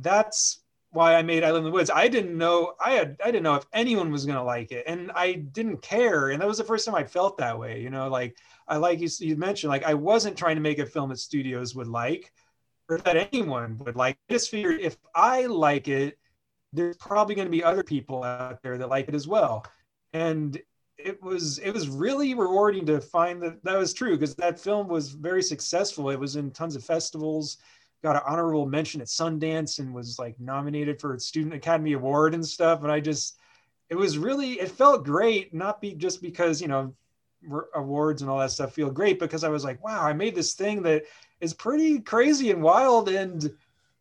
that's 0.00 0.60
why 0.90 1.14
I 1.14 1.22
made 1.22 1.44
I 1.44 1.50
Live 1.50 1.58
in 1.58 1.64
the 1.64 1.70
Woods. 1.70 1.90
I 1.90 2.08
didn't 2.08 2.36
know 2.36 2.74
I 2.84 2.92
had 2.92 3.16
I 3.22 3.26
didn't 3.26 3.42
know 3.42 3.54
if 3.54 3.66
anyone 3.72 4.10
was 4.10 4.24
gonna 4.26 4.44
like 4.44 4.72
it, 4.72 4.84
and 4.86 5.10
I 5.14 5.34
didn't 5.34 5.82
care. 5.82 6.30
And 6.30 6.40
that 6.40 6.48
was 6.48 6.58
the 6.58 6.64
first 6.64 6.86
time 6.86 6.94
I 6.94 7.04
felt 7.04 7.38
that 7.38 7.58
way. 7.58 7.80
You 7.80 7.90
know, 7.90 8.08
like 8.08 8.36
I 8.66 8.76
like 8.76 9.00
you, 9.00 9.08
you 9.20 9.36
mentioned, 9.36 9.70
like 9.70 9.84
I 9.84 9.94
wasn't 9.94 10.36
trying 10.36 10.56
to 10.56 10.62
make 10.62 10.78
a 10.78 10.86
film 10.86 11.10
that 11.10 11.18
studios 11.18 11.74
would 11.74 11.88
like 11.88 12.32
or 12.88 12.98
that 12.98 13.28
anyone 13.32 13.76
would 13.78 13.96
like. 13.96 14.18
I 14.28 14.32
just 14.32 14.50
figured 14.50 14.80
if 14.80 14.96
I 15.14 15.46
like 15.46 15.88
it, 15.88 16.18
there's 16.72 16.96
probably 16.96 17.34
to 17.34 17.46
be 17.46 17.64
other 17.64 17.82
people 17.82 18.24
out 18.24 18.62
there 18.62 18.78
that 18.78 18.88
like 18.88 19.08
it 19.08 19.14
as 19.14 19.28
well. 19.28 19.66
And 20.12 20.58
it 20.96 21.22
was 21.22 21.58
it 21.58 21.72
was 21.72 21.88
really 21.88 22.34
rewarding 22.34 22.84
to 22.86 23.00
find 23.00 23.40
that 23.42 23.62
that 23.64 23.78
was 23.78 23.94
true 23.94 24.12
because 24.12 24.34
that 24.36 24.58
film 24.58 24.88
was 24.88 25.10
very 25.10 25.42
successful. 25.42 26.10
It 26.10 26.18
was 26.18 26.36
in 26.36 26.50
tons 26.50 26.76
of 26.76 26.84
festivals, 26.84 27.58
got 28.02 28.16
an 28.16 28.22
honorable 28.26 28.66
mention 28.66 29.00
at 29.00 29.08
Sundance, 29.08 29.78
and 29.78 29.94
was 29.94 30.18
like 30.18 30.38
nominated 30.40 31.00
for 31.00 31.14
a 31.14 31.20
Student 31.20 31.54
Academy 31.54 31.92
Award 31.92 32.34
and 32.34 32.46
stuff. 32.46 32.82
And 32.82 32.92
I 32.92 33.00
just 33.00 33.38
it 33.88 33.96
was 33.96 34.18
really 34.18 34.60
it 34.60 34.70
felt 34.70 35.04
great, 35.04 35.54
not 35.54 35.80
be 35.80 35.94
just 35.94 36.22
because 36.22 36.60
you 36.60 36.68
know 36.68 36.94
awards 37.74 38.22
and 38.22 38.30
all 38.30 38.38
that 38.38 38.50
stuff 38.50 38.74
feel 38.74 38.90
great 38.90 39.20
because 39.20 39.44
I 39.44 39.48
was 39.48 39.64
like, 39.64 39.82
wow, 39.84 40.02
I 40.02 40.12
made 40.12 40.34
this 40.34 40.54
thing 40.54 40.82
that 40.82 41.04
is 41.40 41.54
pretty 41.54 42.00
crazy 42.00 42.50
and 42.50 42.62
wild 42.62 43.08
and 43.08 43.50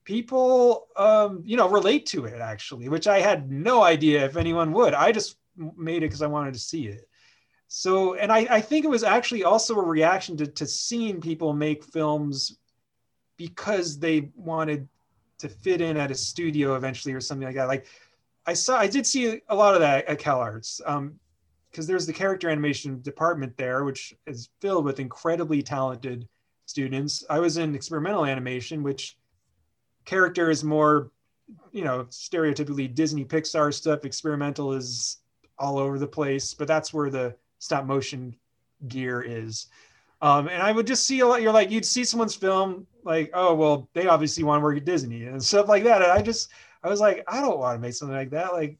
people 0.07 0.87
um, 0.95 1.43
you 1.45 1.57
know 1.57 1.69
relate 1.69 2.05
to 2.05 2.23
it 2.23 2.39
actually 2.39 2.87
which 2.87 3.07
i 3.07 3.19
had 3.19 3.51
no 3.51 3.83
idea 3.83 4.23
if 4.23 4.37
anyone 4.37 4.71
would 4.71 4.93
i 4.93 5.11
just 5.11 5.35
made 5.75 5.97
it 5.97 6.01
because 6.07 6.21
i 6.21 6.27
wanted 6.27 6.53
to 6.53 6.59
see 6.59 6.87
it 6.87 7.09
so 7.67 8.13
and 8.13 8.31
I, 8.31 8.47
I 8.49 8.61
think 8.61 8.85
it 8.85 8.89
was 8.89 9.03
actually 9.03 9.43
also 9.43 9.75
a 9.75 9.83
reaction 9.83 10.37
to, 10.37 10.47
to 10.47 10.65
seeing 10.65 11.19
people 11.19 11.51
make 11.51 11.83
films 11.83 12.57
because 13.37 13.99
they 13.99 14.29
wanted 14.35 14.87
to 15.39 15.47
fit 15.47 15.81
in 15.81 15.97
at 15.97 16.11
a 16.11 16.15
studio 16.15 16.75
eventually 16.75 17.13
or 17.13 17.21
something 17.21 17.47
like 17.47 17.55
that 17.55 17.67
like 17.67 17.87
i 18.45 18.53
saw 18.53 18.77
i 18.77 18.87
did 18.87 19.05
see 19.05 19.39
a 19.49 19.55
lot 19.55 19.75
of 19.75 19.81
that 19.81 20.05
at 20.05 20.19
CalArts 20.19 20.81
um, 20.85 21.19
because 21.69 21.85
there's 21.85 22.07
the 22.07 22.13
character 22.13 22.49
animation 22.49 23.01
department 23.01 23.55
there 23.57 23.83
which 23.83 24.15
is 24.25 24.49
filled 24.61 24.85
with 24.85 24.99
incredibly 24.99 25.61
talented 25.61 26.27
students 26.65 27.23
i 27.29 27.39
was 27.39 27.57
in 27.57 27.75
experimental 27.75 28.25
animation 28.25 28.83
which 28.83 29.17
character 30.07 30.49
is 30.49 30.63
more, 30.63 31.11
you 31.71 31.83
know, 31.83 32.05
stereotypically 32.05 32.95
Disney 32.95 33.23
Pixar 33.23 33.71
stuff. 33.71 34.05
Experimental 34.05 34.73
is 34.73 35.17
all 35.59 35.77
over 35.77 35.99
the 35.99 36.07
place, 36.07 36.55
but 36.55 36.67
that's 36.67 36.93
where 36.93 37.11
the 37.11 37.35
stop 37.59 37.85
motion 37.85 38.35
gear 38.87 39.21
is. 39.21 39.67
Um, 40.21 40.47
and 40.47 40.63
I 40.63 40.71
would 40.71 40.87
just 40.87 41.05
see 41.05 41.19
a 41.19 41.27
lot. 41.27 41.41
You're 41.41 41.53
like, 41.53 41.69
you'd 41.69 41.85
see 41.85 42.03
someone's 42.03 42.35
film, 42.35 42.87
like, 43.03 43.29
oh, 43.33 43.53
well, 43.53 43.87
they 43.93 44.07
obviously 44.07 44.43
want 44.43 44.59
to 44.59 44.63
work 44.63 44.77
at 44.77 44.85
Disney 44.85 45.25
and 45.25 45.43
stuff 45.43 45.67
like 45.67 45.83
that. 45.83 46.01
And 46.01 46.11
I 46.11 46.21
just, 46.21 46.49
I 46.83 46.89
was 46.89 46.99
like, 46.99 47.23
I 47.27 47.41
don't 47.41 47.59
want 47.59 47.75
to 47.75 47.79
make 47.79 47.93
something 47.93 48.15
like 48.15 48.31
that. 48.31 48.53
Like, 48.53 48.77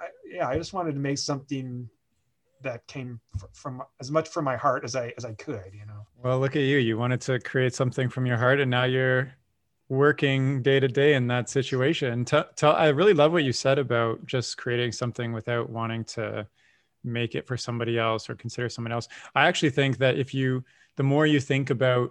I, 0.00 0.06
yeah, 0.26 0.48
I 0.48 0.56
just 0.56 0.72
wanted 0.72 0.92
to 0.92 1.00
make 1.00 1.18
something 1.18 1.88
that 2.62 2.86
came 2.86 3.20
from 3.52 3.82
as 4.00 4.10
much 4.10 4.28
from 4.28 4.44
my 4.44 4.56
heart 4.56 4.84
as 4.84 4.96
I 4.96 5.12
as 5.16 5.24
I 5.24 5.32
could. 5.32 5.70
You 5.72 5.86
know. 5.86 6.06
Well, 6.22 6.40
look 6.40 6.56
at 6.56 6.62
you. 6.62 6.78
You 6.78 6.98
wanted 6.98 7.20
to 7.22 7.38
create 7.38 7.74
something 7.74 8.08
from 8.08 8.26
your 8.26 8.36
heart, 8.36 8.60
and 8.60 8.70
now 8.70 8.84
you're 8.84 9.32
working 9.88 10.62
day 10.62 10.80
to 10.80 10.88
day 10.88 11.14
in 11.14 11.26
that 11.28 11.48
situation. 11.48 12.24
Tell, 12.24 12.44
tell, 12.56 12.74
I 12.74 12.88
really 12.88 13.14
love 13.14 13.32
what 13.32 13.44
you 13.44 13.52
said 13.52 13.78
about 13.78 14.26
just 14.26 14.58
creating 14.58 14.92
something 14.92 15.32
without 15.32 15.70
wanting 15.70 16.04
to 16.04 16.46
make 17.08 17.34
it 17.34 17.46
for 17.46 17.56
somebody 17.56 17.98
else 17.98 18.28
or 18.28 18.34
consider 18.34 18.68
someone 18.68 18.92
else. 18.92 19.08
I 19.34 19.48
actually 19.48 19.70
think 19.70 19.98
that 19.98 20.18
if 20.18 20.34
you, 20.34 20.64
the 20.96 21.02
more 21.02 21.26
you 21.26 21.40
think 21.40 21.70
about, 21.70 22.10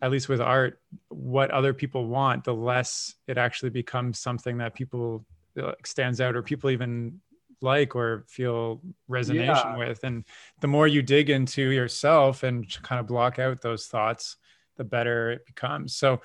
at 0.00 0.10
least 0.10 0.28
with 0.28 0.40
art, 0.40 0.80
what 1.08 1.50
other 1.50 1.72
people 1.72 2.06
want, 2.06 2.44
the 2.44 2.54
less 2.54 3.14
it 3.28 3.38
actually 3.38 3.70
becomes 3.70 4.18
something 4.18 4.58
that 4.58 4.74
people 4.74 5.24
uh, 5.60 5.72
stands 5.84 6.20
out 6.20 6.34
or 6.34 6.42
people 6.42 6.70
even 6.70 7.20
like 7.60 7.94
or 7.94 8.24
feel 8.28 8.80
resonation 9.08 9.46
yeah. 9.46 9.76
with. 9.76 10.02
And 10.02 10.24
the 10.60 10.66
more 10.66 10.88
you 10.88 11.02
dig 11.02 11.30
into 11.30 11.70
yourself 11.70 12.42
and 12.42 12.68
kind 12.82 12.98
of 12.98 13.06
block 13.06 13.38
out 13.38 13.62
those 13.62 13.86
thoughts, 13.86 14.36
the 14.76 14.84
better 14.84 15.30
it 15.30 15.46
becomes. 15.46 15.94
So 15.94 16.20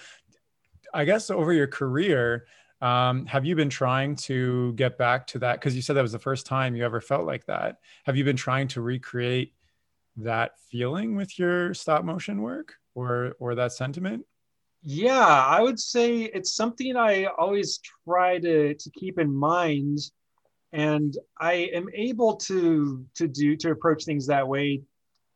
I 0.93 1.05
guess 1.05 1.29
over 1.29 1.53
your 1.53 1.67
career, 1.67 2.47
um, 2.81 3.25
have 3.25 3.45
you 3.45 3.55
been 3.55 3.69
trying 3.69 4.15
to 4.15 4.73
get 4.73 4.97
back 4.97 5.27
to 5.27 5.39
that? 5.39 5.59
Because 5.59 5.75
you 5.75 5.81
said 5.81 5.95
that 5.95 6.01
was 6.01 6.11
the 6.11 6.19
first 6.19 6.45
time 6.45 6.75
you 6.75 6.85
ever 6.85 7.01
felt 7.01 7.25
like 7.25 7.45
that. 7.45 7.77
Have 8.05 8.15
you 8.15 8.23
been 8.23 8.35
trying 8.35 8.67
to 8.69 8.81
recreate 8.81 9.53
that 10.17 10.59
feeling 10.69 11.15
with 11.15 11.37
your 11.39 11.73
stop 11.73 12.03
motion 12.03 12.41
work 12.41 12.75
or 12.95 13.35
or 13.39 13.55
that 13.55 13.71
sentiment? 13.71 14.25
Yeah, 14.83 15.27
I 15.27 15.61
would 15.61 15.79
say 15.79 16.21
it's 16.21 16.55
something 16.55 16.95
I 16.95 17.25
always 17.25 17.79
try 18.07 18.39
to 18.39 18.75
to 18.75 18.89
keep 18.91 19.19
in 19.19 19.33
mind, 19.33 19.99
and 20.71 21.17
I 21.39 21.69
am 21.73 21.87
able 21.93 22.35
to 22.37 23.05
to 23.15 23.27
do 23.27 23.55
to 23.57 23.71
approach 23.71 24.05
things 24.05 24.27
that 24.27 24.47
way, 24.47 24.83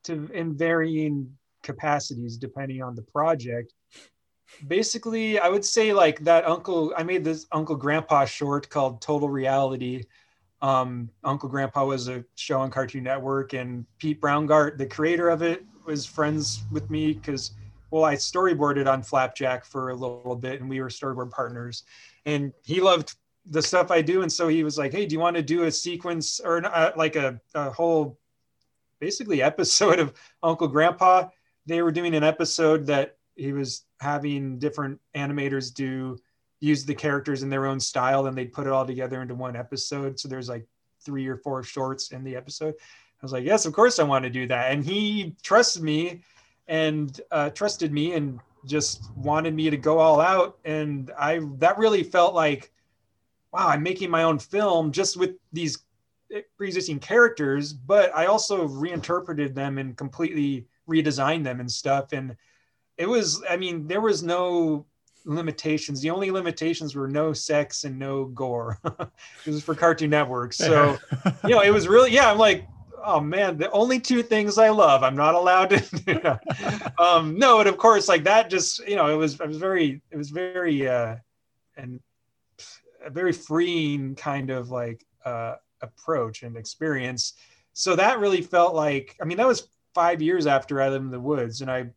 to 0.04 0.30
in 0.32 0.56
varying 0.56 1.38
capacities 1.63 2.38
depending 2.38 2.82
on 2.82 2.95
the 2.95 3.04
project 3.04 3.73
basically 4.68 5.40
i 5.40 5.50
would 5.50 5.66
say 5.66 5.94
like 5.94 6.20
that 6.20 6.46
uncle 6.46 6.94
i 6.98 7.04
made 7.04 7.24
this 7.24 7.46
uncle 7.52 7.76
grandpa 7.76 8.26
short 8.26 8.70
called 8.70 9.02
total 9.02 9.30
reality. 9.30 10.04
Um, 10.62 11.10
uncle 11.24 11.50
grandpa 11.50 11.86
was 11.86 12.08
a 12.08 12.24
show 12.36 12.60
on 12.60 12.70
cartoon 12.70 13.04
network 13.04 13.54
and 13.54 13.86
pete 13.98 14.22
browngardt 14.22 14.78
the 14.78 14.86
creator 14.86 15.30
of 15.30 15.42
it 15.42 15.66
was 15.88 16.06
friends 16.06 16.64
with 16.72 16.88
me 16.92 17.14
because 17.14 17.52
well 17.90 18.04
i 18.04 18.16
storyboarded 18.16 18.88
on 18.88 19.02
flapjack 19.02 19.66
for 19.66 19.90
a 19.90 19.96
little 19.96 20.36
bit 20.36 20.62
and 20.62 20.70
we 20.70 20.80
were 20.80 20.90
storyboard 20.90 21.32
partners. 21.32 21.84
And 22.28 22.54
he 22.64 22.80
loved 22.80 23.16
the 23.50 23.62
stuff 23.62 23.90
i 23.90 24.04
do 24.04 24.22
and 24.22 24.32
so 24.32 24.48
he 24.48 24.64
was 24.64 24.78
like 24.78 24.92
hey 24.92 25.08
do 25.08 25.14
you 25.14 25.20
want 25.20 25.36
to 25.36 25.42
do 25.42 25.64
a 25.64 25.72
sequence 25.72 26.40
or 26.40 26.64
uh, 26.64 26.92
like 26.96 27.16
a, 27.16 27.42
a 27.56 27.72
whole 27.72 28.20
basically 29.02 29.42
episode 29.42 30.00
of 30.00 30.14
uncle 30.42 30.70
grandpa? 30.70 31.28
They 31.66 31.82
were 31.82 31.92
doing 31.92 32.16
an 32.16 32.24
episode 32.24 32.86
that 32.88 33.18
he 33.41 33.54
was 33.54 33.86
having 33.99 34.60
different 34.60 34.99
animators 35.15 35.73
do 35.73 36.17
use 36.60 36.86
the 36.86 36.93
characters 36.93 37.43
in 37.43 37.49
their 37.49 37.65
own 37.65 37.80
style 37.80 38.27
and 38.27 38.38
they'd 38.38 38.54
put 38.54 38.67
it 38.67 38.73
all 38.73 38.86
together 38.86 39.21
into 39.21 39.34
one 39.34 39.56
episode. 39.56 40.19
So 40.19 40.27
there's 40.27 40.49
like 40.49 40.65
three 41.04 41.27
or 41.27 41.38
four 41.38 41.63
shorts 41.63 42.12
in 42.12 42.23
the 42.23 42.36
episode. 42.36 42.75
I 42.77 43.23
was 43.25 43.34
like 43.34 43.45
yes 43.45 43.65
of 43.65 43.73
course 43.73 43.99
i 43.99 44.04
want 44.04 44.23
to 44.23 44.30
do 44.30 44.47
that. 44.47 44.71
And 44.71 44.84
he 44.84 45.36
trusted 45.43 45.84
me 45.84 46.21
and 46.67 47.19
uh, 47.32 47.49
trusted 47.51 47.91
me 47.91 48.13
and 48.13 48.39
just 48.65 49.12
wanted 49.15 49.56
me 49.56 49.69
to 49.69 49.77
go 49.77 49.99
all 49.99 50.21
out. 50.21 50.58
And 50.65 51.12
i 51.17 51.39
that 51.58 51.77
really 51.77 52.04
felt 52.04 52.34
like 52.34 52.71
wow 53.51 53.67
i'm 53.67 53.84
making 53.84 54.10
my 54.10 54.23
own 54.23 54.39
film 54.39 54.91
just 54.91 55.17
with 55.17 55.32
these 55.51 55.84
pre-existing 56.56 56.97
characters 56.97 57.73
but 57.73 58.15
i 58.15 58.25
also 58.25 58.65
reinterpreted 58.65 59.54
them 59.54 59.77
and 59.77 59.97
completely 59.97 60.65
redesigned 60.91 61.43
them 61.43 61.60
and 61.60 61.71
stuff. 61.71 62.13
And 62.13 62.36
it 63.02 63.10
was 63.10 63.44
i 63.50 63.58
mean 63.58 63.88
there 63.88 64.02
was 64.02 64.24
no 64.24 64.86
limitations. 65.26 66.02
The 66.02 66.10
only 66.10 66.32
limitations 66.32 66.96
were 66.96 67.08
no 67.08 67.34
sex 67.34 67.84
and 67.84 67.98
no 68.00 68.26
gore. 68.26 68.80
It 69.46 69.52
was 69.52 69.64
for 69.64 69.76
cartoon 69.76 70.10
network. 70.10 70.54
So 70.54 70.98
you 71.44 71.50
know 71.50 71.62
it 71.62 71.72
was 71.72 71.88
really 71.88 72.12
yeah 72.12 72.30
i'm 72.30 72.38
like 72.38 72.68
oh 73.04 73.20
man 73.20 73.58
the 73.58 73.72
only 73.72 74.00
two 74.00 74.22
things 74.22 74.60
i 74.60 74.70
love 74.70 75.02
i'm 75.02 75.16
not 75.16 75.34
allowed 75.34 75.72
to 75.72 76.40
um 77.00 77.36
no 77.38 77.60
and 77.60 77.68
of 77.68 77.78
course 77.78 78.08
like 78.08 78.24
that 78.26 78.48
just 78.48 78.88
you 78.88 78.96
know 78.96 79.08
it 79.08 79.16
was 79.16 79.42
i 79.42 79.46
was 79.46 79.58
very 79.58 80.02
it 80.12 80.18
was 80.18 80.30
very 80.30 80.88
uh 80.88 81.16
and 81.78 82.00
a 83.04 83.10
very 83.10 83.34
freeing 83.34 84.14
kind 84.14 84.52
of 84.52 84.70
like 84.70 85.04
uh 85.26 85.56
approach 85.82 86.43
and 86.43 86.56
experience. 86.56 87.34
So 87.74 87.95
that 87.95 88.20
really 88.20 88.41
felt 88.41 88.76
like 88.76 89.18
i 89.22 89.26
mean 89.26 89.38
that 89.38 89.47
was 89.47 89.68
five 89.93 90.22
years 90.22 90.45
after 90.47 90.82
i 90.82 90.89
lived 90.89 91.06
in 91.06 91.12
the 91.12 91.20
woods 91.20 91.62
and 91.62 91.70
i 91.70 91.89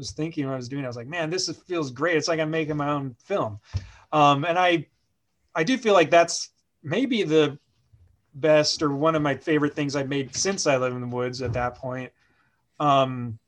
was 0.00 0.12
thinking 0.12 0.44
when 0.44 0.54
I 0.54 0.56
was 0.56 0.68
doing 0.68 0.82
it, 0.82 0.86
I 0.86 0.88
was 0.88 0.96
like, 0.96 1.06
man, 1.06 1.30
this 1.30 1.48
is, 1.48 1.58
feels 1.58 1.90
great. 1.90 2.16
It's 2.16 2.28
like 2.28 2.40
I'm 2.40 2.50
making 2.50 2.76
my 2.76 2.90
own 2.90 3.14
film. 3.22 3.60
Um, 4.12 4.44
and 4.44 4.58
I, 4.58 4.86
I 5.54 5.62
do 5.62 5.76
feel 5.76 5.94
like 5.94 6.10
that's 6.10 6.50
maybe 6.82 7.22
the 7.22 7.58
best 8.34 8.82
or 8.82 8.90
one 8.90 9.14
of 9.14 9.22
my 9.22 9.34
favorite 9.34 9.74
things 9.74 9.94
I've 9.94 10.08
made 10.08 10.34
since 10.34 10.66
I 10.66 10.76
live 10.76 10.94
in 10.94 11.00
the 11.00 11.06
woods 11.06 11.42
at 11.42 11.52
that 11.52 11.74
point. 11.74 12.10
Um, 12.78 13.38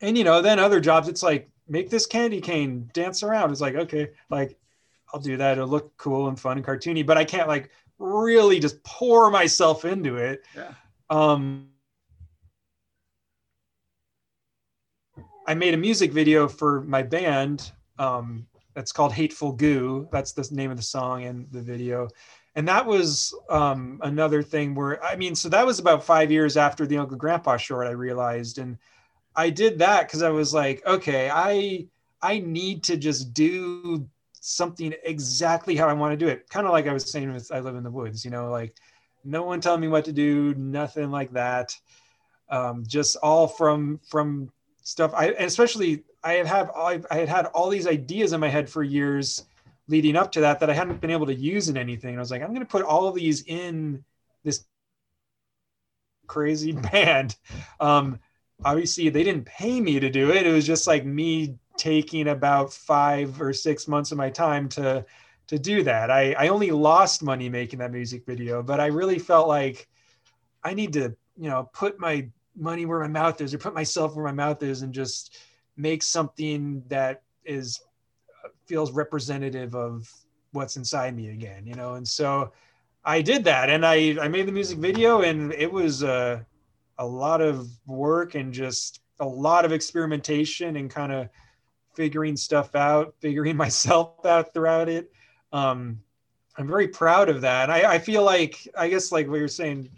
and 0.00 0.16
you 0.16 0.24
know, 0.24 0.42
then 0.42 0.58
other 0.58 0.80
jobs, 0.80 1.08
it's 1.08 1.22
like, 1.22 1.48
make 1.68 1.88
this 1.88 2.06
candy 2.06 2.40
cane 2.40 2.90
dance 2.92 3.22
around. 3.22 3.52
It's 3.52 3.60
like, 3.60 3.76
okay, 3.76 4.10
like 4.28 4.58
I'll 5.14 5.20
do 5.20 5.36
that. 5.36 5.52
It'll 5.52 5.68
look 5.68 5.96
cool 5.96 6.28
and 6.28 6.38
fun 6.38 6.56
and 6.56 6.66
cartoony, 6.66 7.06
but 7.06 7.16
I 7.16 7.24
can't 7.24 7.48
like 7.48 7.70
really 7.98 8.58
just 8.58 8.82
pour 8.82 9.30
myself 9.30 9.84
into 9.84 10.16
it. 10.16 10.42
Yeah. 10.56 10.72
Um, 11.10 11.68
I 15.46 15.54
made 15.54 15.74
a 15.74 15.78
music 15.78 16.12
video 16.12 16.48
for 16.48 16.82
my 16.82 17.02
band. 17.02 17.72
Um, 17.98 18.46
that's 18.74 18.92
called 18.92 19.12
Hateful 19.12 19.52
Goo. 19.52 20.08
That's 20.12 20.32
the 20.32 20.46
name 20.54 20.70
of 20.70 20.76
the 20.76 20.82
song 20.82 21.24
and 21.24 21.50
the 21.50 21.60
video. 21.60 22.08
and 22.56 22.66
that 22.68 22.84
was 22.84 23.34
um, 23.48 24.00
another 24.02 24.42
thing 24.42 24.74
where 24.74 25.02
I 25.04 25.16
mean, 25.16 25.34
so 25.34 25.48
that 25.48 25.66
was 25.66 25.78
about 25.78 26.04
five 26.04 26.30
years 26.30 26.56
after 26.56 26.86
the 26.86 26.98
Uncle 26.98 27.16
Grandpa 27.16 27.56
short. 27.56 27.86
I 27.86 27.92
realized, 27.92 28.58
and 28.58 28.78
I 29.36 29.50
did 29.50 29.78
that 29.78 30.06
because 30.06 30.22
I 30.22 30.30
was 30.30 30.52
like, 30.54 30.84
okay, 30.86 31.30
I 31.32 31.86
I 32.22 32.40
need 32.40 32.82
to 32.84 32.96
just 32.96 33.32
do 33.34 34.06
something 34.40 34.94
exactly 35.04 35.76
how 35.76 35.88
I 35.88 35.92
want 35.92 36.12
to 36.12 36.16
do 36.16 36.28
it. 36.28 36.48
Kind 36.48 36.66
of 36.66 36.72
like 36.72 36.86
I 36.86 36.92
was 36.92 37.10
saying 37.10 37.32
with 37.32 37.50
I 37.52 37.60
live 37.60 37.76
in 37.76 37.84
the 37.84 37.90
woods, 37.90 38.24
you 38.24 38.30
know, 38.30 38.50
like 38.50 38.74
no 39.24 39.42
one 39.42 39.60
telling 39.60 39.80
me 39.80 39.88
what 39.88 40.04
to 40.06 40.12
do, 40.12 40.54
nothing 40.54 41.10
like 41.10 41.32
that. 41.32 41.76
Um, 42.50 42.84
just 42.86 43.16
all 43.16 43.46
from 43.46 44.00
from 44.08 44.50
stuff. 44.90 45.12
I 45.14 45.26
especially 45.38 46.02
I 46.24 46.34
had 46.34 46.46
had 46.46 46.70
I 46.74 47.00
had 47.10 47.28
had 47.28 47.46
all 47.46 47.70
these 47.70 47.86
ideas 47.86 48.32
in 48.32 48.40
my 48.40 48.48
head 48.48 48.68
for 48.68 48.82
years 48.82 49.44
leading 49.88 50.16
up 50.16 50.32
to 50.32 50.40
that 50.40 50.60
that 50.60 50.70
I 50.70 50.74
hadn't 50.74 51.00
been 51.00 51.10
able 51.10 51.26
to 51.26 51.34
use 51.34 51.68
in 51.68 51.76
anything. 51.76 52.16
I 52.16 52.18
was 52.18 52.30
like, 52.30 52.42
I'm 52.42 52.48
going 52.48 52.60
to 52.60 52.66
put 52.66 52.82
all 52.82 53.08
of 53.08 53.14
these 53.14 53.42
in 53.44 54.04
this 54.44 54.64
crazy 56.26 56.72
band. 56.92 57.36
Um, 57.78 58.18
obviously, 58.64 59.08
they 59.08 59.22
didn't 59.22 59.46
pay 59.46 59.80
me 59.80 60.00
to 60.00 60.10
do 60.10 60.32
it. 60.32 60.46
It 60.46 60.52
was 60.52 60.66
just 60.66 60.86
like 60.86 61.04
me 61.04 61.56
taking 61.76 62.28
about 62.28 62.72
five 62.72 63.40
or 63.40 63.52
six 63.52 63.88
months 63.88 64.12
of 64.12 64.18
my 64.18 64.28
time 64.28 64.68
to 64.70 65.04
to 65.46 65.58
do 65.58 65.82
that. 65.84 66.10
I, 66.10 66.32
I 66.32 66.48
only 66.48 66.70
lost 66.70 67.22
money 67.22 67.48
making 67.48 67.78
that 67.80 67.90
music 67.90 68.24
video, 68.26 68.62
but 68.62 68.78
I 68.78 68.86
really 68.86 69.18
felt 69.18 69.48
like 69.48 69.88
I 70.62 70.74
need 70.74 70.92
to, 70.92 71.16
you 71.36 71.48
know, 71.48 71.68
put 71.72 71.98
my 71.98 72.28
money 72.56 72.86
where 72.86 73.00
my 73.00 73.08
mouth 73.08 73.40
is 73.40 73.54
or 73.54 73.58
put 73.58 73.74
myself 73.74 74.14
where 74.14 74.24
my 74.24 74.32
mouth 74.32 74.62
is 74.62 74.82
and 74.82 74.92
just 74.92 75.38
make 75.76 76.02
something 76.02 76.82
that 76.88 77.22
is 77.44 77.80
feels 78.66 78.92
representative 78.92 79.74
of 79.74 80.08
what's 80.52 80.76
inside 80.76 81.16
me 81.16 81.30
again, 81.30 81.66
you 81.66 81.74
know? 81.74 81.94
And 81.94 82.06
so 82.06 82.52
I 83.04 83.22
did 83.22 83.44
that 83.44 83.70
and 83.70 83.84
I, 83.84 84.16
I 84.20 84.28
made 84.28 84.46
the 84.46 84.52
music 84.52 84.78
video 84.78 85.22
and 85.22 85.52
it 85.52 85.70
was 85.70 86.02
a, 86.02 86.44
a 86.98 87.06
lot 87.06 87.40
of 87.40 87.68
work 87.86 88.34
and 88.34 88.52
just 88.52 89.00
a 89.20 89.26
lot 89.26 89.64
of 89.64 89.72
experimentation 89.72 90.76
and 90.76 90.90
kind 90.90 91.12
of 91.12 91.28
figuring 91.94 92.36
stuff 92.36 92.74
out, 92.74 93.14
figuring 93.20 93.56
myself 93.66 94.24
out 94.24 94.52
throughout 94.54 94.88
it. 94.88 95.10
Um, 95.52 96.00
I'm 96.56 96.68
very 96.68 96.88
proud 96.88 97.28
of 97.28 97.40
that. 97.40 97.70
I, 97.70 97.94
I 97.94 97.98
feel 97.98 98.22
like, 98.22 98.68
I 98.76 98.88
guess 98.88 99.12
like 99.12 99.28
what 99.28 99.38
you're 99.38 99.48
saying, 99.48 99.88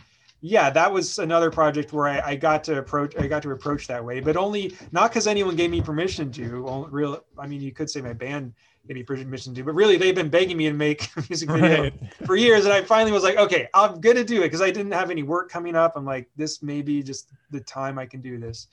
yeah, 0.44 0.70
that 0.70 0.92
was 0.92 1.20
another 1.20 1.52
project 1.52 1.92
where 1.92 2.08
I, 2.08 2.30
I, 2.30 2.34
got 2.34 2.64
to 2.64 2.78
approach. 2.78 3.14
I 3.16 3.28
got 3.28 3.44
to 3.44 3.52
approach 3.52 3.86
that 3.86 4.04
way, 4.04 4.18
but 4.18 4.36
only 4.36 4.76
not 4.90 5.10
because 5.10 5.28
anyone 5.28 5.54
gave 5.54 5.70
me 5.70 5.80
permission 5.80 6.32
to. 6.32 6.88
Real, 6.90 7.24
I 7.38 7.46
mean, 7.46 7.60
you 7.60 7.70
could 7.70 7.88
say 7.88 8.00
my 8.00 8.12
band 8.12 8.52
gave 8.88 8.96
me 8.96 9.04
permission 9.04 9.54
to, 9.54 9.62
but 9.62 9.74
really 9.74 9.96
they've 9.96 10.16
been 10.16 10.28
begging 10.28 10.56
me 10.56 10.64
to 10.64 10.72
make 10.74 11.08
music 11.30 11.48
video 11.48 11.82
right. 11.82 11.94
for 12.26 12.34
years, 12.34 12.64
and 12.64 12.74
I 12.74 12.82
finally 12.82 13.12
was 13.12 13.22
like, 13.22 13.36
okay, 13.36 13.68
I'm 13.72 14.00
gonna 14.00 14.24
do 14.24 14.38
it 14.38 14.46
because 14.46 14.60
I 14.60 14.72
didn't 14.72 14.90
have 14.90 15.12
any 15.12 15.22
work 15.22 15.48
coming 15.48 15.76
up. 15.76 15.92
I'm 15.94 16.04
like, 16.04 16.28
this 16.34 16.60
may 16.60 16.82
be 16.82 17.04
just 17.04 17.30
the 17.52 17.60
time 17.60 17.96
I 17.96 18.06
can 18.06 18.20
do 18.20 18.36
this, 18.36 18.66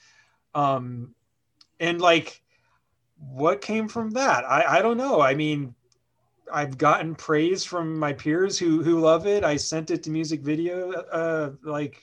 um, 0.55 1.13
and 1.79 2.01
like, 2.01 2.41
what 3.29 3.61
came 3.61 3.87
from 3.87 4.09
that? 4.11 4.43
I 4.43 4.79
I 4.79 4.81
don't 4.81 4.97
know. 4.97 5.21
I 5.21 5.35
mean, 5.35 5.75
I've 6.51 6.77
gotten 6.77 7.15
praise 7.15 7.63
from 7.63 7.97
my 7.97 8.13
peers 8.13 8.57
who 8.57 8.83
who 8.83 8.99
love 8.99 9.27
it. 9.27 9.43
I 9.43 9.57
sent 9.57 9.91
it 9.91 10.03
to 10.03 10.09
music 10.09 10.41
video 10.41 10.91
uh, 10.91 11.51
like 11.63 12.01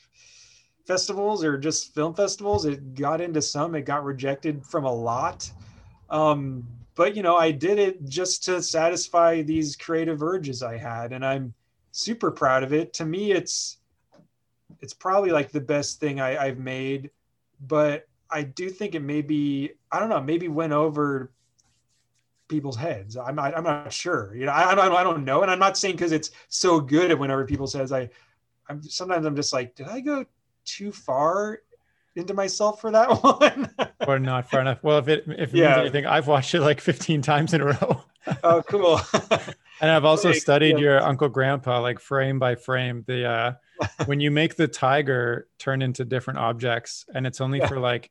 festivals 0.86 1.44
or 1.44 1.58
just 1.58 1.94
film 1.94 2.14
festivals. 2.14 2.64
It 2.64 2.94
got 2.94 3.20
into 3.20 3.42
some. 3.42 3.74
It 3.74 3.82
got 3.82 4.04
rejected 4.04 4.64
from 4.64 4.84
a 4.84 4.92
lot. 4.92 5.50
Um, 6.10 6.66
but 6.94 7.16
you 7.16 7.22
know, 7.22 7.36
I 7.36 7.50
did 7.50 7.78
it 7.78 8.04
just 8.08 8.44
to 8.44 8.62
satisfy 8.62 9.42
these 9.42 9.76
creative 9.76 10.22
urges 10.22 10.62
I 10.62 10.76
had, 10.76 11.12
and 11.12 11.24
I'm 11.24 11.52
super 11.92 12.30
proud 12.30 12.62
of 12.62 12.72
it. 12.72 12.92
To 12.94 13.04
me, 13.04 13.32
it's 13.32 13.78
it's 14.80 14.94
probably 14.94 15.30
like 15.30 15.50
the 15.50 15.60
best 15.60 16.00
thing 16.00 16.20
I, 16.20 16.36
I've 16.36 16.58
made. 16.58 17.10
But 17.66 18.06
I 18.30 18.42
do 18.42 18.70
think 18.70 18.94
it 18.94 19.02
maybe 19.02 19.72
I 19.90 20.00
don't 20.00 20.08
know 20.08 20.22
maybe 20.22 20.48
went 20.48 20.72
over 20.72 21.32
people's 22.48 22.76
heads. 22.76 23.16
I'm 23.16 23.34
not, 23.34 23.56
I'm 23.56 23.64
not 23.64 23.92
sure. 23.92 24.34
You 24.34 24.46
know, 24.46 24.52
I, 24.52 24.72
I 24.72 24.74
don't, 24.74 24.92
I 24.92 25.02
don't 25.02 25.24
know. 25.24 25.42
And 25.42 25.50
I'm 25.50 25.58
not 25.58 25.76
saying 25.76 25.96
because 25.96 26.12
it's 26.12 26.30
so 26.48 26.80
good 26.80 27.10
at 27.10 27.18
whenever 27.18 27.44
people 27.44 27.66
says 27.66 27.92
I, 27.92 28.08
I'm 28.68 28.82
sometimes 28.82 29.26
I'm 29.26 29.36
just 29.36 29.52
like, 29.52 29.74
did 29.74 29.88
I 29.88 30.00
go 30.00 30.24
too 30.64 30.92
far 30.92 31.60
into 32.14 32.34
myself 32.34 32.80
for 32.80 32.90
that 32.90 33.08
one? 33.22 33.70
or 34.06 34.18
not 34.18 34.50
far 34.50 34.60
enough. 34.60 34.82
Well, 34.82 34.98
if 34.98 35.08
it, 35.08 35.24
if 35.26 35.54
it 35.54 35.58
yeah. 35.58 35.66
means 35.68 35.78
anything, 35.78 36.06
I've 36.06 36.26
watched 36.26 36.54
it 36.54 36.60
like 36.60 36.80
15 36.80 37.22
times 37.22 37.54
in 37.54 37.60
a 37.60 37.66
row. 37.66 38.04
oh, 38.42 38.62
cool. 38.68 39.00
and 39.80 39.90
I've 39.90 40.04
also 40.04 40.30
like, 40.30 40.38
studied 40.38 40.76
yeah. 40.76 40.84
your 40.84 41.02
uncle 41.02 41.28
grandpa, 41.28 41.80
like 41.80 42.00
frame 42.00 42.38
by 42.38 42.54
frame, 42.54 43.04
the, 43.06 43.26
uh, 43.26 43.52
when 44.06 44.20
you 44.20 44.30
make 44.30 44.56
the 44.56 44.68
tiger 44.68 45.48
turn 45.58 45.82
into 45.82 46.04
different 46.04 46.38
objects 46.38 47.04
and 47.14 47.26
it's 47.26 47.40
only 47.40 47.58
yeah. 47.58 47.68
for 47.68 47.78
like 47.78 48.10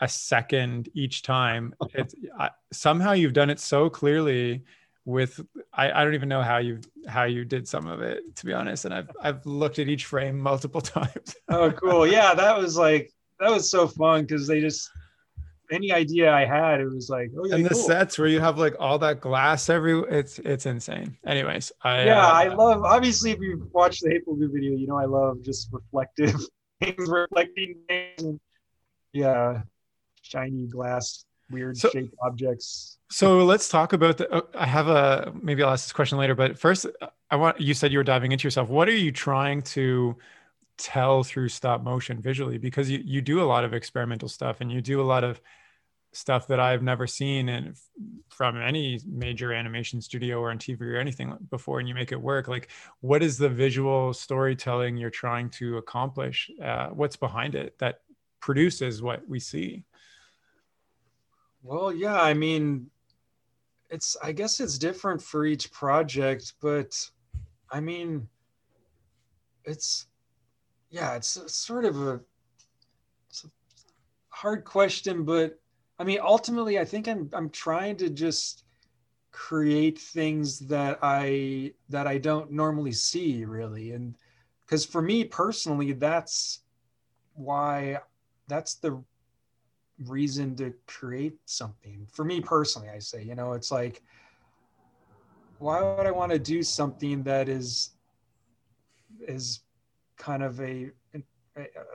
a 0.00 0.08
second 0.08 0.88
each 0.94 1.22
time. 1.22 1.74
It's 1.94 2.14
I, 2.38 2.50
somehow 2.72 3.12
you've 3.12 3.32
done 3.32 3.50
it 3.50 3.60
so 3.60 3.88
clearly 3.88 4.62
with 5.04 5.40
I, 5.72 5.90
I 5.92 6.04
don't 6.04 6.14
even 6.14 6.28
know 6.28 6.42
how 6.42 6.58
you 6.58 6.80
how 7.06 7.24
you 7.24 7.44
did 7.44 7.66
some 7.68 7.86
of 7.86 8.02
it 8.02 8.34
to 8.36 8.46
be 8.46 8.52
honest 8.52 8.84
and 8.84 8.92
I've 8.92 9.08
I've 9.22 9.46
looked 9.46 9.78
at 9.78 9.88
each 9.88 10.04
frame 10.04 10.38
multiple 10.38 10.80
times. 10.96 11.36
oh 11.48 11.70
cool. 11.70 12.06
Yeah, 12.06 12.34
that 12.34 12.58
was 12.58 12.76
like 12.76 13.10
that 13.40 13.50
was 13.50 13.70
so 13.70 13.86
fun 13.86 14.22
because 14.22 14.46
they 14.46 14.60
just 14.60 14.90
any 15.70 15.92
idea 15.92 16.32
I 16.32 16.44
had, 16.44 16.80
it 16.80 16.88
was 16.88 17.08
like, 17.10 17.30
oh 17.36 17.46
yeah. 17.46 17.56
And 17.56 17.64
the 17.64 17.70
cool. 17.70 17.82
sets 17.82 18.18
where 18.18 18.28
you 18.28 18.40
have 18.40 18.58
like 18.58 18.76
all 18.78 18.98
that 19.00 19.20
glass 19.20 19.68
every 19.68 19.98
it's 20.10 20.38
it's 20.40 20.66
insane. 20.66 21.16
Anyways, 21.26 21.72
I 21.82 22.04
yeah, 22.04 22.26
uh, 22.26 22.32
I 22.32 22.48
love 22.48 22.82
obviously 22.84 23.32
if 23.32 23.40
you 23.40 23.68
watch 23.72 24.00
the 24.00 24.10
Hateful 24.10 24.36
Goo 24.36 24.50
video, 24.52 24.72
you 24.76 24.86
know 24.86 24.96
I 24.96 25.06
love 25.06 25.42
just 25.42 25.68
reflective 25.72 26.34
things, 26.80 27.08
reflecting 27.08 27.76
things. 27.88 28.38
yeah, 29.12 29.62
shiny 30.26 30.66
glass, 30.66 31.24
weird 31.50 31.76
so, 31.76 31.90
shaped 31.90 32.14
objects. 32.22 32.98
So 33.10 33.44
let's 33.44 33.68
talk 33.68 33.92
about 33.92 34.18
the. 34.18 34.30
Uh, 34.32 34.40
I 34.54 34.66
have 34.66 34.88
a 34.88 35.32
maybe 35.40 35.62
I'll 35.62 35.72
ask 35.72 35.86
this 35.86 35.92
question 35.92 36.18
later, 36.18 36.34
but 36.34 36.58
first, 36.58 36.86
I 37.30 37.36
want 37.36 37.60
you 37.60 37.74
said 37.74 37.92
you 37.92 37.98
were 37.98 38.04
diving 38.04 38.32
into 38.32 38.44
yourself. 38.44 38.68
What 38.68 38.88
are 38.88 38.96
you 38.96 39.12
trying 39.12 39.62
to 39.62 40.16
tell 40.78 41.24
through 41.24 41.48
stop 41.48 41.82
motion 41.82 42.20
visually? 42.20 42.58
Because 42.58 42.90
you 42.90 43.00
you 43.04 43.20
do 43.20 43.40
a 43.42 43.44
lot 43.44 43.64
of 43.64 43.74
experimental 43.74 44.28
stuff 44.28 44.60
and 44.60 44.70
you 44.70 44.80
do 44.80 45.00
a 45.00 45.04
lot 45.04 45.24
of 45.24 45.40
stuff 46.16 46.46
that 46.46 46.58
I've 46.58 46.82
never 46.82 47.06
seen 47.06 47.50
and 47.50 47.76
from 48.30 48.60
any 48.60 48.98
major 49.06 49.52
animation 49.52 50.00
studio 50.00 50.40
or 50.40 50.50
on 50.50 50.58
TV 50.58 50.80
or 50.80 50.96
anything 50.96 51.36
before, 51.50 51.78
and 51.78 51.88
you 51.88 51.94
make 51.94 52.10
it 52.10 52.20
work. 52.20 52.48
Like, 52.48 52.70
what 53.00 53.22
is 53.22 53.36
the 53.36 53.50
visual 53.50 54.14
storytelling 54.14 54.96
you're 54.96 55.10
trying 55.10 55.50
to 55.50 55.76
accomplish? 55.76 56.50
Uh, 56.62 56.88
what's 56.88 57.16
behind 57.16 57.54
it 57.54 57.78
that 57.78 58.00
produces 58.40 59.02
what 59.02 59.28
we 59.28 59.38
see? 59.38 59.84
Well, 61.66 61.92
yeah, 61.92 62.22
I 62.22 62.32
mean, 62.32 62.90
it's 63.90 64.16
I 64.22 64.30
guess 64.30 64.60
it's 64.60 64.78
different 64.78 65.20
for 65.20 65.44
each 65.44 65.72
project, 65.72 66.54
but 66.62 66.96
I 67.72 67.80
mean, 67.80 68.28
it's 69.64 70.06
yeah, 70.90 71.16
it's 71.16 71.52
sort 71.52 71.84
of 71.84 72.00
a, 72.00 72.14
a 72.14 73.48
hard 74.28 74.64
question, 74.64 75.24
but 75.24 75.58
I 75.98 76.04
mean, 76.04 76.20
ultimately, 76.22 76.78
I 76.78 76.84
think 76.84 77.08
I'm 77.08 77.28
I'm 77.32 77.50
trying 77.50 77.96
to 77.96 78.10
just 78.10 78.62
create 79.32 79.98
things 79.98 80.60
that 80.68 81.00
I 81.02 81.72
that 81.88 82.06
I 82.06 82.18
don't 82.18 82.52
normally 82.52 82.92
see 82.92 83.44
really, 83.44 83.90
and 83.90 84.14
because 84.64 84.84
for 84.84 85.02
me 85.02 85.24
personally, 85.24 85.94
that's 85.94 86.60
why 87.34 87.98
that's 88.46 88.76
the 88.76 89.02
reason 90.04 90.54
to 90.56 90.74
create 90.86 91.38
something. 91.46 92.06
For 92.12 92.24
me 92.24 92.40
personally 92.40 92.88
i 92.88 92.98
say 92.98 93.22
you 93.22 93.34
know 93.34 93.52
it's 93.52 93.70
like 93.70 94.02
why 95.58 95.82
would 95.82 96.06
i 96.06 96.10
want 96.10 96.32
to 96.32 96.38
do 96.38 96.62
something 96.62 97.22
that 97.22 97.48
is 97.48 97.90
is 99.26 99.60
kind 100.18 100.42
of 100.42 100.60
a, 100.60 100.90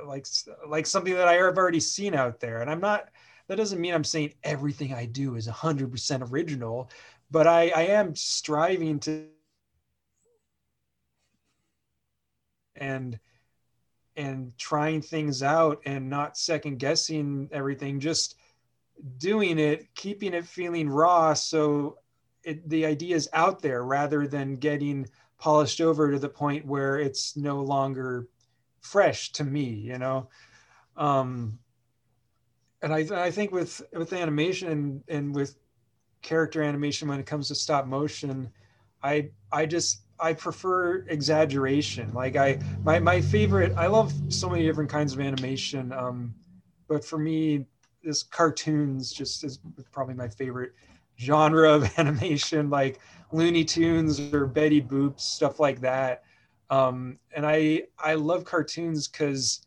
like 0.06 0.26
like 0.68 0.86
something 0.86 1.14
that 1.14 1.28
i 1.28 1.34
have 1.34 1.58
already 1.58 1.80
seen 1.80 2.16
out 2.16 2.40
there? 2.40 2.62
And 2.62 2.70
i'm 2.70 2.82
not 2.82 3.10
that 3.48 3.56
doesn't 3.56 3.80
mean 3.82 3.94
i'm 3.94 4.04
saying 4.04 4.34
everything 4.44 4.94
i 4.94 5.06
do 5.06 5.36
is 5.36 5.48
100% 5.48 6.32
original 6.32 6.90
but 7.30 7.46
i 7.48 7.70
i 7.70 7.82
am 7.84 8.16
striving 8.16 9.00
to 9.00 9.28
and 12.76 13.20
and 14.16 14.52
trying 14.58 15.02
things 15.02 15.42
out 15.42 15.82
and 15.86 16.10
not 16.10 16.38
second 16.38 16.80
guessing 16.80 17.50
everything 17.52 18.00
just 18.00 18.36
doing 19.18 19.58
it 19.58 19.94
keeping 19.96 20.34
it 20.34 20.46
feeling 20.46 20.90
raw. 20.90 21.34
So 21.34 21.98
it, 22.44 22.68
the 22.70 22.86
idea 22.86 23.16
is 23.16 23.30
out 23.34 23.62
there 23.62 23.84
rather 23.84 24.28
than 24.28 24.56
getting 24.56 25.08
polished 25.40 25.82
over 25.82 26.12
to 26.12 26.20
the 26.20 26.30
point 26.30 26.66
where 26.66 27.00
it's 27.00 27.36
no 27.36 27.62
longer 27.62 28.28
fresh 28.82 29.32
to 29.34 29.44
me 29.44 29.64
you 29.64 29.98
know? 29.98 30.30
Um 30.98 31.60
and 32.82 32.94
i 32.94 33.00
i 33.26 33.32
think 33.32 33.52
with 33.52 33.82
with 33.94 34.14
animation 34.14 34.70
and, 34.70 35.04
and 35.08 35.36
with 35.36 35.58
character 36.22 36.62
animation 36.62 37.08
when 37.08 37.20
it 37.20 37.26
comes 37.26 37.48
to 37.48 37.56
stop 37.56 37.88
motion 37.88 38.50
i 39.04 39.30
i 39.52 39.66
just 39.66 40.02
I 40.22 40.34
prefer 40.34 40.98
exaggeration. 41.08 42.14
Like 42.14 42.36
I 42.36 42.60
my 42.84 43.00
my 43.00 43.20
favorite 43.22 43.74
I 43.78 43.88
love 43.88 44.14
so 44.30 44.50
many 44.50 44.64
different 44.64 44.90
kinds 44.90 45.14
of 45.14 45.20
animation. 45.20 45.92
Um, 45.92 46.34
but 46.88 47.04
for 47.04 47.18
me, 47.18 47.66
this 48.04 48.24
cartoons 48.24 49.12
just 49.12 49.44
is 49.44 49.60
probably 49.92 50.14
my 50.14 50.28
favorite 50.30 50.74
genre 51.20 51.72
of 51.72 51.92
animation, 51.98 52.70
like 52.70 53.00
Looney 53.32 53.64
Tunes 53.64 54.20
or 54.34 54.46
Betty 54.46 54.82
Boop, 54.82 55.20
stuff 55.20 55.60
like 55.60 55.82
that. 55.82 56.24
Um, 56.70 57.18
and 57.36 57.46
I 57.46 57.84
I 57.98 58.14
love 58.14 58.46
cartoons 58.46 59.08
because 59.08 59.66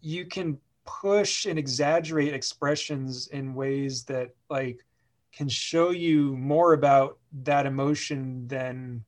you 0.00 0.26
can 0.26 0.58
push 0.84 1.46
and 1.46 1.58
exaggerate 1.58 2.34
expressions 2.34 3.28
in 3.28 3.54
ways 3.54 4.04
that 4.04 4.30
like 4.50 4.84
can 5.32 5.48
show 5.48 5.90
you 5.90 6.36
more 6.36 6.72
about 6.72 7.18
that 7.44 7.66
emotion 7.66 8.46
than 8.48 9.04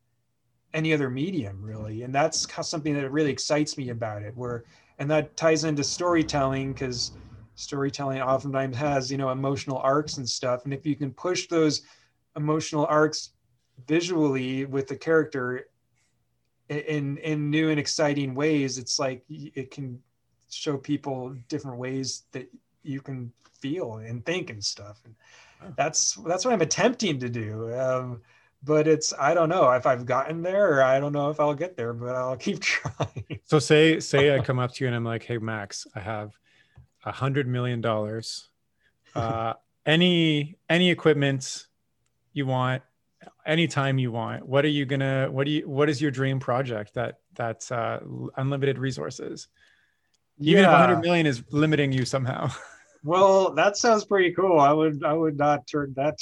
any 0.75 0.93
other 0.93 1.09
medium 1.09 1.63
really. 1.63 2.03
And 2.03 2.15
that's 2.15 2.47
something 2.69 2.95
that 2.95 3.11
really 3.11 3.31
excites 3.31 3.79
me 3.79 3.89
about 3.89 4.23
it 4.23 4.37
where 4.37 4.65
and 4.99 5.11
that 5.11 5.37
ties 5.37 5.65
into 5.65 5.83
storytelling 5.83 6.73
because 6.73 7.13
storytelling 7.55 8.21
oftentimes 8.21 8.77
has 8.77 9.11
you 9.11 9.17
know 9.17 9.31
emotional 9.31 9.79
arcs 9.79 10.19
and 10.19 10.29
stuff. 10.29 10.65
And 10.65 10.75
if 10.75 10.85
you 10.85 10.97
can 10.97 11.13
push 11.13 11.47
those 11.47 11.83
emotional 12.37 12.87
arcs 12.87 13.31
visually 13.87 14.67
with 14.67 14.89
the 14.89 14.97
character 14.97 15.69
in 16.69 17.19
in 17.19 17.51
new 17.51 17.71
and 17.71 17.79
exciting 17.79 18.35
ways 18.35 18.79
it's 18.79 18.99
like 18.99 19.23
it 19.29 19.71
can 19.71 20.01
show 20.49 20.79
people 20.79 21.35
different 21.49 21.79
ways 21.79 22.25
that 22.33 22.49
you 22.83 23.01
can 23.01 23.33
feel 23.61 23.97
and 23.97 24.25
think 24.27 24.51
and 24.51 24.63
stuff. 24.63 25.01
And 25.05 25.15
that's 25.77 26.15
that's 26.27 26.45
what 26.45 26.53
i'm 26.53 26.61
attempting 26.61 27.19
to 27.21 27.29
do. 27.29 27.75
Um, 27.75 28.21
but 28.65 28.89
it's 28.89 29.13
I 29.19 29.35
don't 29.35 29.49
know 29.49 29.71
if 29.73 29.87
I've 29.87 30.07
gotten 30.07 30.43
there 30.43 30.75
or 30.75 30.83
I 30.83 30.99
don't 31.01 31.13
know 31.13 31.31
if 31.31 31.39
I'll 31.41 31.55
get 31.55 31.77
there, 31.77 31.93
but 31.93 32.15
I'll 32.15 32.37
keep 32.49 32.61
trying. 32.61 33.41
So 33.45 33.59
say 33.59 34.01
say 34.01 34.35
I 34.35 34.41
come 34.45 34.59
up 34.59 34.73
to 34.75 34.85
you 34.85 34.89
and 34.89 34.97
I'm 34.97 35.05
like, 35.05 35.25
hey 35.25 35.39
Max, 35.39 35.87
I 35.95 36.01
have 36.01 36.33
a 37.05 37.13
hundred 37.13 37.47
million 37.47 37.81
dollars. 37.81 38.49
Uh, 39.15 39.55
any 39.87 40.57
any 40.69 40.91
equipment 40.91 41.67
you 42.33 42.47
want, 42.47 42.83
anytime 43.47 43.99
you 43.99 44.11
want. 44.11 44.47
What 44.47 44.65
are 44.65 44.69
you 44.69 44.87
gonna? 44.87 45.29
What 45.31 45.45
do 45.45 45.53
you? 45.53 45.69
What 45.69 45.89
is 45.89 46.01
your 46.01 46.11
dream 46.11 46.41
project 46.41 46.95
that 46.95 47.19
that's 47.35 47.71
uh, 47.71 48.01
unlimited 48.37 48.79
resources? 48.79 49.49
Even 50.41 50.65
yeah. 50.65 50.69
if 50.69 50.81
100 50.81 51.01
million 51.01 51.27
is 51.27 51.45
limiting 51.51 51.93
you 51.93 52.05
somehow. 52.05 52.51
Well, 53.05 53.53
that 53.55 53.77
sounds 53.77 54.05
pretty 54.05 54.33
cool. 54.33 54.59
I 54.59 54.73
would 54.73 55.05
I 55.05 55.13
would 55.13 55.37
not 55.37 55.67
turn 55.67 55.93
that 55.97 56.19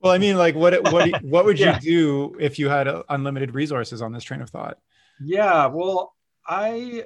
well, 0.00 0.12
I 0.12 0.18
mean, 0.18 0.36
like, 0.36 0.54
what 0.54 0.82
what 0.92 1.22
what 1.22 1.44
would 1.44 1.58
yeah. 1.58 1.78
you 1.80 1.80
do 1.80 2.36
if 2.38 2.58
you 2.58 2.68
had 2.68 2.88
uh, 2.88 3.02
unlimited 3.08 3.54
resources 3.54 4.02
on 4.02 4.12
this 4.12 4.24
train 4.24 4.40
of 4.40 4.50
thought? 4.50 4.78
Yeah, 5.22 5.66
well, 5.66 6.14
I 6.46 7.04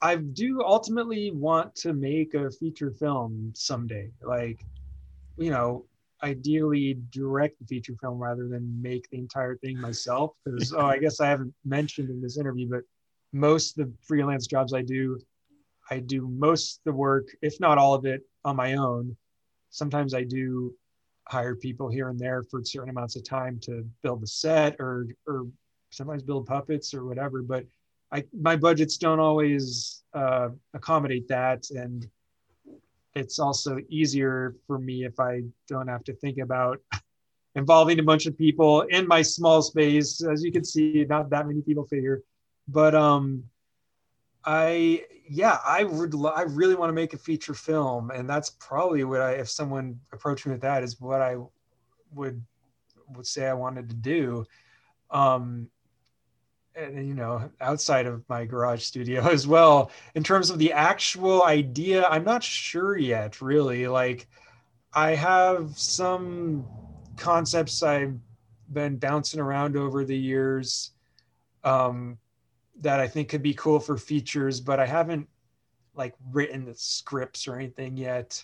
I 0.00 0.16
do 0.16 0.62
ultimately 0.62 1.30
want 1.30 1.74
to 1.76 1.92
make 1.92 2.34
a 2.34 2.50
feature 2.50 2.90
film 2.90 3.52
someday. 3.54 4.10
Like, 4.22 4.64
you 5.36 5.50
know, 5.50 5.86
ideally 6.22 6.98
direct 7.10 7.58
the 7.58 7.66
feature 7.66 7.94
film 8.00 8.18
rather 8.18 8.48
than 8.48 8.80
make 8.80 9.08
the 9.10 9.18
entire 9.18 9.56
thing 9.56 9.80
myself. 9.80 10.32
Because 10.44 10.72
oh, 10.72 10.86
I 10.86 10.98
guess 10.98 11.20
I 11.20 11.28
haven't 11.28 11.54
mentioned 11.64 12.10
in 12.10 12.20
this 12.20 12.38
interview, 12.38 12.68
but 12.68 12.82
most 13.32 13.78
of 13.78 13.86
the 13.86 13.94
freelance 14.02 14.46
jobs 14.46 14.74
I 14.74 14.82
do, 14.82 15.20
I 15.90 16.00
do 16.00 16.28
most 16.28 16.78
of 16.78 16.84
the 16.84 16.92
work, 16.92 17.28
if 17.40 17.58
not 17.60 17.78
all 17.78 17.94
of 17.94 18.04
it, 18.04 18.22
on 18.44 18.56
my 18.56 18.74
own. 18.74 19.16
Sometimes 19.70 20.14
I 20.14 20.24
do 20.24 20.74
hire 21.32 21.56
people 21.56 21.88
here 21.88 22.10
and 22.10 22.18
there 22.18 22.42
for 22.42 22.62
certain 22.62 22.90
amounts 22.90 23.16
of 23.16 23.24
time 23.24 23.58
to 23.58 23.84
build 24.02 24.20
the 24.20 24.26
set 24.26 24.76
or 24.78 25.06
or 25.26 25.46
sometimes 25.90 26.22
build 26.22 26.44
puppets 26.46 26.92
or 26.92 27.06
whatever 27.06 27.42
but 27.42 27.64
i 28.12 28.22
my 28.48 28.54
budgets 28.54 28.98
don't 28.98 29.18
always 29.18 30.02
uh, 30.14 30.50
accommodate 30.74 31.26
that. 31.28 31.60
And 31.70 32.06
it's 33.14 33.38
also 33.38 33.78
easier 33.88 34.56
for 34.66 34.78
me 34.78 35.04
if 35.04 35.18
i 35.18 35.42
don't 35.68 35.88
have 35.88 36.04
to 36.04 36.14
think 36.22 36.38
about 36.38 36.78
involving 37.54 37.98
a 37.98 38.02
bunch 38.02 38.26
of 38.26 38.36
people 38.36 38.82
in 38.96 39.06
my 39.06 39.22
small 39.22 39.60
space. 39.60 40.24
As 40.32 40.42
you 40.42 40.52
can 40.56 40.64
see 40.64 41.06
not 41.14 41.30
that 41.30 41.46
many 41.46 41.62
people 41.62 41.84
figure 41.84 42.18
but 42.68 42.94
um 42.94 43.24
I 44.44 45.04
yeah, 45.28 45.58
I 45.64 45.84
would 45.84 46.14
I 46.26 46.42
really 46.42 46.74
want 46.74 46.90
to 46.90 46.94
make 46.94 47.14
a 47.14 47.18
feature 47.18 47.54
film, 47.54 48.10
and 48.10 48.28
that's 48.28 48.50
probably 48.50 49.04
what 49.04 49.20
I 49.20 49.32
if 49.32 49.48
someone 49.48 50.00
approached 50.12 50.46
me 50.46 50.52
with 50.52 50.62
that 50.62 50.82
is 50.82 51.00
what 51.00 51.20
I 51.20 51.36
would 52.12 52.42
would 53.16 53.26
say 53.26 53.48
I 53.48 53.54
wanted 53.54 53.88
to 53.88 53.94
do. 53.94 54.44
Um, 55.10 55.68
and 56.74 57.06
you 57.06 57.14
know, 57.14 57.50
outside 57.60 58.06
of 58.06 58.28
my 58.28 58.44
garage 58.44 58.82
studio 58.82 59.28
as 59.30 59.46
well. 59.46 59.90
In 60.14 60.22
terms 60.22 60.50
of 60.50 60.58
the 60.58 60.72
actual 60.72 61.44
idea, 61.44 62.06
I'm 62.06 62.24
not 62.24 62.42
sure 62.42 62.96
yet. 62.96 63.40
Really, 63.40 63.86
like 63.86 64.26
I 64.92 65.10
have 65.14 65.78
some 65.78 66.66
concepts 67.16 67.82
I've 67.82 68.18
been 68.72 68.96
bouncing 68.96 69.40
around 69.40 69.76
over 69.76 70.04
the 70.04 70.16
years. 70.16 70.90
Um, 71.64 72.18
that 72.80 73.00
I 73.00 73.08
think 73.08 73.28
could 73.28 73.42
be 73.42 73.54
cool 73.54 73.78
for 73.78 73.96
features, 73.96 74.60
but 74.60 74.80
I 74.80 74.86
haven't 74.86 75.28
like 75.94 76.14
written 76.30 76.64
the 76.64 76.74
scripts 76.74 77.46
or 77.46 77.56
anything 77.56 77.96
yet. 77.96 78.42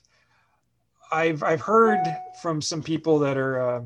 I've 1.10 1.42
I've 1.42 1.60
heard 1.60 2.00
from 2.42 2.60
some 2.60 2.82
people 2.82 3.18
that 3.20 3.36
are 3.36 3.60
uh, 3.60 3.82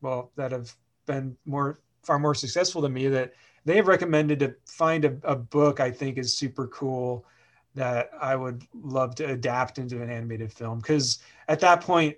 well 0.00 0.32
that 0.36 0.52
have 0.52 0.74
been 1.06 1.36
more 1.44 1.78
far 2.02 2.18
more 2.18 2.34
successful 2.34 2.80
than 2.80 2.92
me 2.92 3.08
that 3.08 3.32
they 3.64 3.76
have 3.76 3.88
recommended 3.88 4.38
to 4.38 4.54
find 4.66 5.04
a, 5.04 5.16
a 5.24 5.36
book 5.36 5.80
I 5.80 5.90
think 5.90 6.18
is 6.18 6.36
super 6.36 6.68
cool 6.68 7.26
that 7.74 8.10
I 8.20 8.36
would 8.36 8.64
love 8.72 9.14
to 9.16 9.24
adapt 9.24 9.78
into 9.78 10.00
an 10.02 10.08
animated 10.08 10.52
film 10.52 10.78
because 10.78 11.18
at 11.48 11.60
that 11.60 11.82
point 11.82 12.16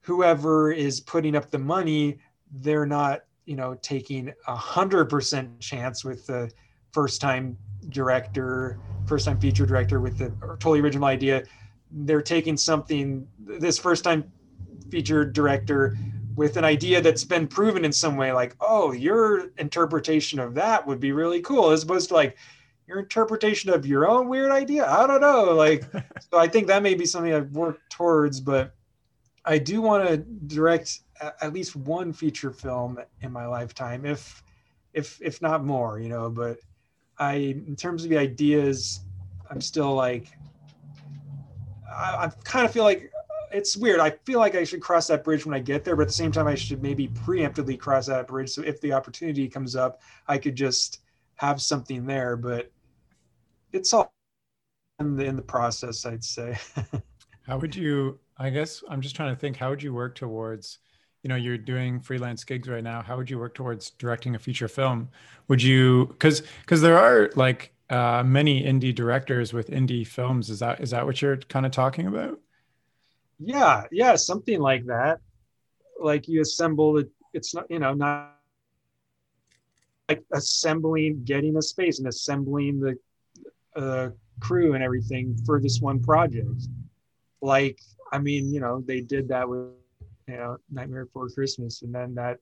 whoever 0.00 0.72
is 0.72 1.00
putting 1.00 1.34
up 1.34 1.50
the 1.50 1.58
money 1.58 2.18
they're 2.52 2.86
not 2.86 3.22
you 3.46 3.56
know 3.56 3.74
taking 3.80 4.32
a 4.46 4.56
hundred 4.56 5.06
percent 5.06 5.58
chance 5.60 6.04
with 6.04 6.26
the 6.26 6.50
first 6.92 7.20
time 7.20 7.56
director, 7.88 8.78
first 9.06 9.26
time 9.26 9.40
feature 9.40 9.66
director 9.66 10.00
with 10.00 10.18
the 10.18 10.30
totally 10.58 10.80
original 10.80 11.06
idea. 11.06 11.44
They're 11.90 12.22
taking 12.22 12.56
something, 12.56 13.26
this 13.38 13.78
first 13.78 14.04
time 14.04 14.30
feature 14.90 15.24
director 15.24 15.96
with 16.36 16.56
an 16.56 16.64
idea 16.64 17.00
that's 17.00 17.24
been 17.24 17.48
proven 17.48 17.84
in 17.84 17.92
some 17.92 18.16
way, 18.16 18.32
like, 18.32 18.54
oh, 18.60 18.92
your 18.92 19.50
interpretation 19.58 20.38
of 20.38 20.54
that 20.54 20.86
would 20.86 21.00
be 21.00 21.12
really 21.12 21.40
cool, 21.40 21.70
as 21.70 21.82
opposed 21.82 22.08
to 22.08 22.14
like 22.14 22.36
your 22.86 23.00
interpretation 23.00 23.70
of 23.70 23.84
your 23.84 24.08
own 24.08 24.28
weird 24.28 24.50
idea. 24.50 24.88
I 24.88 25.06
don't 25.06 25.20
know. 25.20 25.52
Like, 25.54 25.84
so 26.30 26.38
I 26.38 26.46
think 26.46 26.68
that 26.68 26.82
may 26.82 26.94
be 26.94 27.06
something 27.06 27.34
I've 27.34 27.50
worked 27.52 27.90
towards, 27.90 28.40
but 28.40 28.74
I 29.44 29.58
do 29.58 29.80
want 29.80 30.08
to 30.08 30.16
direct 30.16 31.00
at 31.20 31.52
least 31.52 31.74
one 31.74 32.12
feature 32.12 32.52
film 32.52 32.98
in 33.20 33.32
my 33.32 33.46
lifetime, 33.46 34.04
if 34.04 34.42
if 34.92 35.20
if 35.22 35.42
not 35.42 35.64
more, 35.64 35.98
you 36.00 36.08
know, 36.08 36.30
but 36.30 36.58
I, 37.18 37.34
in 37.66 37.76
terms 37.76 38.04
of 38.04 38.10
the 38.10 38.18
ideas, 38.18 39.00
I'm 39.50 39.60
still 39.60 39.94
like, 39.94 40.28
I, 41.90 42.26
I 42.26 42.32
kind 42.44 42.64
of 42.64 42.72
feel 42.72 42.84
like 42.84 43.10
it's 43.52 43.76
weird. 43.76 44.00
I 44.00 44.10
feel 44.10 44.38
like 44.38 44.54
I 44.54 44.64
should 44.64 44.80
cross 44.80 45.06
that 45.08 45.24
bridge 45.24 45.44
when 45.44 45.54
I 45.54 45.58
get 45.58 45.84
there, 45.84 45.96
but 45.96 46.02
at 46.02 46.08
the 46.08 46.14
same 46.14 46.32
time, 46.32 46.46
I 46.46 46.54
should 46.54 46.82
maybe 46.82 47.08
preemptively 47.08 47.78
cross 47.78 48.06
that 48.06 48.26
bridge. 48.26 48.50
So 48.50 48.62
if 48.62 48.80
the 48.80 48.92
opportunity 48.92 49.48
comes 49.48 49.74
up, 49.74 50.00
I 50.26 50.38
could 50.38 50.54
just 50.54 51.00
have 51.36 51.60
something 51.60 52.06
there. 52.06 52.36
But 52.36 52.70
it's 53.72 53.92
all 53.92 54.12
in 55.00 55.16
the, 55.16 55.24
in 55.24 55.36
the 55.36 55.42
process, 55.42 56.04
I'd 56.04 56.24
say. 56.24 56.58
how 57.46 57.58
would 57.58 57.74
you? 57.74 58.18
I 58.36 58.50
guess 58.50 58.82
I'm 58.88 59.00
just 59.00 59.16
trying 59.16 59.34
to 59.34 59.40
think. 59.40 59.56
How 59.56 59.70
would 59.70 59.82
you 59.82 59.92
work 59.92 60.14
towards 60.14 60.78
you 61.22 61.28
know 61.28 61.36
you're 61.36 61.58
doing 61.58 62.00
freelance 62.00 62.44
gigs 62.44 62.68
right 62.68 62.84
now 62.84 63.02
how 63.02 63.16
would 63.16 63.28
you 63.28 63.38
work 63.38 63.54
towards 63.54 63.90
directing 63.90 64.34
a 64.34 64.38
feature 64.38 64.68
film? 64.68 65.08
Would 65.48 65.62
you 65.62 66.06
because 66.06 66.42
because 66.60 66.80
there 66.80 66.98
are 66.98 67.30
like 67.34 67.72
uh, 67.90 68.22
many 68.24 68.62
indie 68.62 68.94
directors 68.94 69.52
with 69.52 69.70
indie 69.70 70.06
films. 70.06 70.50
Is 70.50 70.58
that 70.58 70.80
is 70.80 70.90
that 70.90 71.06
what 71.06 71.22
you're 71.22 71.36
kind 71.36 71.66
of 71.66 71.72
talking 71.72 72.06
about? 72.06 72.38
Yeah 73.38 73.84
yeah 73.90 74.16
something 74.16 74.60
like 74.60 74.84
that. 74.86 75.20
Like 76.00 76.28
you 76.28 76.40
assemble 76.40 76.98
it 76.98 77.10
it's 77.32 77.54
not 77.54 77.70
you 77.70 77.78
know 77.78 77.94
not 77.94 78.34
like 80.08 80.22
assembling 80.32 81.22
getting 81.24 81.56
a 81.56 81.62
space 81.62 81.98
and 81.98 82.08
assembling 82.08 82.80
the 82.80 82.96
uh, 83.76 84.08
crew 84.40 84.74
and 84.74 84.82
everything 84.82 85.36
for 85.44 85.60
this 85.60 85.80
one 85.80 86.00
project. 86.02 86.68
Like 87.40 87.78
i 88.10 88.18
mean 88.18 88.50
you 88.50 88.58
know 88.58 88.82
they 88.86 89.02
did 89.02 89.28
that 89.28 89.46
with 89.46 89.77
you 90.28 90.36
know, 90.36 90.56
Nightmare 90.70 91.06
Before 91.06 91.28
Christmas, 91.28 91.82
and 91.82 91.94
then 91.94 92.14
that 92.14 92.38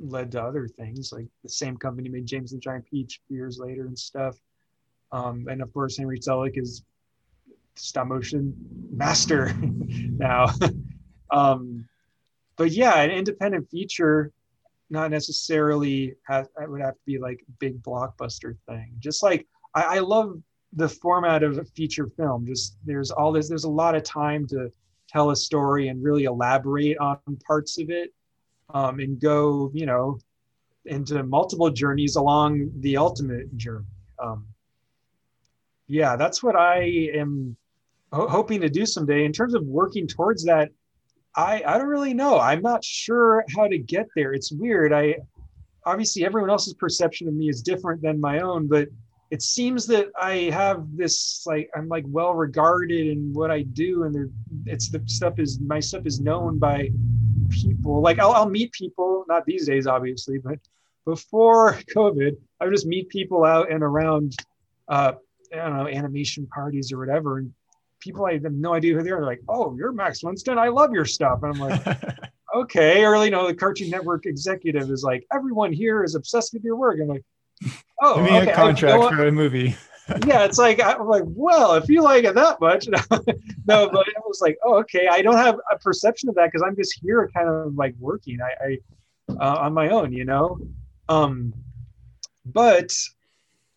led 0.00 0.32
to 0.32 0.42
other 0.42 0.68
things. 0.68 1.12
Like 1.12 1.26
the 1.42 1.48
same 1.48 1.76
company 1.76 2.08
made 2.08 2.26
James 2.26 2.52
and 2.52 2.60
the 2.60 2.64
Giant 2.64 2.86
Peach 2.86 3.20
years 3.28 3.58
later 3.58 3.86
and 3.86 3.98
stuff. 3.98 4.36
Um, 5.12 5.46
and 5.50 5.62
of 5.62 5.72
course, 5.72 5.96
Henry 5.96 6.18
Selick 6.18 6.58
is 6.58 6.82
stop 7.74 8.06
motion 8.06 8.54
master 8.90 9.52
now. 9.62 10.46
um, 11.30 11.86
but 12.56 12.70
yeah, 12.70 13.00
an 13.00 13.10
independent 13.10 13.68
feature. 13.70 14.32
not 14.90 15.10
necessarily 15.10 16.14
it 16.30 16.70
would 16.70 16.80
have 16.80 16.94
to 16.94 17.00
be 17.06 17.18
like 17.18 17.44
big 17.58 17.82
blockbuster 17.82 18.56
thing. 18.68 18.92
Just 18.98 19.22
like 19.22 19.46
I, 19.74 19.96
I 19.96 19.98
love 20.00 20.40
the 20.72 20.88
format 20.88 21.42
of 21.42 21.58
a 21.58 21.64
feature 21.64 22.06
film. 22.06 22.46
Just 22.46 22.76
there's 22.84 23.10
all 23.10 23.32
this. 23.32 23.48
There's 23.48 23.64
a 23.64 23.70
lot 23.70 23.94
of 23.94 24.02
time 24.02 24.46
to 24.48 24.70
tell 25.08 25.30
a 25.30 25.36
story 25.36 25.88
and 25.88 26.02
really 26.02 26.24
elaborate 26.24 26.98
on 26.98 27.18
parts 27.46 27.78
of 27.78 27.90
it, 27.90 28.12
um, 28.74 29.00
and 29.00 29.20
go 29.20 29.70
you 29.74 29.86
know 29.86 30.18
into 30.84 31.22
multiple 31.22 31.70
journeys 31.70 32.16
along 32.16 32.70
the 32.80 32.96
ultimate 32.96 33.54
journey. 33.56 33.84
Um, 34.18 34.46
yeah, 35.86 36.16
that's 36.16 36.42
what 36.42 36.56
I 36.56 37.10
am 37.14 37.56
ho- 38.12 38.28
hoping 38.28 38.60
to 38.60 38.68
do 38.68 38.86
someday. 38.86 39.24
In 39.24 39.32
terms 39.32 39.54
of 39.54 39.64
working 39.64 40.06
towards 40.06 40.44
that, 40.44 40.70
I 41.34 41.62
I 41.66 41.78
don't 41.78 41.88
really 41.88 42.14
know. 42.14 42.38
I'm 42.38 42.62
not 42.62 42.84
sure 42.84 43.44
how 43.56 43.66
to 43.66 43.78
get 43.78 44.08
there. 44.14 44.32
It's 44.32 44.52
weird. 44.52 44.92
I 44.92 45.16
obviously 45.84 46.24
everyone 46.24 46.50
else's 46.50 46.74
perception 46.74 47.28
of 47.28 47.34
me 47.34 47.48
is 47.48 47.62
different 47.62 48.02
than 48.02 48.20
my 48.20 48.40
own, 48.40 48.68
but 48.68 48.88
it 49.30 49.42
seems 49.42 49.86
that 49.86 50.08
I 50.20 50.50
have 50.52 50.86
this 50.96 51.42
like 51.46 51.70
I'm 51.76 51.88
like 51.88 52.04
well 52.06 52.34
regarded 52.34 53.06
in 53.06 53.32
what 53.32 53.50
I 53.50 53.62
do, 53.62 54.04
and 54.04 54.14
there 54.14 54.28
it's 54.66 54.88
the 54.88 55.02
stuff 55.06 55.38
is 55.38 55.60
my 55.60 55.80
stuff 55.80 56.06
is 56.06 56.20
known 56.20 56.58
by 56.58 56.90
people. 57.50 58.00
Like 58.00 58.18
I'll, 58.18 58.32
I'll 58.32 58.48
meet 58.48 58.72
people, 58.72 59.24
not 59.28 59.44
these 59.44 59.66
days 59.66 59.86
obviously, 59.86 60.38
but 60.38 60.58
before 61.04 61.74
COVID, 61.96 62.36
I 62.60 62.64
would 62.64 62.74
just 62.74 62.86
meet 62.86 63.08
people 63.08 63.44
out 63.44 63.70
and 63.70 63.82
around, 63.82 64.34
uh, 64.88 65.12
I 65.52 65.56
don't 65.56 65.76
know, 65.76 65.88
animation 65.88 66.46
parties 66.46 66.92
or 66.92 66.98
whatever, 66.98 67.38
and 67.38 67.52
people 68.00 68.24
I 68.24 68.34
have 68.34 68.52
no 68.52 68.74
idea 68.74 68.94
who 68.94 69.02
they 69.02 69.10
are. 69.10 69.18
They're 69.18 69.26
like, 69.26 69.42
"Oh, 69.48 69.74
you're 69.76 69.92
Max 69.92 70.22
Winston. 70.22 70.56
I 70.58 70.68
love 70.68 70.92
your 70.92 71.04
stuff." 71.04 71.40
And 71.42 71.54
I'm 71.54 71.60
like, 71.60 71.98
"Okay." 72.54 73.04
Or 73.04 73.22
you 73.22 73.30
know, 73.30 73.46
the 73.46 73.54
Cartoon 73.54 73.90
Network 73.90 74.24
executive 74.24 74.90
is 74.90 75.02
like, 75.02 75.26
"Everyone 75.34 75.72
here 75.72 76.02
is 76.02 76.14
obsessed 76.14 76.54
with 76.54 76.64
your 76.64 76.76
work." 76.76 76.98
I'm 76.98 77.08
like, 77.08 77.24
"Oh, 78.00 78.16
give 78.16 78.24
me 78.24 78.38
okay. 78.38 78.52
a 78.52 78.54
contract 78.54 79.14
for 79.14 79.26
a 79.26 79.32
movie." 79.32 79.76
yeah, 80.26 80.44
it's 80.44 80.58
like 80.58 80.82
I'm 80.82 81.06
like, 81.06 81.24
well, 81.26 81.74
if 81.74 81.88
you 81.88 82.02
like 82.02 82.24
it 82.24 82.34
that 82.34 82.60
much, 82.60 82.88
no, 83.66 83.90
but 83.90 84.08
it 84.08 84.14
was 84.26 84.40
like, 84.40 84.58
oh, 84.64 84.76
okay. 84.76 85.06
I 85.06 85.20
don't 85.20 85.36
have 85.36 85.60
a 85.70 85.78
perception 85.78 86.28
of 86.28 86.34
that 86.36 86.46
because 86.46 86.62
I'm 86.62 86.76
just 86.76 86.98
here, 87.02 87.30
kind 87.34 87.48
of 87.48 87.74
like 87.74 87.94
working. 87.98 88.38
I, 88.40 88.64
I 88.64 88.78
uh, 89.38 89.58
on 89.60 89.74
my 89.74 89.90
own, 89.90 90.12
you 90.12 90.24
know. 90.24 90.58
Um, 91.08 91.52
but 92.46 92.90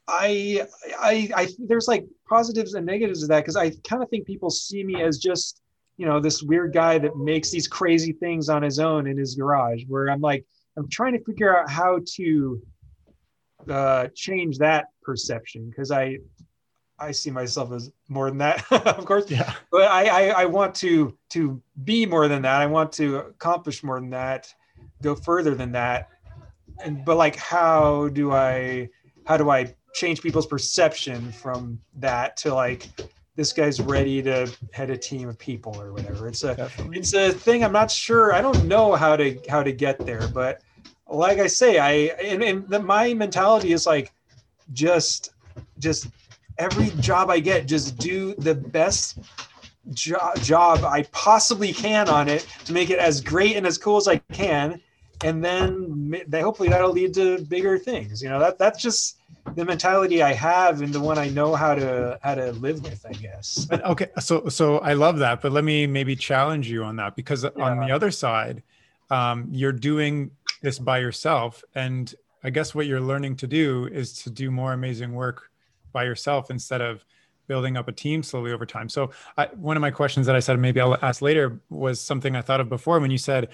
I, 0.08 0.66
I, 1.00 1.30
I, 1.36 1.48
there's 1.60 1.88
like 1.88 2.06
positives 2.28 2.74
and 2.74 2.86
negatives 2.86 3.24
of 3.24 3.30
that 3.30 3.42
because 3.42 3.56
I 3.56 3.72
kind 3.88 4.02
of 4.02 4.10
think 4.10 4.26
people 4.26 4.50
see 4.50 4.84
me 4.84 5.02
as 5.02 5.18
just, 5.18 5.62
you 5.98 6.06
know, 6.06 6.20
this 6.20 6.42
weird 6.42 6.74
guy 6.74 6.98
that 6.98 7.18
makes 7.18 7.52
these 7.52 7.68
crazy 7.68 8.14
things 8.14 8.50
on 8.50 8.64
his 8.64 8.80
own 8.80 9.08
in 9.08 9.18
his 9.18 9.36
garage. 9.36 9.84
Where 9.88 10.10
I'm 10.10 10.22
like, 10.22 10.46
I'm 10.78 10.90
trying 10.90 11.14
to 11.14 11.24
figure 11.24 11.58
out 11.58 11.70
how 11.70 12.00
to 12.16 12.62
uh, 13.70 14.08
change 14.16 14.58
that 14.60 14.86
perception 15.02 15.70
because 15.70 15.92
I, 15.92 16.18
I 17.00 17.12
see 17.12 17.32
myself 17.32 17.72
as 17.72 17.92
more 18.10 18.30
than 18.30 18.38
that, 18.40 18.64
of 18.72 19.06
course. 19.06 19.30
Yeah. 19.30 19.54
But 19.72 19.90
I, 19.90 20.06
I, 20.08 20.42
I 20.42 20.46
want 20.46 20.76
to 20.76 21.18
to 21.32 21.62
be 21.84 22.06
more 22.06 22.28
than 22.28 22.42
that. 22.44 22.62
I 22.62 22.68
want 22.68 22.92
to 22.94 23.18
accomplish 23.18 23.84
more 23.84 24.00
than 24.00 24.12
that, 24.12 24.54
go 25.02 25.16
further 25.16 25.56
than 25.56 25.72
that 25.74 26.08
and 26.84 27.04
but 27.06 27.18
like 27.18 27.36
how 27.36 28.08
do 28.10 28.32
i 28.32 28.90
how 29.26 29.38
do 29.38 29.50
i 29.50 29.74
change 29.94 30.22
people's 30.22 30.48
perception 30.48 31.32
from 31.32 31.80
that 31.98 32.38
to 32.38 32.54
like 32.54 32.90
this 33.36 33.54
guy's 33.54 33.82
ready 33.82 34.22
to 34.22 34.52
head 34.74 34.90
a 34.90 34.98
team 34.98 35.30
of 35.30 35.38
people 35.38 35.80
or 35.80 35.94
whatever 35.94 36.28
it's 36.28 36.44
a 36.44 36.56
Definitely. 36.56 37.00
it's 37.00 37.14
a 37.14 37.32
thing 37.32 37.64
i'm 37.64 37.72
not 37.72 37.92
sure 37.92 38.34
i 38.34 38.42
don't 38.42 38.68
know 38.68 38.94
how 38.96 39.16
to 39.16 39.40
how 39.50 39.64
to 39.64 39.72
get 39.72 40.06
there 40.06 40.28
but 40.28 40.62
like 41.12 41.40
i 41.40 41.48
say 41.48 41.78
i 41.78 41.92
and, 42.24 42.44
and 42.44 42.68
the, 42.70 42.80
my 42.80 43.14
mentality 43.14 43.74
is 43.74 43.86
like 43.86 44.12
just 44.74 45.32
just 45.80 46.08
every 46.58 46.90
job 47.02 47.30
i 47.30 47.40
get 47.40 47.68
just 47.68 47.98
do 47.98 48.34
the 48.36 48.56
best 48.56 49.20
jo- 49.92 50.32
job 50.38 50.84
i 50.84 51.04
possibly 51.12 51.74
can 51.74 52.08
on 52.10 52.28
it 52.28 52.48
to 52.66 52.74
make 52.74 52.90
it 52.90 53.00
as 53.00 53.22
great 53.22 53.56
and 53.56 53.68
as 53.68 53.78
cool 53.78 53.98
as 53.98 54.08
i 54.08 54.18
can 54.34 54.80
and 55.24 55.44
then 55.44 56.24
they 56.28 56.42
hopefully 56.42 56.70
that'll 56.70 56.92
lead 56.92 57.14
to 57.16 57.40
bigger 57.46 57.78
things. 57.78 58.22
You 58.22 58.30
know, 58.30 58.40
that 58.40 58.58
that's 58.58 58.82
just 58.82 59.18
the 59.56 59.66
mentality 59.66 60.22
I 60.22 60.34
have 60.34 60.82
and 60.82 60.94
the 60.94 61.00
one 61.00 61.18
I 61.18 61.30
know 61.30 61.56
how 61.56 61.76
to 61.76 62.20
how 62.22 62.36
to 62.36 62.52
live 62.54 62.84
with, 62.84 63.06
I 63.06 63.14
guess. 63.14 63.66
But 63.66 63.84
okay, 63.86 64.08
so 64.20 64.50
so 64.50 64.80
I 64.80 64.94
love 64.94 65.20
that, 65.20 65.42
but 65.42 65.52
let 65.52 65.64
me 65.64 65.88
maybe 65.88 66.16
challenge 66.16 66.70
you 66.70 66.84
on 66.84 66.96
that 66.98 67.16
because 67.16 67.44
yeah. 67.44 67.64
on 67.64 67.80
the 67.80 67.92
other 67.92 68.12
side, 68.12 68.64
um, 69.10 69.48
you're 69.52 69.72
doing 69.72 70.32
this 70.62 70.80
by 70.80 71.00
yourself, 71.00 71.64
and 71.76 72.14
I 72.44 72.50
guess 72.50 72.74
what 72.74 72.86
you're 72.88 73.02
learning 73.02 73.36
to 73.38 73.48
do 73.48 73.88
is 73.92 74.14
to 74.24 74.30
do 74.30 74.50
more 74.52 74.74
amazing 74.74 75.14
work 75.14 75.50
by 75.92 76.04
yourself 76.06 76.50
instead 76.50 76.82
of 76.82 77.06
building 77.48 77.78
up 77.78 77.88
a 77.88 77.92
team 77.92 78.24
slowly 78.24 78.52
over 78.52 78.66
time. 78.66 78.88
So 78.88 79.12
I, 79.38 79.48
one 79.56 79.76
of 79.76 79.82
my 79.82 79.92
questions 79.92 80.26
that 80.28 80.36
I 80.36 80.40
said 80.40 80.58
maybe 80.60 80.80
I'll 80.80 80.98
ask 81.02 81.22
later 81.22 81.62
was 81.70 82.00
something 82.00 82.36
I 82.36 82.42
thought 82.42 82.62
of 82.62 82.70
before 82.70 83.00
when 83.00 83.12
you 83.12 83.18
said 83.18 83.50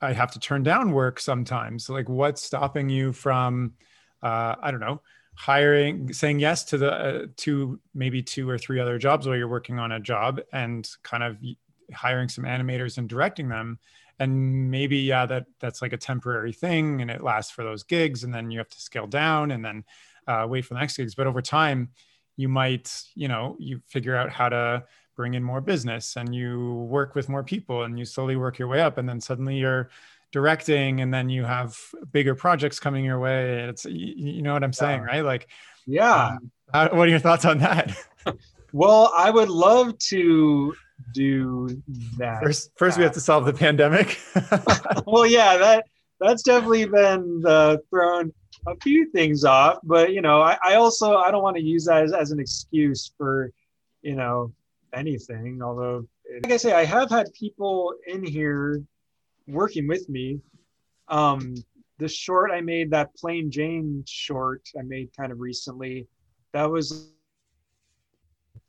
I 0.00 0.12
have 0.12 0.32
to 0.32 0.40
turn 0.40 0.62
down 0.62 0.92
work 0.92 1.20
sometimes. 1.20 1.88
Like, 1.88 2.08
what's 2.08 2.42
stopping 2.42 2.88
you 2.88 3.12
from, 3.12 3.74
uh, 4.22 4.56
I 4.60 4.70
don't 4.70 4.80
know, 4.80 5.00
hiring, 5.34 6.12
saying 6.12 6.40
yes 6.40 6.64
to 6.64 6.78
the 6.78 6.92
uh, 6.92 7.26
to 7.38 7.78
maybe 7.94 8.22
two 8.22 8.48
or 8.48 8.58
three 8.58 8.80
other 8.80 8.98
jobs 8.98 9.26
while 9.26 9.36
you're 9.36 9.48
working 9.48 9.78
on 9.78 9.92
a 9.92 10.00
job, 10.00 10.40
and 10.52 10.88
kind 11.02 11.22
of 11.22 11.38
hiring 11.94 12.28
some 12.28 12.44
animators 12.44 12.98
and 12.98 13.08
directing 13.08 13.48
them. 13.48 13.78
And 14.18 14.70
maybe 14.70 14.98
yeah, 14.98 15.26
that 15.26 15.46
that's 15.60 15.82
like 15.82 15.92
a 15.92 15.96
temporary 15.96 16.52
thing, 16.52 17.00
and 17.00 17.10
it 17.10 17.22
lasts 17.22 17.50
for 17.50 17.64
those 17.64 17.82
gigs, 17.82 18.24
and 18.24 18.32
then 18.32 18.50
you 18.50 18.58
have 18.58 18.68
to 18.68 18.80
scale 18.80 19.06
down, 19.06 19.50
and 19.50 19.64
then 19.64 19.84
uh, 20.26 20.46
wait 20.48 20.64
for 20.64 20.74
the 20.74 20.80
next 20.80 20.96
gigs. 20.96 21.14
But 21.14 21.26
over 21.26 21.42
time, 21.42 21.90
you 22.36 22.48
might, 22.48 23.02
you 23.14 23.28
know, 23.28 23.56
you 23.58 23.80
figure 23.88 24.16
out 24.16 24.30
how 24.30 24.48
to 24.48 24.84
bring 25.16 25.34
in 25.34 25.42
more 25.42 25.60
business 25.60 26.16
and 26.16 26.34
you 26.34 26.86
work 26.88 27.14
with 27.14 27.28
more 27.28 27.42
people 27.42 27.82
and 27.82 27.98
you 27.98 28.04
slowly 28.04 28.36
work 28.36 28.58
your 28.58 28.68
way 28.68 28.80
up 28.80 28.98
and 28.98 29.08
then 29.08 29.20
suddenly 29.20 29.56
you're 29.56 29.90
directing 30.30 31.02
and 31.02 31.12
then 31.12 31.28
you 31.28 31.44
have 31.44 31.76
bigger 32.12 32.34
projects 32.34 32.80
coming 32.80 33.04
your 33.04 33.20
way. 33.20 33.68
It's 33.68 33.84
you, 33.84 34.40
know 34.42 34.54
what 34.54 34.64
i'm 34.64 34.72
saying 34.72 35.02
right? 35.02 35.24
Like 35.24 35.48
yeah. 35.86 36.36
um, 36.36 36.50
how, 36.72 36.88
what 36.88 37.08
are 37.08 37.10
your 37.10 37.18
thoughts 37.18 37.44
on 37.44 37.58
that? 37.58 37.96
Well 38.74 39.12
i 39.14 39.28
would 39.28 39.50
love 39.50 39.98
to 39.98 40.74
do 41.14 41.68
that 42.18 42.42
first 42.42 42.70
first 42.76 42.98
we 42.98 43.04
have 43.04 43.12
to 43.12 43.20
solve 43.20 43.44
the 43.44 43.52
pandemic 43.52 44.18
well 45.06 45.26
yeah 45.26 45.56
that 45.56 45.84
that's 46.20 46.42
definitely 46.42 46.84
been 46.84 47.42
uh, 47.46 47.76
thrown 47.90 48.32
a 48.68 48.76
few 48.82 49.10
things 49.10 49.44
off 49.44 49.78
but 49.82 50.12
you 50.12 50.20
know 50.20 50.40
I, 50.40 50.56
I 50.64 50.74
also 50.74 51.16
i 51.16 51.30
don't 51.30 51.42
want 51.42 51.56
to 51.56 51.62
use 51.62 51.84
that 51.86 52.04
as, 52.04 52.12
as 52.12 52.30
an 52.30 52.38
excuse 52.38 53.12
for 53.18 53.50
you 54.02 54.14
know 54.14 54.52
anything. 54.92 55.62
Although, 55.62 56.06
like 56.42 56.52
I 56.52 56.56
say, 56.56 56.72
I 56.72 56.84
have 56.84 57.10
had 57.10 57.32
people 57.32 57.94
in 58.06 58.24
here 58.24 58.82
working 59.46 59.88
with 59.88 60.08
me. 60.08 60.40
Um, 61.08 61.54
the 61.98 62.08
short 62.08 62.50
I 62.50 62.60
made, 62.60 62.90
that 62.90 63.14
Plain 63.16 63.50
Jane 63.50 64.04
short 64.06 64.68
I 64.78 64.82
made 64.82 65.10
kind 65.16 65.32
of 65.32 65.40
recently, 65.40 66.08
that 66.52 66.70
was 66.70 67.12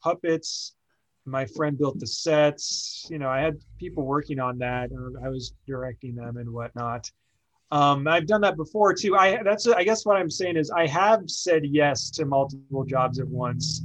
puppets. 0.02 0.76
My 1.26 1.46
friend 1.46 1.78
built 1.78 2.00
the 2.00 2.08
sets. 2.08 3.08
You 3.10 3.18
know, 3.18 3.30
I 3.30 3.40
had 3.40 3.58
people 3.80 4.06
working 4.06 4.40
on 4.40 4.58
that. 4.60 4.90
I 5.24 5.30
was 5.30 5.54
directing 5.66 6.16
them 6.16 6.38
and 6.38 6.50
whatnot. 6.50 7.10
Um, 7.72 8.08
I've 8.08 8.28
done 8.28 8.42
that 8.42 8.56
before 8.56 8.94
too. 8.94 9.16
I 9.16 9.42
that's 9.42 9.68
I 9.68 9.84
guess 9.84 10.06
what 10.06 10.18
I'm 10.18 10.30
saying 10.30 10.58
is 10.58 10.70
I 10.70 10.86
have 10.88 11.22
said 11.28 11.66
yes 11.66 12.12
to 12.12 12.26
multiple 12.26 12.84
jobs 12.84 13.20
at 13.20 13.28
once, 13.28 13.82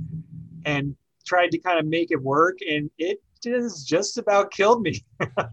and 0.66 0.95
tried 1.24 1.51
to 1.53 1.59
kind 1.59 1.78
of 1.78 1.86
make 1.86 2.11
it 2.11 2.20
work 2.20 2.59
and 2.68 2.91
it 2.99 3.20
has 3.45 3.84
just 3.84 4.18
about 4.18 4.51
killed 4.51 4.82
me. 4.82 5.05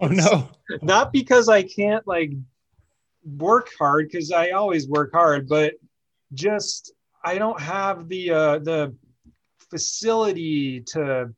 oh 0.02 0.08
no. 0.08 0.50
Not 0.82 1.14
because 1.14 1.50
I 1.50 1.64
can't 1.64 2.06
like 2.08 2.32
work 3.24 3.70
hard 3.78 4.10
because 4.10 4.32
I 4.32 4.52
always 4.52 4.88
work 4.88 5.12
hard, 5.14 5.48
but 5.48 5.76
just 6.34 6.94
I 7.24 7.38
don't 7.38 7.60
have 7.60 8.08
the 8.08 8.32
uh 8.32 8.60
the 8.60 8.96
facility 9.70 10.82
to 10.88 11.34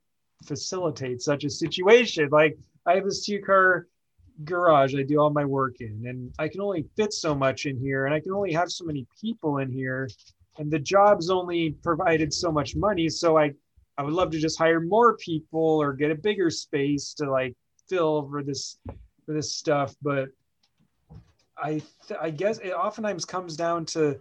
facilitate 0.48 1.22
such 1.22 1.44
a 1.44 1.50
situation. 1.50 2.30
Like 2.32 2.58
I 2.86 2.96
have 2.96 3.06
this 3.06 3.26
two 3.26 3.42
car 3.42 3.88
garage 4.44 4.94
I 4.96 5.02
do 5.02 5.20
all 5.20 5.32
my 5.32 5.46
work 5.46 5.78
in 5.80 6.06
and 6.06 6.32
I 6.38 6.48
can 6.48 6.62
only 6.62 6.86
fit 6.96 7.12
so 7.12 7.34
much 7.34 7.66
in 7.66 7.76
here 7.76 8.06
and 8.06 8.14
I 8.14 8.20
can 8.20 8.32
only 8.32 8.54
have 8.54 8.72
so 8.72 8.86
many 8.86 9.08
people 9.20 9.58
in 9.58 9.72
here 9.72 10.08
and 10.60 10.70
the 10.70 10.78
job's 10.78 11.32
only 11.32 11.72
provided 11.82 12.32
so 12.32 12.52
much 12.52 12.76
money 12.76 13.10
so 13.10 13.36
I 13.36 13.54
I 13.98 14.04
would 14.04 14.14
love 14.14 14.30
to 14.32 14.40
just 14.40 14.60
hire 14.60 14.80
more 14.80 15.18
people 15.18 15.82
or 15.82 15.94
get 15.94 16.12
a 16.12 16.16
bigger 16.16 16.52
space 16.52 17.16
to 17.16 17.30
like 17.30 17.56
fill 17.90 18.30
for 18.30 18.44
this 18.44 18.78
for 19.26 19.34
this 19.34 19.56
stuff, 19.56 19.96
but 20.02 20.30
I 21.58 21.82
th- 22.08 22.20
I 22.22 22.30
guess 22.30 22.60
it 22.60 22.72
oftentimes 22.72 23.26
comes 23.26 23.58
down 23.58 23.86
to 23.88 24.20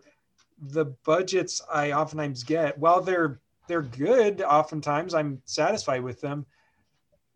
the 0.59 0.87
budgets 1.05 1.61
I 1.71 1.93
oftentimes 1.93 2.43
get. 2.43 2.79
While 2.79 3.03
they're 3.03 3.41
they're 3.69 3.83
good, 3.83 4.43
oftentimes 4.43 5.15
I'm 5.15 5.41
satisfied 5.45 6.03
with 6.03 6.21
them. 6.21 6.47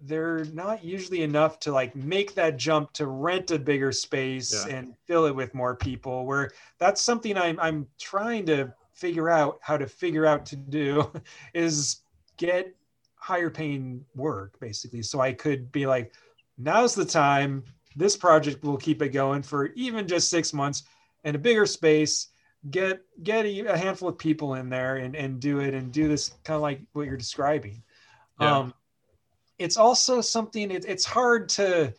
they're 0.02 0.46
not 0.46 0.82
usually 0.82 1.22
enough 1.22 1.58
to 1.60 1.70
like 1.72 1.94
make 1.94 2.34
that 2.34 2.56
jump 2.56 2.90
to 2.94 3.06
rent 3.06 3.50
a 3.50 3.58
bigger 3.58 3.92
space 3.92 4.50
Yeah. 4.66 4.76
and 4.76 4.94
fill 5.06 5.26
it 5.26 5.34
with 5.36 5.54
more 5.54 5.76
people 5.76 6.24
where 6.24 6.50
that's 6.78 7.02
something 7.02 7.36
I'm 7.36 7.60
I'm 7.60 7.86
trying 7.98 8.46
to 8.46 8.72
figure 8.94 9.28
out 9.28 9.58
how 9.60 9.76
to 9.76 9.86
figure 9.86 10.24
out 10.24 10.46
to 10.46 10.56
do 10.56 11.10
is 11.54 12.00
get 12.38 12.74
higher 13.16 13.50
paying 13.50 14.02
work 14.14 14.58
basically 14.58 15.02
so 15.02 15.20
I 15.20 15.34
could 15.34 15.70
be 15.70 15.86
like 15.86 16.14
now's 16.56 16.94
the 16.94 17.04
time 17.04 17.62
this 17.94 18.16
project 18.16 18.64
will 18.64 18.78
keep 18.78 19.02
it 19.02 19.10
going 19.10 19.42
for 19.42 19.66
even 19.74 20.08
just 20.08 20.30
6 20.30 20.54
months 20.54 20.84
and 21.24 21.36
a 21.36 21.38
bigger 21.38 21.66
space 21.66 22.28
get 22.68 23.00
get 23.22 23.46
a, 23.46 23.78
handful 23.78 24.08
of 24.08 24.18
people 24.18 24.54
in 24.54 24.68
there 24.68 24.96
and 24.96 25.16
and 25.16 25.40
do 25.40 25.60
it 25.60 25.72
and 25.72 25.92
do 25.92 26.08
this 26.08 26.32
kind 26.44 26.56
of 26.56 26.62
like 26.62 26.80
what 26.92 27.06
you're 27.06 27.16
describing. 27.16 27.82
Yeah. 28.40 28.58
um 28.58 28.74
it's 29.58 29.76
also 29.76 30.20
something 30.20 30.70
it, 30.70 30.84
it's 30.86 31.04
hard 31.04 31.48
to 31.50 31.92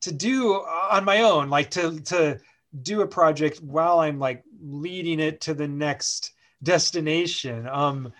to 0.00 0.12
do 0.12 0.54
on 0.54 1.04
my 1.04 1.22
own 1.22 1.48
like 1.48 1.70
to 1.70 2.00
to 2.00 2.38
do 2.82 3.02
a 3.02 3.06
project 3.06 3.60
while 3.60 4.00
i'm 4.00 4.18
like 4.18 4.42
leading 4.60 5.20
it 5.20 5.40
to 5.42 5.54
the 5.54 5.68
next 5.68 6.32
destination. 6.62 7.68
Um 7.68 8.12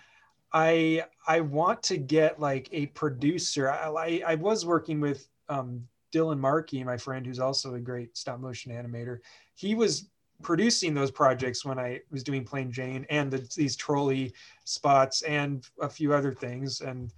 i 0.51 1.03
i 1.27 1.39
want 1.39 1.81
to 1.83 1.97
get 1.97 2.39
like 2.39 2.67
a 2.73 2.87
producer. 2.87 3.71
I 3.71 3.87
i, 3.87 4.21
I 4.27 4.35
was 4.35 4.65
working 4.65 4.99
with 4.99 5.27
um 5.47 5.87
dylan 6.13 6.39
markey 6.39 6.83
my 6.83 6.95
friend 6.95 7.25
who's 7.25 7.39
also 7.39 7.73
a 7.73 7.79
great 7.79 8.17
stop 8.17 8.39
motion 8.39 8.71
animator. 8.71 9.19
He 9.55 9.75
was 9.75 10.09
producing 10.43 10.93
those 10.93 11.11
projects 11.11 11.65
when 11.65 11.79
i 11.79 11.99
was 12.11 12.23
doing 12.23 12.43
plain 12.43 12.71
jane 12.71 13.05
and 13.09 13.31
the, 13.31 13.49
these 13.55 13.75
trolley 13.75 14.33
spots 14.65 15.21
and 15.23 15.67
a 15.81 15.89
few 15.89 16.13
other 16.13 16.33
things. 16.33 16.81
And 16.81 17.13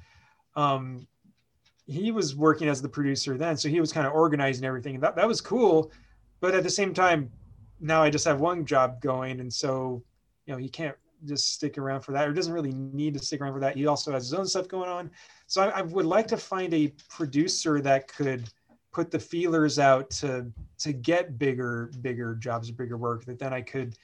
um 0.56 1.08
he 1.88 2.12
was 2.12 2.36
working 2.36 2.68
as 2.68 2.82
the 2.82 2.90
producer 2.90 3.38
then 3.38 3.58
so 3.58 3.70
he 3.70 3.80
was 3.80 3.92
kind 3.92 4.08
of 4.08 4.14
organizing 4.14 4.66
everything. 4.66 4.96
And 4.96 5.04
that, 5.04 5.16
that 5.18 5.28
was 5.28 5.42
cool. 5.42 5.92
But 6.40 6.56
at 6.56 6.64
the 6.64 6.70
same 6.70 6.94
time 6.94 7.32
now 7.82 8.02
i 8.02 8.10
just 8.10 8.26
have 8.26 8.40
one 8.40 8.66
job 8.66 9.02
going 9.02 9.42
and 9.42 9.52
so 9.52 10.02
you 10.46 10.54
know 10.54 10.60
he 10.60 10.70
can't 10.70 10.96
just 11.26 11.54
stick 11.54 11.78
around 11.78 12.02
for 12.02 12.12
that 12.12 12.28
or 12.28 12.34
doesn't 12.34 12.54
really 12.54 12.74
need 12.74 13.14
to 13.14 13.20
stick 13.20 13.42
around 13.42 13.54
for 13.54 13.60
that. 13.60 13.76
He 13.76 13.88
also 13.88 14.12
has 14.12 14.24
his 14.24 14.34
own 14.34 14.46
stuff 14.46 14.68
going 14.68 14.90
on. 14.90 15.10
So 15.48 15.62
i, 15.64 15.80
I 15.80 15.82
would 15.82 16.06
like 16.06 16.28
to 16.28 16.38
find 16.38 16.74
a 16.74 16.94
producer 17.10 17.82
that 17.82 18.08
could 18.08 18.50
put 18.96 19.12
the 19.12 19.20
feelers 19.20 19.78
out 19.78 20.10
to 20.10 20.50
to 20.78 20.94
get 20.94 21.38
bigger 21.38 21.92
bigger 22.00 22.36
jobs 22.36 22.72
bigger 22.72 22.96
work 22.96 23.26
that 23.26 23.38
then 23.38 23.52
i 23.52 23.60
could 23.60 23.98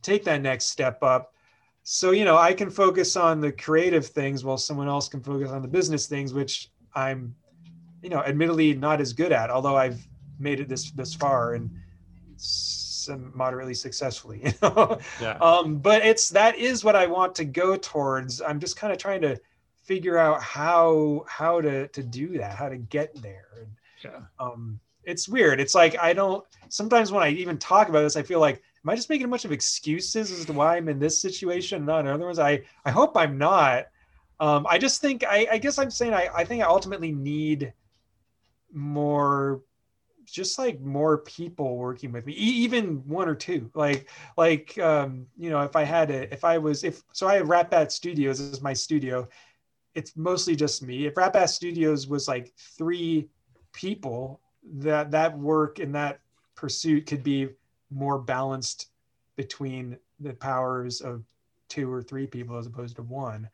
take 0.00 0.24
that 0.24 0.40
next 0.40 0.66
step 0.66 1.02
up. 1.02 1.34
So 1.82 2.12
you 2.12 2.24
know 2.24 2.38
i 2.38 2.54
can 2.54 2.70
focus 2.70 3.16
on 3.16 3.42
the 3.42 3.52
creative 3.52 4.06
things 4.06 4.42
while 4.42 4.56
someone 4.56 4.88
else 4.88 5.08
can 5.08 5.22
focus 5.22 5.50
on 5.50 5.60
the 5.60 5.68
business 5.68 6.06
things 6.06 6.32
which 6.32 6.70
i'm 6.94 7.34
you 8.02 8.08
know 8.08 8.20
admittedly 8.20 8.72
not 8.72 8.98
as 9.02 9.12
good 9.12 9.30
at 9.30 9.50
although 9.50 9.76
i've 9.76 10.00
made 10.38 10.58
it 10.58 10.70
this 10.70 10.90
this 10.92 11.12
far 11.14 11.52
and 11.52 11.70
some 12.38 13.30
moderately 13.34 13.74
successfully 13.74 14.40
you 14.44 14.52
know? 14.62 14.98
Yeah. 15.20 15.36
um 15.42 15.76
but 15.76 16.02
it's 16.02 16.30
that 16.30 16.56
is 16.56 16.82
what 16.82 16.96
i 16.96 17.06
want 17.06 17.34
to 17.34 17.44
go 17.44 17.76
towards. 17.76 18.40
I'm 18.40 18.58
just 18.58 18.76
kind 18.76 18.90
of 18.90 18.98
trying 18.98 19.20
to 19.20 19.38
figure 19.82 20.16
out 20.16 20.42
how 20.42 21.26
how 21.28 21.60
to 21.60 21.88
to 21.88 22.02
do 22.02 22.38
that 22.38 22.56
how 22.56 22.70
to 22.70 22.78
get 22.78 23.14
there. 23.20 23.48
and 23.60 23.68
Yeah. 24.04 24.20
um 24.38 24.80
it's 25.04 25.28
weird. 25.28 25.60
It's 25.60 25.74
like 25.74 25.98
i 25.98 26.12
don't 26.12 26.44
sometimes 26.68 27.12
when 27.12 27.22
i 27.22 27.28
even 27.28 27.58
talk 27.58 27.88
about 27.88 28.02
this 28.02 28.16
i 28.16 28.22
feel 28.22 28.40
like 28.40 28.56
am 28.84 28.90
i 28.90 28.96
just 28.96 29.10
making 29.10 29.26
a 29.26 29.28
bunch 29.28 29.44
of 29.44 29.52
excuses 29.52 30.32
as 30.32 30.46
to 30.46 30.52
why 30.52 30.76
i'm 30.76 30.88
in 30.88 30.98
this 30.98 31.20
situation 31.20 31.76
and 31.78 31.86
not 31.86 32.00
in 32.00 32.06
other 32.08 32.26
ones? 32.26 32.38
I 32.38 32.62
i 32.84 32.90
hope 32.90 33.16
i'm 33.16 33.38
not. 33.38 33.86
Um 34.40 34.66
i 34.68 34.78
just 34.78 35.00
think 35.00 35.24
i 35.24 35.46
i 35.52 35.58
guess 35.58 35.78
i'm 35.78 35.90
saying 35.90 36.14
i 36.14 36.28
i 36.34 36.44
think 36.44 36.62
i 36.62 36.66
ultimately 36.66 37.12
need 37.12 37.72
more 38.72 39.62
just 40.24 40.58
like 40.58 40.80
more 40.80 41.18
people 41.18 41.76
working 41.76 42.10
with 42.10 42.26
me 42.26 42.32
even 42.32 43.06
one 43.06 43.28
or 43.28 43.34
two. 43.34 43.70
Like 43.74 44.08
like 44.36 44.78
um 44.78 45.26
you 45.36 45.50
know 45.50 45.60
if 45.60 45.76
i 45.76 45.84
had 45.84 46.10
a 46.10 46.32
if 46.32 46.44
i 46.44 46.58
was 46.58 46.82
if 46.82 47.02
so 47.12 47.28
i 47.28 47.34
have 47.36 47.48
rat 47.48 47.70
bat 47.70 47.92
studios 47.92 48.40
is 48.40 48.62
my 48.62 48.72
studio. 48.72 49.28
It's 49.94 50.16
mostly 50.16 50.56
just 50.56 50.82
me. 50.82 51.06
If 51.06 51.16
rat 51.16 51.32
bat 51.34 51.50
studios 51.50 52.08
was 52.08 52.26
like 52.26 52.52
three 52.56 53.28
people 53.74 54.40
that 54.76 55.10
that 55.10 55.38
work 55.38 55.78
and 55.78 55.94
that 55.94 56.20
pursuit 56.54 57.06
could 57.06 57.22
be 57.22 57.48
more 57.90 58.18
balanced 58.18 58.88
between 59.36 59.98
the 60.20 60.32
powers 60.32 61.02
of 61.02 61.22
two 61.68 61.92
or 61.92 62.02
three 62.02 62.26
people 62.26 62.56
as 62.56 62.66
opposed 62.66 62.96
to 62.96 63.02
one. 63.02 63.48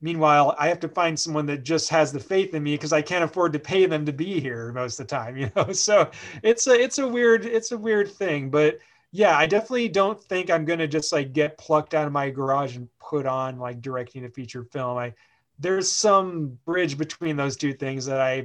Meanwhile 0.00 0.54
i 0.58 0.68
have 0.68 0.80
to 0.80 0.88
find 0.88 1.18
someone 1.18 1.46
that 1.46 1.62
just 1.62 1.88
has 1.90 2.12
the 2.12 2.20
faith 2.20 2.54
in 2.54 2.62
me 2.62 2.74
because 2.74 2.92
i 2.92 3.00
can't 3.00 3.24
afford 3.24 3.52
to 3.52 3.58
pay 3.58 3.86
them 3.86 4.04
to 4.04 4.12
be 4.12 4.40
here 4.40 4.72
most 4.72 5.00
of 5.00 5.06
the 5.06 5.14
time 5.14 5.36
you 5.38 5.50
know? 5.56 5.72
So 5.72 6.10
it's 6.42 6.66
a 6.66 6.72
it's 6.72 6.98
a 6.98 7.06
weird 7.06 7.46
it's 7.46 7.72
a 7.72 7.78
weird 7.78 8.10
thing 8.10 8.50
but 8.50 8.78
yeah 9.12 9.36
i 9.38 9.46
definitely 9.46 9.88
don't 9.88 10.22
think 10.22 10.50
i'm 10.50 10.66
going 10.66 10.78
to 10.80 10.86
just 10.86 11.12
like 11.12 11.32
get 11.32 11.56
plucked 11.56 11.94
out 11.94 12.06
of 12.06 12.12
my 12.12 12.28
garage 12.28 12.76
and 12.76 12.88
put 13.00 13.26
on 13.26 13.58
like 13.58 13.80
directing 13.80 14.24
a 14.24 14.28
feature 14.28 14.64
film. 14.64 14.98
I 14.98 15.14
there's 15.58 15.90
some 15.90 16.58
bridge 16.66 16.98
between 16.98 17.36
those 17.36 17.56
two 17.56 17.72
things 17.72 18.04
that 18.04 18.20
i 18.20 18.44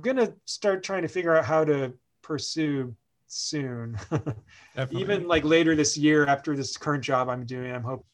going 0.00 0.16
to 0.16 0.34
start 0.44 0.82
trying 0.82 1.02
to 1.02 1.08
figure 1.08 1.36
out 1.36 1.44
how 1.44 1.64
to 1.64 1.92
pursue 2.22 2.94
soon 3.26 3.98
even 4.90 5.26
like 5.26 5.44
later 5.44 5.74
this 5.74 5.96
year 5.96 6.26
after 6.26 6.56
this 6.56 6.76
current 6.76 7.04
job 7.04 7.28
i'm 7.28 7.44
doing 7.44 7.70
i'm 7.72 7.82
hoping 7.82 8.04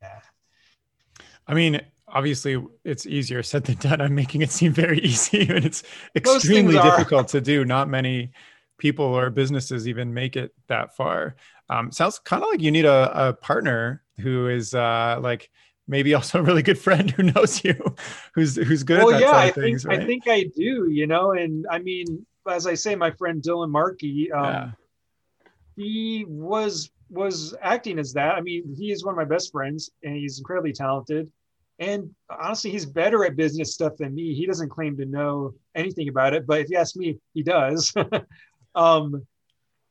yeah 0.00 0.20
I 1.46 1.54
mean, 1.54 1.80
obviously, 2.08 2.62
it's 2.84 3.06
easier 3.06 3.42
said 3.42 3.64
than 3.64 3.76
done. 3.76 4.00
I'm 4.00 4.14
making 4.14 4.42
it 4.42 4.50
seem 4.50 4.72
very 4.72 4.98
easy, 5.02 5.40
and 5.48 5.64
it's 5.64 5.82
extremely 6.14 6.74
difficult 6.74 7.28
to 7.28 7.40
do. 7.40 7.64
Not 7.64 7.88
many 7.88 8.32
people 8.78 9.04
or 9.04 9.30
businesses 9.30 9.86
even 9.86 10.12
make 10.12 10.36
it 10.36 10.54
that 10.68 10.96
far. 10.96 11.36
Um, 11.68 11.90
sounds 11.92 12.18
kind 12.18 12.42
of 12.42 12.50
like 12.50 12.60
you 12.60 12.70
need 12.70 12.84
a, 12.84 13.28
a 13.28 13.32
partner 13.32 14.02
who 14.18 14.48
is 14.48 14.74
uh, 14.74 15.18
like 15.20 15.50
maybe 15.92 16.12
also 16.14 16.40
a 16.40 16.42
really 16.42 16.62
good 16.62 16.78
friend 16.78 17.10
who 17.12 17.22
knows 17.22 17.62
you, 17.62 17.76
who's 18.34 18.56
who's 18.56 18.82
good 18.82 18.98
well 18.98 19.10
at 19.10 19.12
that 19.12 19.20
yeah 19.20 19.30
side 19.30 19.44
i 19.44 19.46
of 19.48 19.54
things, 19.54 19.82
think 19.82 19.92
right? 19.92 20.00
i 20.00 20.06
think 20.06 20.28
i 20.28 20.42
do 20.56 20.90
you 20.90 21.06
know 21.06 21.32
and 21.32 21.66
i 21.70 21.78
mean 21.78 22.26
as 22.50 22.66
i 22.66 22.74
say 22.74 22.96
my 22.96 23.10
friend 23.12 23.42
dylan 23.42 23.70
markey 23.70 24.32
um, 24.32 24.44
yeah. 24.44 24.70
he 25.76 26.24
was 26.26 26.90
was 27.12 27.54
acting 27.60 27.98
as 27.98 28.14
that. 28.14 28.34
I 28.36 28.40
mean, 28.40 28.74
he 28.74 28.90
is 28.90 29.04
one 29.04 29.12
of 29.12 29.16
my 29.16 29.24
best 29.24 29.52
friends, 29.52 29.90
and 30.02 30.16
he's 30.16 30.38
incredibly 30.38 30.72
talented. 30.72 31.30
And 31.78 32.10
honestly, 32.30 32.70
he's 32.70 32.86
better 32.86 33.24
at 33.24 33.36
business 33.36 33.74
stuff 33.74 33.96
than 33.98 34.14
me. 34.14 34.34
He 34.34 34.46
doesn't 34.46 34.70
claim 34.70 34.96
to 34.96 35.04
know 35.04 35.54
anything 35.74 36.08
about 36.08 36.32
it, 36.32 36.46
but 36.46 36.60
if 36.60 36.70
you 36.70 36.78
ask 36.78 36.96
me, 36.96 37.18
he 37.34 37.42
does. 37.42 37.92
um, 38.74 39.26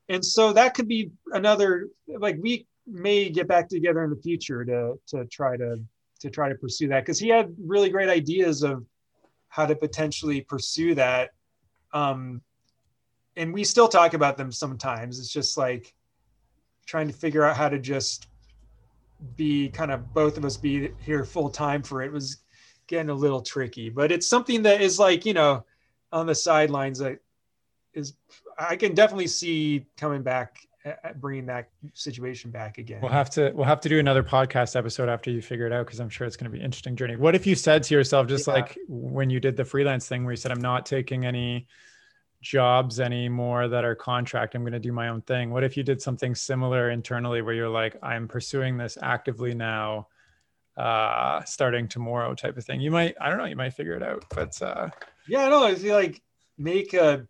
and 0.10 0.26
so 0.26 0.54
that 0.54 0.74
could 0.74 0.88
be 0.88 1.12
another 1.32 1.90
like 2.08 2.38
we 2.42 2.66
may 2.88 3.30
get 3.30 3.48
back 3.48 3.70
together 3.70 4.04
in 4.04 4.10
the 4.10 4.22
future 4.22 4.66
to 4.66 5.00
to 5.08 5.26
try 5.26 5.58
to 5.58 5.78
to 6.20 6.30
try 6.30 6.50
to 6.50 6.56
pursue 6.56 6.88
that 6.88 7.04
because 7.04 7.20
he 7.20 7.28
had 7.28 7.54
really 7.60 7.90
great 7.90 8.10
ideas 8.10 8.64
of 8.64 8.86
how 9.50 9.66
to 9.66 9.76
potentially 9.76 10.42
pursue 10.42 10.96
that. 10.96 11.32
Um, 11.94 12.42
and 13.36 13.54
we 13.54 13.64
still 13.64 13.88
talk 13.88 14.14
about 14.14 14.38
them 14.38 14.52
sometimes. 14.52 15.20
It's 15.20 15.32
just 15.32 15.58
like 15.58 15.94
trying 16.86 17.08
to 17.08 17.14
figure 17.14 17.44
out 17.44 17.58
how 17.58 17.70
to 17.70 17.80
just 17.80 18.28
be 19.36 19.70
kind 19.70 19.92
of 19.92 20.14
both 20.14 20.38
of 20.38 20.46
us 20.46 20.58
be 20.58 20.92
here 21.00 21.24
full 21.26 21.50
time 21.50 21.84
for 21.84 22.02
it 22.02 22.12
was 22.12 22.38
getting 22.88 23.10
a 23.10 23.14
little 23.14 23.42
tricky. 23.42 23.90
But 23.90 24.12
it's 24.12 24.28
something 24.28 24.64
that 24.64 24.82
is 24.82 25.00
like 25.00 25.26
you 25.26 25.34
know 25.34 25.66
on 26.12 26.26
the 26.26 26.36
sidelines 26.36 27.00
that 27.00 27.20
is 27.94 28.14
I 28.58 28.76
can 28.76 28.94
definitely 28.94 29.28
see 29.28 29.86
coming 29.98 30.22
back, 30.22 30.58
bringing 31.16 31.46
that 31.46 31.70
situation 31.94 32.52
back 32.52 32.78
again. 32.78 33.02
We'll 33.02 33.12
have 33.12 33.30
to 33.32 33.52
we'll 33.54 33.66
have 33.66 33.82
to 33.82 33.90
do 33.90 34.00
another 34.00 34.24
podcast 34.24 34.76
episode 34.76 35.10
after 35.10 35.30
you 35.30 35.42
figure 35.42 35.68
it 35.68 35.74
out 35.74 35.86
because 35.86 36.00
I'm 36.00 36.10
sure 36.10 36.26
it's 36.26 36.36
going 36.36 36.46
to 36.46 36.52
be 36.52 36.60
an 36.60 36.66
interesting 36.66 36.96
journey. 36.96 37.16
What 37.16 37.36
if 37.36 37.46
you 37.46 37.56
said 37.56 37.84
to 37.84 37.94
yourself, 37.94 38.28
just 38.28 38.48
Yeah. 38.48 38.54
like 38.54 38.78
when 38.88 39.30
you 39.30 39.40
did 39.40 39.56
the 39.58 39.66
freelance 39.66 40.08
thing, 40.08 40.24
where 40.24 40.34
you 40.34 40.38
said, 40.38 40.52
"I'm 40.52 40.62
not 40.62 40.86
taking 40.86 41.26
any 41.26 41.68
jobs 42.42 43.00
anymore 43.00 43.68
that 43.68 43.86
are 43.86 43.94
contract. 43.94 44.56
I'm 44.56 44.64
going 44.64 44.74
to 44.74 44.80
do 44.80 44.92
my 44.92 45.10
own 45.10 45.22
thing." 45.22 45.52
What 45.52 45.64
if 45.64 45.78
you 45.78 45.84
did 45.84 46.02
something 46.02 46.34
similar 46.34 46.90
internally, 46.90 47.42
where 47.44 47.54
you're 47.54 47.70
like, 47.70 47.96
"I'm 48.02 48.28
pursuing 48.28 48.78
this 48.78 48.98
actively 49.02 49.54
now, 49.54 50.08
uh, 50.78 51.44
starting 51.44 51.88
tomorrow," 51.88 52.34
type 52.34 52.58
of 52.58 52.66
thing? 52.66 52.82
You 52.82 52.90
might, 52.90 53.16
I 53.22 53.30
don't 53.30 53.38
know, 53.38 53.46
you 53.46 53.56
might 53.56 53.74
figure 53.74 53.94
it 53.94 54.02
out, 54.04 54.26
but 54.34 54.60
uh, 54.62 54.90
Yeah, 55.28 55.48
no, 55.50 55.64
I 55.64 55.76
feel 55.76 55.96
like 55.96 56.22
make 56.58 56.94
a 56.96 57.28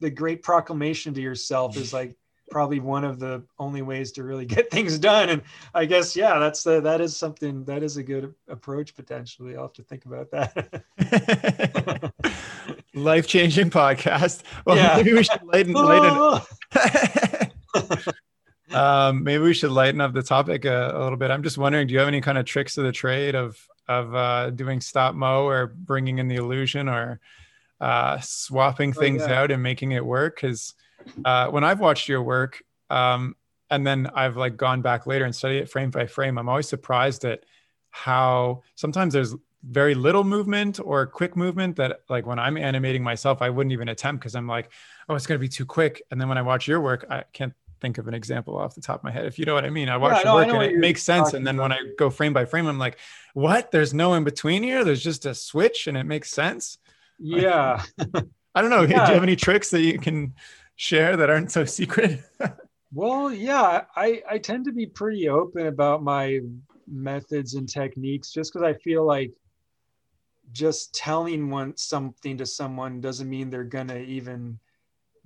the 0.00 0.10
great 0.10 0.42
proclamation 0.42 1.14
to 1.14 1.20
yourself 1.20 1.76
is 1.76 1.92
like 1.92 2.16
probably 2.50 2.80
one 2.80 3.04
of 3.04 3.18
the 3.18 3.42
only 3.58 3.82
ways 3.82 4.12
to 4.12 4.24
really 4.24 4.46
get 4.54 4.70
things 4.70 4.98
done. 4.98 5.28
And 5.28 5.42
I 5.74 5.84
guess 5.84 6.16
yeah, 6.16 6.38
that's 6.38 6.62
the 6.62 6.80
that 6.80 7.00
is 7.00 7.16
something 7.16 7.64
that 7.64 7.82
is 7.82 7.96
a 7.96 8.02
good 8.02 8.34
approach 8.48 8.94
potentially. 8.94 9.56
I'll 9.56 9.62
have 9.62 9.72
to 9.74 9.82
think 9.82 10.04
about 10.06 10.30
that. 10.30 10.82
life 12.94 13.26
changing 13.26 13.70
podcast. 13.70 14.42
Well, 14.64 14.76
Yeah. 14.76 14.96
maybe 14.96 15.12
we 15.14 15.22
should 15.22 15.42
lighten 15.44 15.72
lighten. 15.72 16.40
um, 18.72 19.22
maybe 19.22 19.42
we 19.42 19.54
should 19.54 19.70
lighten 19.70 20.00
up 20.00 20.12
the 20.12 20.22
topic 20.22 20.64
a, 20.64 20.92
a 20.94 21.02
little 21.02 21.16
bit. 21.16 21.30
I'm 21.30 21.42
just 21.42 21.58
wondering, 21.58 21.86
do 21.86 21.94
you 21.94 22.00
have 22.00 22.08
any 22.08 22.20
kind 22.20 22.36
of 22.36 22.44
tricks 22.44 22.76
of 22.76 22.84
the 22.84 22.92
trade 22.92 23.34
of 23.34 23.58
of 23.88 24.14
uh, 24.14 24.50
doing 24.50 24.80
stop 24.80 25.14
mo 25.14 25.46
or 25.46 25.68
bringing 25.68 26.18
in 26.18 26.28
the 26.28 26.36
illusion 26.36 26.88
or 26.88 27.20
uh, 27.80 28.18
swapping 28.20 28.92
oh, 28.96 29.00
things 29.00 29.22
yeah. 29.26 29.40
out 29.40 29.50
and 29.50 29.62
making 29.62 29.92
it 29.92 30.04
work. 30.04 30.36
Because 30.36 30.74
uh, 31.24 31.48
when 31.48 31.64
I've 31.64 31.80
watched 31.80 32.08
your 32.08 32.22
work, 32.22 32.62
um, 32.90 33.36
and 33.70 33.86
then 33.86 34.08
I've 34.14 34.36
like 34.36 34.56
gone 34.56 34.82
back 34.82 35.06
later 35.06 35.24
and 35.24 35.34
studied 35.34 35.58
it 35.58 35.70
frame 35.70 35.90
by 35.90 36.06
frame, 36.06 36.38
I'm 36.38 36.48
always 36.48 36.68
surprised 36.68 37.24
at 37.24 37.44
how 37.90 38.62
sometimes 38.74 39.12
there's 39.12 39.34
very 39.62 39.94
little 39.94 40.24
movement 40.24 40.78
or 40.82 41.06
quick 41.06 41.36
movement 41.36 41.76
that 41.76 42.00
like 42.08 42.26
when 42.26 42.38
I'm 42.38 42.56
animating 42.56 43.02
myself, 43.02 43.42
I 43.42 43.50
wouldn't 43.50 43.72
even 43.72 43.88
attempt 43.88 44.22
because 44.22 44.34
I'm 44.34 44.46
like, 44.46 44.70
oh, 45.08 45.14
it's 45.14 45.26
gonna 45.26 45.38
be 45.38 45.48
too 45.48 45.66
quick. 45.66 46.02
And 46.10 46.20
then 46.20 46.28
when 46.28 46.38
I 46.38 46.42
watch 46.42 46.66
your 46.68 46.80
work, 46.80 47.06
I 47.10 47.24
can't 47.32 47.52
think 47.80 47.98
of 47.98 48.08
an 48.08 48.14
example 48.14 48.56
off 48.56 48.74
the 48.74 48.80
top 48.80 49.00
of 49.00 49.04
my 49.04 49.10
head. 49.10 49.26
If 49.26 49.38
you 49.38 49.44
know 49.44 49.54
what 49.54 49.64
I 49.64 49.70
mean, 49.70 49.88
I 49.88 49.96
watch 49.96 50.24
yeah, 50.24 50.32
your 50.32 50.34
work 50.34 50.54
and 50.54 50.62
it 50.62 50.78
makes 50.78 51.02
sense. 51.02 51.32
And 51.32 51.46
then 51.46 51.56
when 51.56 51.72
I 51.72 51.78
go 51.98 52.10
frame 52.10 52.32
by 52.32 52.44
frame, 52.44 52.66
I'm 52.66 52.78
like, 52.78 52.98
what? 53.34 53.70
There's 53.70 53.94
no 53.94 54.14
in 54.14 54.24
between 54.24 54.62
here. 54.62 54.84
There's 54.84 55.02
just 55.02 55.26
a 55.26 55.34
switch 55.34 55.86
and 55.86 55.96
it 55.96 56.04
makes 56.04 56.30
sense. 56.30 56.78
Yeah. 57.18 57.82
I 58.54 58.62
don't 58.62 58.70
know. 58.70 58.82
Yeah. 58.88 59.04
Do 59.04 59.10
you 59.10 59.14
have 59.14 59.22
any 59.22 59.36
tricks 59.36 59.70
that 59.70 59.80
you 59.80 59.98
can 59.98 60.34
share 60.78 61.16
that 61.16 61.28
aren't 61.28 61.50
so 61.50 61.66
secret? 61.66 62.22
well, 62.94 63.30
yeah, 63.32 63.82
I, 63.94 64.22
I 64.30 64.38
tend 64.38 64.64
to 64.64 64.72
be 64.72 64.86
pretty 64.86 65.28
open 65.28 65.66
about 65.66 66.02
my 66.02 66.40
methods 66.86 67.54
and 67.54 67.68
techniques 67.68 68.30
just 68.30 68.52
because 68.52 68.64
I 68.64 68.72
feel 68.78 69.04
like 69.04 69.32
just 70.52 70.94
telling 70.94 71.50
one 71.50 71.76
something 71.76 72.38
to 72.38 72.46
someone 72.46 73.02
doesn't 73.02 73.28
mean 73.28 73.50
they're 73.50 73.64
gonna 73.64 73.98
even 73.98 74.58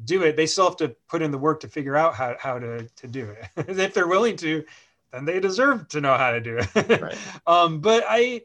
do 0.04 0.22
it. 0.22 0.36
They 0.36 0.46
still 0.46 0.64
have 0.64 0.78
to 0.78 0.96
put 1.08 1.22
in 1.22 1.30
the 1.30 1.38
work 1.38 1.60
to 1.60 1.68
figure 1.68 1.96
out 1.96 2.14
how, 2.14 2.34
how 2.40 2.58
to, 2.58 2.88
to 2.88 3.06
do 3.06 3.30
it. 3.30 3.48
if 3.78 3.94
they're 3.94 4.08
willing 4.08 4.36
to, 4.38 4.64
then 5.12 5.26
they 5.26 5.38
deserve 5.38 5.86
to 5.88 6.00
know 6.00 6.16
how 6.16 6.32
to 6.32 6.40
do 6.40 6.58
it. 6.58 7.00
right. 7.00 7.16
um, 7.46 7.80
but 7.80 8.04
I, 8.08 8.42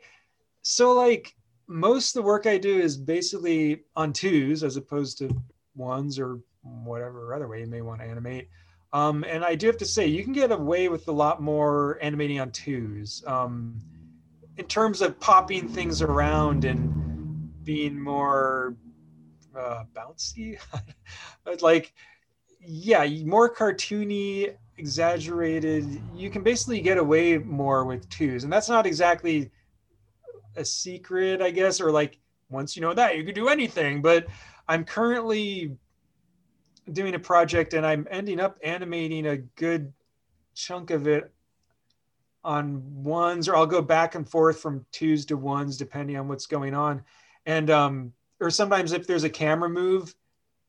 so 0.62 0.92
like 0.92 1.34
most 1.68 2.16
of 2.16 2.22
the 2.22 2.28
work 2.28 2.46
I 2.46 2.58
do 2.58 2.78
is 2.78 2.98
basically 2.98 3.86
on 3.96 4.12
twos 4.14 4.64
as 4.64 4.76
opposed 4.76 5.18
to 5.20 5.36
ones 5.74 6.20
or 6.20 6.40
whatever 6.84 7.34
other 7.34 7.48
way 7.48 7.62
you 7.62 7.68
may 7.68 7.82
want 7.82 8.02
to 8.02 8.08
animate. 8.08 8.50
Um, 8.94 9.24
and 9.26 9.44
I 9.44 9.56
do 9.56 9.68
have 9.68 9.78
to 9.78 9.86
say, 9.86 10.08
you 10.08 10.24
can 10.24 10.34
get 10.34 10.52
away 10.52 10.88
with 10.88 11.08
a 11.08 11.12
lot 11.12 11.42
more 11.42 12.00
animating 12.02 12.40
on 12.40 12.52
twos. 12.52 13.24
Um, 13.28 13.80
in 14.58 14.66
terms 14.66 15.02
of 15.02 15.20
popping 15.20 15.68
things 15.68 16.02
around 16.02 16.66
and 16.66 17.64
being 17.64 18.00
more 18.00 18.76
uh, 19.56 19.84
bouncy, 19.94 20.60
like 21.62 21.94
yeah, 22.60 23.08
more 23.24 23.54
cartoony, 23.54 24.56
exaggerated. 24.78 26.02
You 26.16 26.30
can 26.30 26.44
basically 26.44 26.82
get 26.82 26.98
away 26.98 27.38
more 27.38 27.86
with 27.86 28.10
twos, 28.10 28.44
and 28.44 28.52
that's 28.52 28.70
not 28.70 28.86
exactly 28.86 29.52
a 30.56 30.66
secret, 30.66 31.42
I 31.42 31.52
guess, 31.52 31.80
or 31.80 31.92
like 31.92 32.20
once 32.50 32.76
you 32.76 32.82
know 32.82 32.94
that 32.94 33.18
you 33.18 33.24
can 33.24 33.36
do 33.36 33.48
anything. 33.48 34.02
But 34.02 34.28
I'm 34.68 34.84
currently 34.84 35.78
doing 36.92 37.16
a 37.16 37.20
project 37.20 37.74
and 37.74 37.86
I'm 37.86 38.08
ending 38.10 38.40
up 38.40 38.58
animating 38.64 39.28
a 39.28 39.38
good 39.38 39.94
chunk 40.56 40.92
of 40.92 41.08
it 41.08 41.32
on 42.44 43.04
ones, 43.04 43.50
or 43.50 43.56
I'll 43.56 43.66
go 43.66 43.82
back 43.82 44.16
and 44.16 44.28
forth 44.28 44.60
from 44.60 44.86
twos 44.92 45.26
to 45.26 45.38
ones 45.38 45.78
depending 45.78 46.18
on 46.18 46.28
what's 46.28 46.46
going 46.46 46.74
on. 46.74 47.04
And 47.46 47.70
um, 47.70 48.14
or 48.40 48.50
sometimes 48.50 48.92
if 48.92 49.08
there's 49.08 49.24
a 49.24 49.30
camera 49.30 49.70
move, 49.70 50.16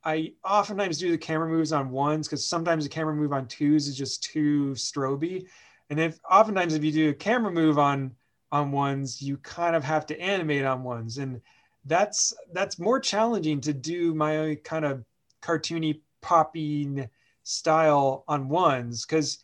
I 0.05 0.33
oftentimes 0.45 0.99
do 0.99 1.11
the 1.11 1.19
camera 1.19 1.49
moves 1.49 1.73
on 1.73 1.91
ones 1.91 2.27
because 2.27 2.47
sometimes 2.47 2.85
the 2.85 2.91
camera 2.91 3.15
move 3.15 3.33
on 3.33 3.47
twos 3.47 3.89
is 3.89 3.97
just 3.97 4.23
too 4.23 4.73
stroby. 4.73 5.47
And 5.91 5.99
if 6.01 6.19
oftentimes 6.31 6.75
if 6.75 6.85
you 6.85 6.93
do 6.93 7.11
a 7.11 7.15
camera 7.15 7.51
move 7.51 7.79
on 7.79 8.13
on 8.51 8.73
ones, 8.73 9.21
you 9.21 9.37
kind 9.39 9.77
of 9.77 9.85
have 9.85 10.07
to 10.07 10.21
animate 10.21 10.65
on 10.65 10.83
ones. 10.83 11.19
And 11.19 11.41
that's 11.85 12.33
that's 12.53 12.79
more 12.79 13.01
challenging 13.01 13.61
to 13.63 13.73
do 13.73 14.15
my 14.15 14.59
kind 14.65 14.85
of 14.85 15.05
cartoony 15.43 16.01
popping 16.21 17.09
style 17.43 18.25
on 18.29 18.49
ones 18.49 19.07
because 19.07 19.39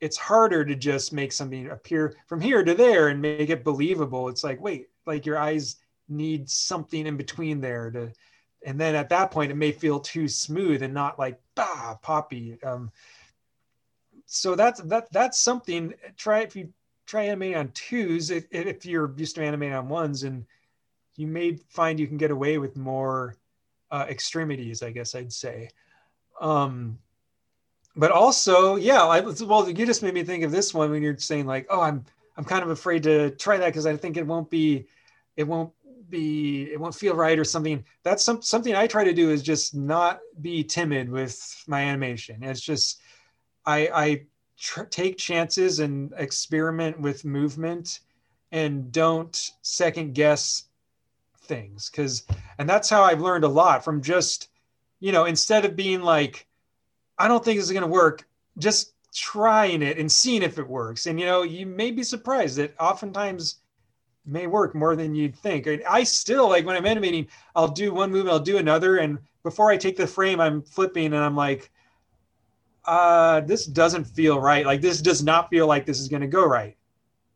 it's 0.00 0.16
harder 0.16 0.64
to 0.64 0.74
just 0.74 1.12
make 1.12 1.32
something 1.32 1.70
appear 1.70 2.16
from 2.26 2.40
here 2.40 2.64
to 2.64 2.74
there 2.74 3.08
and 3.08 3.20
make 3.20 3.50
it 3.50 3.64
believable. 3.64 4.28
It's 4.28 4.44
like, 4.44 4.60
wait, 4.60 4.88
like 5.06 5.26
your 5.26 5.38
eyes 5.38 5.76
need 6.08 6.48
something 6.48 7.06
in 7.06 7.16
between 7.16 7.60
there 7.60 7.90
to, 7.90 8.12
and 8.64 8.80
then 8.80 8.94
at 8.94 9.08
that 9.10 9.30
point 9.30 9.50
it 9.50 9.56
may 9.56 9.72
feel 9.72 10.00
too 10.00 10.28
smooth 10.28 10.82
and 10.82 10.92
not 10.92 11.18
like 11.18 11.40
bah 11.54 11.96
poppy. 12.02 12.58
Um, 12.62 12.90
so 14.26 14.54
that's 14.54 14.80
that 14.82 15.12
that's 15.12 15.38
something. 15.38 15.94
Try 16.16 16.40
if 16.40 16.56
you 16.56 16.72
try 17.06 17.24
animating 17.24 17.56
on 17.56 17.70
twos 17.72 18.30
if, 18.30 18.46
if 18.50 18.86
you're 18.86 19.12
used 19.16 19.34
to 19.36 19.42
animating 19.42 19.74
on 19.74 19.88
ones, 19.88 20.22
and 20.22 20.46
you 21.16 21.26
may 21.26 21.56
find 21.68 21.98
you 21.98 22.06
can 22.06 22.16
get 22.16 22.30
away 22.30 22.58
with 22.58 22.76
more 22.76 23.36
uh, 23.90 24.06
extremities. 24.08 24.82
I 24.82 24.90
guess 24.90 25.14
I'd 25.14 25.32
say. 25.32 25.70
Um, 26.40 26.98
but 27.96 28.10
also, 28.10 28.76
yeah, 28.76 29.04
I, 29.04 29.20
well, 29.20 29.68
you 29.68 29.86
just 29.86 30.02
made 30.02 30.14
me 30.14 30.24
think 30.24 30.42
of 30.42 30.50
this 30.50 30.72
one 30.72 30.90
when 30.90 31.02
you're 31.02 31.18
saying 31.18 31.46
like, 31.46 31.66
oh, 31.70 31.80
I'm 31.80 32.04
I'm 32.36 32.44
kind 32.44 32.62
of 32.62 32.70
afraid 32.70 33.02
to 33.02 33.30
try 33.32 33.58
that 33.58 33.66
because 33.66 33.84
I 33.86 33.96
think 33.96 34.16
it 34.16 34.26
won't 34.26 34.48
be, 34.48 34.86
it 35.36 35.44
won't 35.44 35.72
be, 36.08 36.70
it 36.72 36.80
won't 36.80 36.94
feel 36.94 37.14
right 37.14 37.38
or 37.38 37.44
something. 37.44 37.84
That's 38.02 38.22
some, 38.22 38.40
something 38.40 38.74
I 38.74 38.86
try 38.86 39.04
to 39.04 39.12
do 39.12 39.30
is 39.30 39.42
just 39.42 39.74
not 39.74 40.20
be 40.40 40.64
timid 40.64 41.10
with 41.10 41.62
my 41.66 41.82
animation. 41.82 42.42
It's 42.42 42.60
just, 42.60 43.00
I 43.66 43.88
I 43.92 44.22
tr- 44.56 44.84
take 44.84 45.18
chances 45.18 45.80
and 45.80 46.14
experiment 46.16 46.98
with 47.00 47.24
movement, 47.24 48.00
and 48.52 48.90
don't 48.90 49.50
second 49.62 50.14
guess 50.14 50.64
things 51.42 51.90
because, 51.90 52.24
and 52.58 52.68
that's 52.68 52.88
how 52.88 53.02
I've 53.02 53.20
learned 53.20 53.44
a 53.44 53.48
lot 53.48 53.84
from 53.84 54.00
just, 54.00 54.49
you 55.00 55.12
know, 55.12 55.24
instead 55.24 55.64
of 55.64 55.74
being 55.74 56.02
like 56.02 56.46
I 57.20 57.28
don't 57.28 57.44
think 57.44 57.58
this 57.58 57.66
is 57.66 57.72
going 57.72 57.82
to 57.82 57.86
work. 57.86 58.26
Just 58.58 58.94
trying 59.14 59.82
it 59.82 59.98
and 59.98 60.10
seeing 60.10 60.42
if 60.42 60.58
it 60.58 60.66
works. 60.66 61.06
And 61.06 61.20
you 61.20 61.26
know, 61.26 61.42
you 61.42 61.66
may 61.66 61.90
be 61.90 62.02
surprised 62.02 62.56
that 62.56 62.74
oftentimes 62.80 63.60
may 64.24 64.46
work 64.46 64.74
more 64.74 64.96
than 64.96 65.14
you'd 65.14 65.36
think. 65.36 65.68
I 65.88 66.02
still 66.04 66.48
like 66.48 66.64
when 66.64 66.76
I'm 66.76 66.86
animating, 66.86 67.28
I'll 67.54 67.68
do 67.68 67.92
one 67.92 68.10
move, 68.10 68.28
I'll 68.28 68.40
do 68.40 68.58
another, 68.58 68.98
and 68.98 69.18
before 69.42 69.70
I 69.70 69.76
take 69.76 69.96
the 69.96 70.06
frame, 70.06 70.40
I'm 70.40 70.62
flipping 70.62 71.06
and 71.06 71.16
I'm 71.16 71.36
like, 71.36 71.70
uh, 72.86 73.40
this 73.40 73.66
doesn't 73.66 74.04
feel 74.04 74.40
right. 74.40 74.64
Like 74.64 74.80
this 74.80 75.02
does 75.02 75.22
not 75.22 75.50
feel 75.50 75.66
like 75.66 75.84
this 75.84 76.00
is 76.00 76.08
going 76.08 76.22
to 76.22 76.28
go 76.28 76.44
right. 76.44 76.76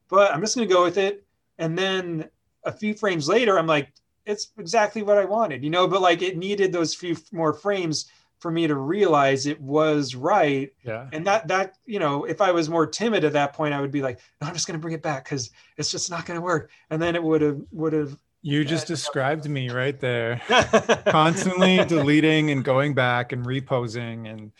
But 0.08 0.32
I'm 0.32 0.40
just 0.40 0.56
going 0.56 0.68
to 0.68 0.74
go 0.74 0.82
with 0.82 0.98
it. 0.98 1.24
And 1.58 1.76
then 1.78 2.28
a 2.64 2.72
few 2.72 2.94
frames 2.94 3.28
later, 3.28 3.58
I'm 3.58 3.66
like, 3.66 3.92
it's 4.26 4.52
exactly 4.58 5.02
what 5.02 5.18
I 5.18 5.24
wanted, 5.24 5.62
you 5.62 5.70
know. 5.70 5.86
But 5.86 6.02
like 6.02 6.22
it 6.22 6.36
needed 6.36 6.72
those 6.72 6.94
few 6.94 7.16
more 7.32 7.52
frames 7.52 8.06
for 8.40 8.50
me 8.50 8.66
to 8.66 8.74
realize 8.74 9.46
it 9.46 9.60
was 9.60 10.14
right. 10.14 10.70
Yeah. 10.84 11.08
And 11.12 11.26
that 11.26 11.48
that 11.48 11.76
you 11.86 11.98
know, 11.98 12.24
if 12.24 12.40
I 12.40 12.50
was 12.52 12.68
more 12.68 12.86
timid 12.86 13.24
at 13.24 13.32
that 13.32 13.54
point, 13.54 13.74
I 13.74 13.80
would 13.80 13.90
be 13.90 14.02
like, 14.02 14.20
no, 14.40 14.48
I'm 14.48 14.54
just 14.54 14.66
going 14.66 14.78
to 14.78 14.82
bring 14.82 14.94
it 14.94 15.02
back 15.02 15.24
because 15.24 15.50
it's 15.76 15.90
just 15.90 16.10
not 16.10 16.26
going 16.26 16.38
to 16.38 16.44
work. 16.44 16.70
And 16.90 17.00
then 17.00 17.14
it 17.14 17.22
would 17.22 17.40
have 17.40 17.60
would 17.72 17.92
have. 17.92 18.18
You 18.42 18.62
just 18.62 18.86
described 18.86 19.48
me 19.48 19.70
right 19.70 19.98
there, 19.98 20.42
constantly 21.06 21.82
deleting 21.86 22.50
and 22.50 22.62
going 22.62 22.92
back 22.92 23.32
and 23.32 23.46
reposing 23.46 24.28
and. 24.28 24.52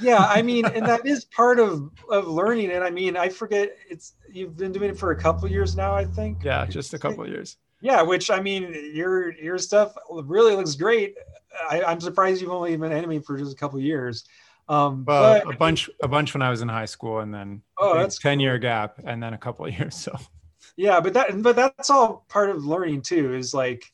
yeah, 0.00 0.24
I 0.24 0.42
mean, 0.42 0.64
and 0.64 0.86
that 0.86 1.04
is 1.04 1.24
part 1.24 1.58
of 1.58 1.90
of 2.08 2.28
learning. 2.28 2.70
And 2.70 2.84
I 2.84 2.90
mean, 2.90 3.16
I 3.16 3.28
forget 3.28 3.76
it's 3.90 4.14
you've 4.30 4.56
been 4.56 4.70
doing 4.70 4.90
it 4.90 4.96
for 4.96 5.10
a 5.10 5.16
couple 5.16 5.50
years 5.50 5.74
now, 5.74 5.92
I 5.92 6.04
think. 6.04 6.44
Yeah, 6.44 6.64
just 6.66 6.94
a 6.94 6.98
couple 6.98 7.28
years. 7.28 7.56
Yeah, 7.82 8.00
which 8.00 8.30
I 8.30 8.40
mean, 8.40 8.74
your 8.94 9.32
your 9.32 9.58
stuff 9.58 9.94
really 10.08 10.56
looks 10.56 10.76
great. 10.76 11.16
I, 11.68 11.92
am 11.92 12.00
surprised 12.00 12.40
you've 12.40 12.50
only 12.50 12.76
been 12.76 12.92
animating 12.92 13.22
for 13.22 13.36
just 13.36 13.52
a 13.52 13.56
couple 13.56 13.78
years. 13.80 14.24
Um, 14.68 15.04
well, 15.04 15.42
but, 15.44 15.54
a 15.54 15.58
bunch, 15.58 15.90
a 16.00 16.08
bunch 16.08 16.32
when 16.32 16.42
I 16.42 16.48
was 16.48 16.62
in 16.62 16.68
high 16.68 16.86
school, 16.86 17.18
and 17.18 17.34
then 17.34 17.60
oh, 17.76 17.98
that's 17.98 18.18
ten 18.18 18.40
year 18.40 18.56
gap, 18.58 19.00
and 19.04 19.22
then 19.22 19.34
a 19.34 19.38
couple 19.38 19.66
of 19.66 19.78
years. 19.78 19.96
So 19.96 20.16
yeah, 20.76 21.00
but 21.00 21.12
that, 21.14 21.42
but 21.42 21.56
that's 21.56 21.90
all 21.90 22.24
part 22.28 22.50
of 22.50 22.64
learning 22.64 23.02
too. 23.02 23.34
Is 23.34 23.52
like, 23.52 23.92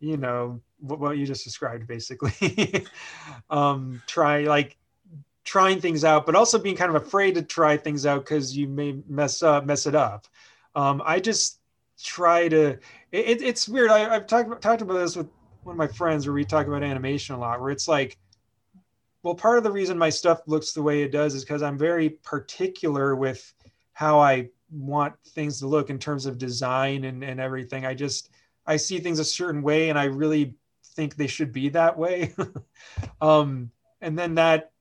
you 0.00 0.16
know, 0.16 0.60
what, 0.78 1.00
what 1.00 1.18
you 1.18 1.26
just 1.26 1.44
described, 1.44 1.86
basically. 1.86 2.86
um, 3.50 4.00
try 4.06 4.42
like 4.42 4.76
trying 5.44 5.80
things 5.80 6.04
out, 6.04 6.26
but 6.26 6.34
also 6.34 6.58
being 6.58 6.76
kind 6.76 6.94
of 6.94 7.02
afraid 7.02 7.34
to 7.34 7.42
try 7.42 7.76
things 7.76 8.06
out 8.06 8.24
because 8.24 8.56
you 8.56 8.68
may 8.68 8.98
mess 9.08 9.42
up, 9.42 9.66
mess 9.66 9.86
it 9.86 9.94
up. 9.94 10.26
Um, 10.74 11.02
I 11.04 11.20
just 11.20 11.58
try 12.02 12.48
to. 12.48 12.78
It, 13.12 13.42
it's 13.42 13.68
weird. 13.68 13.90
I, 13.90 14.12
have 14.12 14.26
talked 14.26 14.60
talked 14.62 14.82
about 14.82 14.98
this 14.98 15.16
with 15.16 15.28
one 15.62 15.74
of 15.74 15.78
my 15.78 15.86
friends 15.86 16.26
where 16.26 16.34
we 16.34 16.44
talk 16.44 16.66
about 16.66 16.82
animation 16.82 17.34
a 17.34 17.38
lot, 17.38 17.60
where 17.60 17.70
it's 17.70 17.88
like, 17.88 18.18
well, 19.22 19.34
part 19.34 19.58
of 19.58 19.64
the 19.64 19.72
reason 19.72 19.98
my 19.98 20.10
stuff 20.10 20.40
looks 20.46 20.72
the 20.72 20.82
way 20.82 21.02
it 21.02 21.12
does 21.12 21.34
is 21.34 21.44
because 21.44 21.62
I'm 21.62 21.78
very 21.78 22.10
particular 22.10 23.16
with 23.16 23.52
how 23.92 24.18
I 24.18 24.50
want 24.70 25.14
things 25.28 25.58
to 25.58 25.66
look 25.66 25.90
in 25.90 25.98
terms 25.98 26.26
of 26.26 26.38
design 26.38 27.04
and, 27.04 27.24
and 27.24 27.40
everything. 27.40 27.86
I 27.86 27.94
just 27.94 28.30
I 28.66 28.76
see 28.76 29.00
things 29.00 29.18
a 29.18 29.24
certain 29.24 29.62
way 29.62 29.88
and 29.88 29.98
I 29.98 30.04
really 30.04 30.54
think 30.94 31.16
they 31.16 31.26
should 31.26 31.52
be 31.52 31.70
that 31.70 31.96
way. 31.98 32.34
um, 33.20 33.70
and 34.00 34.18
then 34.18 34.34
that 34.34 34.72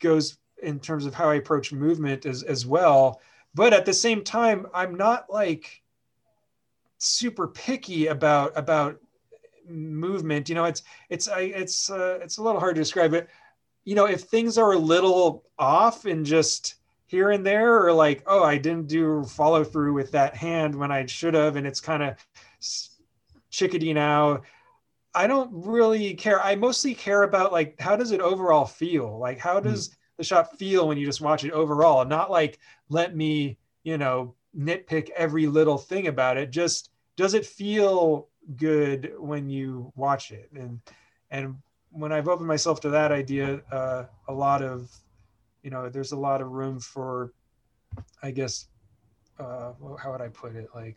goes 0.00 0.38
in 0.62 0.80
terms 0.80 1.06
of 1.06 1.14
how 1.14 1.30
I 1.30 1.36
approach 1.36 1.72
movement 1.72 2.26
as, 2.26 2.42
as 2.42 2.66
well. 2.66 3.20
But 3.54 3.72
at 3.72 3.86
the 3.86 3.92
same 3.92 4.22
time, 4.22 4.66
I'm 4.74 4.96
not 4.96 5.30
like 5.30 5.82
super 6.98 7.48
picky 7.48 8.06
about 8.06 8.52
about 8.56 8.98
movement. 9.68 10.48
You 10.48 10.54
know, 10.54 10.64
it's 10.64 10.82
it's 11.10 11.28
I 11.28 11.40
it's 11.40 11.90
uh, 11.90 12.18
it's 12.22 12.38
a 12.38 12.42
little 12.42 12.60
hard 12.60 12.76
to 12.76 12.80
describe 12.80 13.10
but 13.10 13.28
You 13.84 13.94
know, 13.94 14.06
if 14.06 14.22
things 14.22 14.58
are 14.58 14.72
a 14.72 14.78
little 14.78 15.44
off 15.58 16.04
and 16.06 16.24
just 16.24 16.76
here 17.06 17.30
and 17.30 17.46
there, 17.46 17.84
or 17.86 17.92
like, 17.92 18.22
oh, 18.26 18.42
I 18.42 18.58
didn't 18.58 18.88
do 18.88 19.24
follow 19.24 19.64
through 19.64 19.92
with 19.94 20.10
that 20.12 20.34
hand 20.36 20.74
when 20.74 20.90
I 20.90 21.06
should 21.06 21.34
have, 21.34 21.56
and 21.56 21.66
it's 21.66 21.80
kind 21.80 22.02
of 22.02 22.16
chickadee 23.50 23.92
now. 23.92 24.42
I 25.14 25.26
don't 25.26 25.50
really 25.52 26.14
care. 26.14 26.42
I 26.42 26.56
mostly 26.56 26.94
care 26.94 27.22
about 27.22 27.52
like 27.52 27.80
how 27.80 27.96
does 27.96 28.12
it 28.12 28.20
overall 28.20 28.66
feel? 28.66 29.18
Like 29.18 29.38
how 29.38 29.58
hmm. 29.60 29.68
does 29.68 29.88
mm. 29.88 29.94
the 30.18 30.24
shot 30.24 30.58
feel 30.58 30.88
when 30.88 30.98
you 30.98 31.06
just 31.06 31.22
watch 31.22 31.44
it 31.44 31.52
overall? 31.52 32.04
Not 32.04 32.30
like 32.30 32.58
let 32.90 33.16
me, 33.16 33.58
you 33.82 33.98
know, 33.98 34.34
nitpick 34.56 35.10
every 35.10 35.46
little 35.46 35.78
thing 35.78 36.06
about 36.06 36.36
it. 36.36 36.50
Just 36.50 36.90
does 37.16 37.34
it 37.34 37.46
feel 37.46 38.28
good 38.56 39.12
when 39.18 39.48
you 39.50 39.92
watch 39.96 40.30
it? 40.30 40.50
And 40.54 40.80
and 41.30 41.56
when 41.90 42.12
I've 42.12 42.28
opened 42.28 42.48
myself 42.48 42.80
to 42.80 42.90
that 42.90 43.10
idea, 43.10 43.62
uh, 43.72 44.04
a 44.28 44.32
lot 44.32 44.62
of, 44.62 44.90
you 45.62 45.70
know, 45.70 45.88
there's 45.88 46.12
a 46.12 46.16
lot 46.16 46.40
of 46.40 46.50
room 46.50 46.78
for, 46.78 47.32
I 48.22 48.30
guess, 48.30 48.68
uh, 49.38 49.72
how 49.98 50.12
would 50.12 50.20
I 50.20 50.28
put 50.28 50.54
it? 50.54 50.68
Like, 50.74 50.96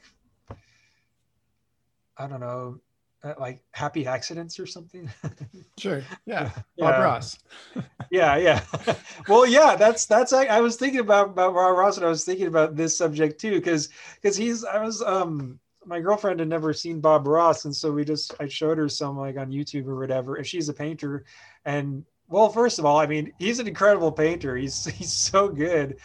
I 2.18 2.28
don't 2.28 2.42
know, 2.42 2.80
uh, 3.24 3.34
like 3.40 3.62
happy 3.72 4.06
accidents 4.08 4.60
or 4.60 4.66
something. 4.66 5.10
sure. 5.78 6.04
Yeah. 6.26 6.52
Bob. 6.78 7.02
Ross. 7.02 7.40
yeah. 8.12 8.38
Yeah. 8.38 8.64
well, 9.28 9.46
yeah, 9.46 9.76
that's, 9.76 10.06
that's, 10.06 10.34
I, 10.34 10.46
I 10.46 10.62
was 10.62 10.78
thinking 10.78 11.02
about, 11.02 11.30
about 11.30 11.54
Bob 11.54 11.76
Ross 11.76 11.98
and 11.98 12.06
I 12.06 12.10
was 12.10 12.24
thinking 12.24 12.48
about 12.48 12.76
this 12.76 12.98
subject 12.98 13.40
too. 13.40 13.60
Cause, 13.62 13.90
cause 14.24 14.38
he's, 14.38 14.64
I 14.64 14.82
was, 14.84 15.02
um, 15.02 15.60
my 15.86 16.00
girlfriend 16.00 16.40
had 16.40 16.50
never 16.50 16.74
seen 16.74 17.02
Bob 17.02 17.28
Ross. 17.28 17.66
And 17.66 17.76
so 17.76 17.92
we 17.92 18.06
just, 18.06 18.34
I 18.40 18.48
showed 18.48 18.78
her 18.78 18.90
some 18.90 19.18
like 19.18 19.38
on 19.38 19.52
YouTube 19.52 19.88
or 19.88 20.00
whatever. 20.00 20.36
And 20.36 20.46
she's 20.46 20.70
a 20.70 20.74
painter. 20.74 21.26
And 21.66 22.06
well, 22.28 22.50
first 22.50 22.80
of 22.80 22.86
all, 22.86 23.00
I 23.00 23.08
mean, 23.08 23.34
he's 23.40 23.60
an 23.60 23.68
incredible 23.68 24.12
painter. 24.12 24.56
He's, 24.56 24.86
he's 24.86 25.12
so 25.12 25.50
good. 25.50 25.98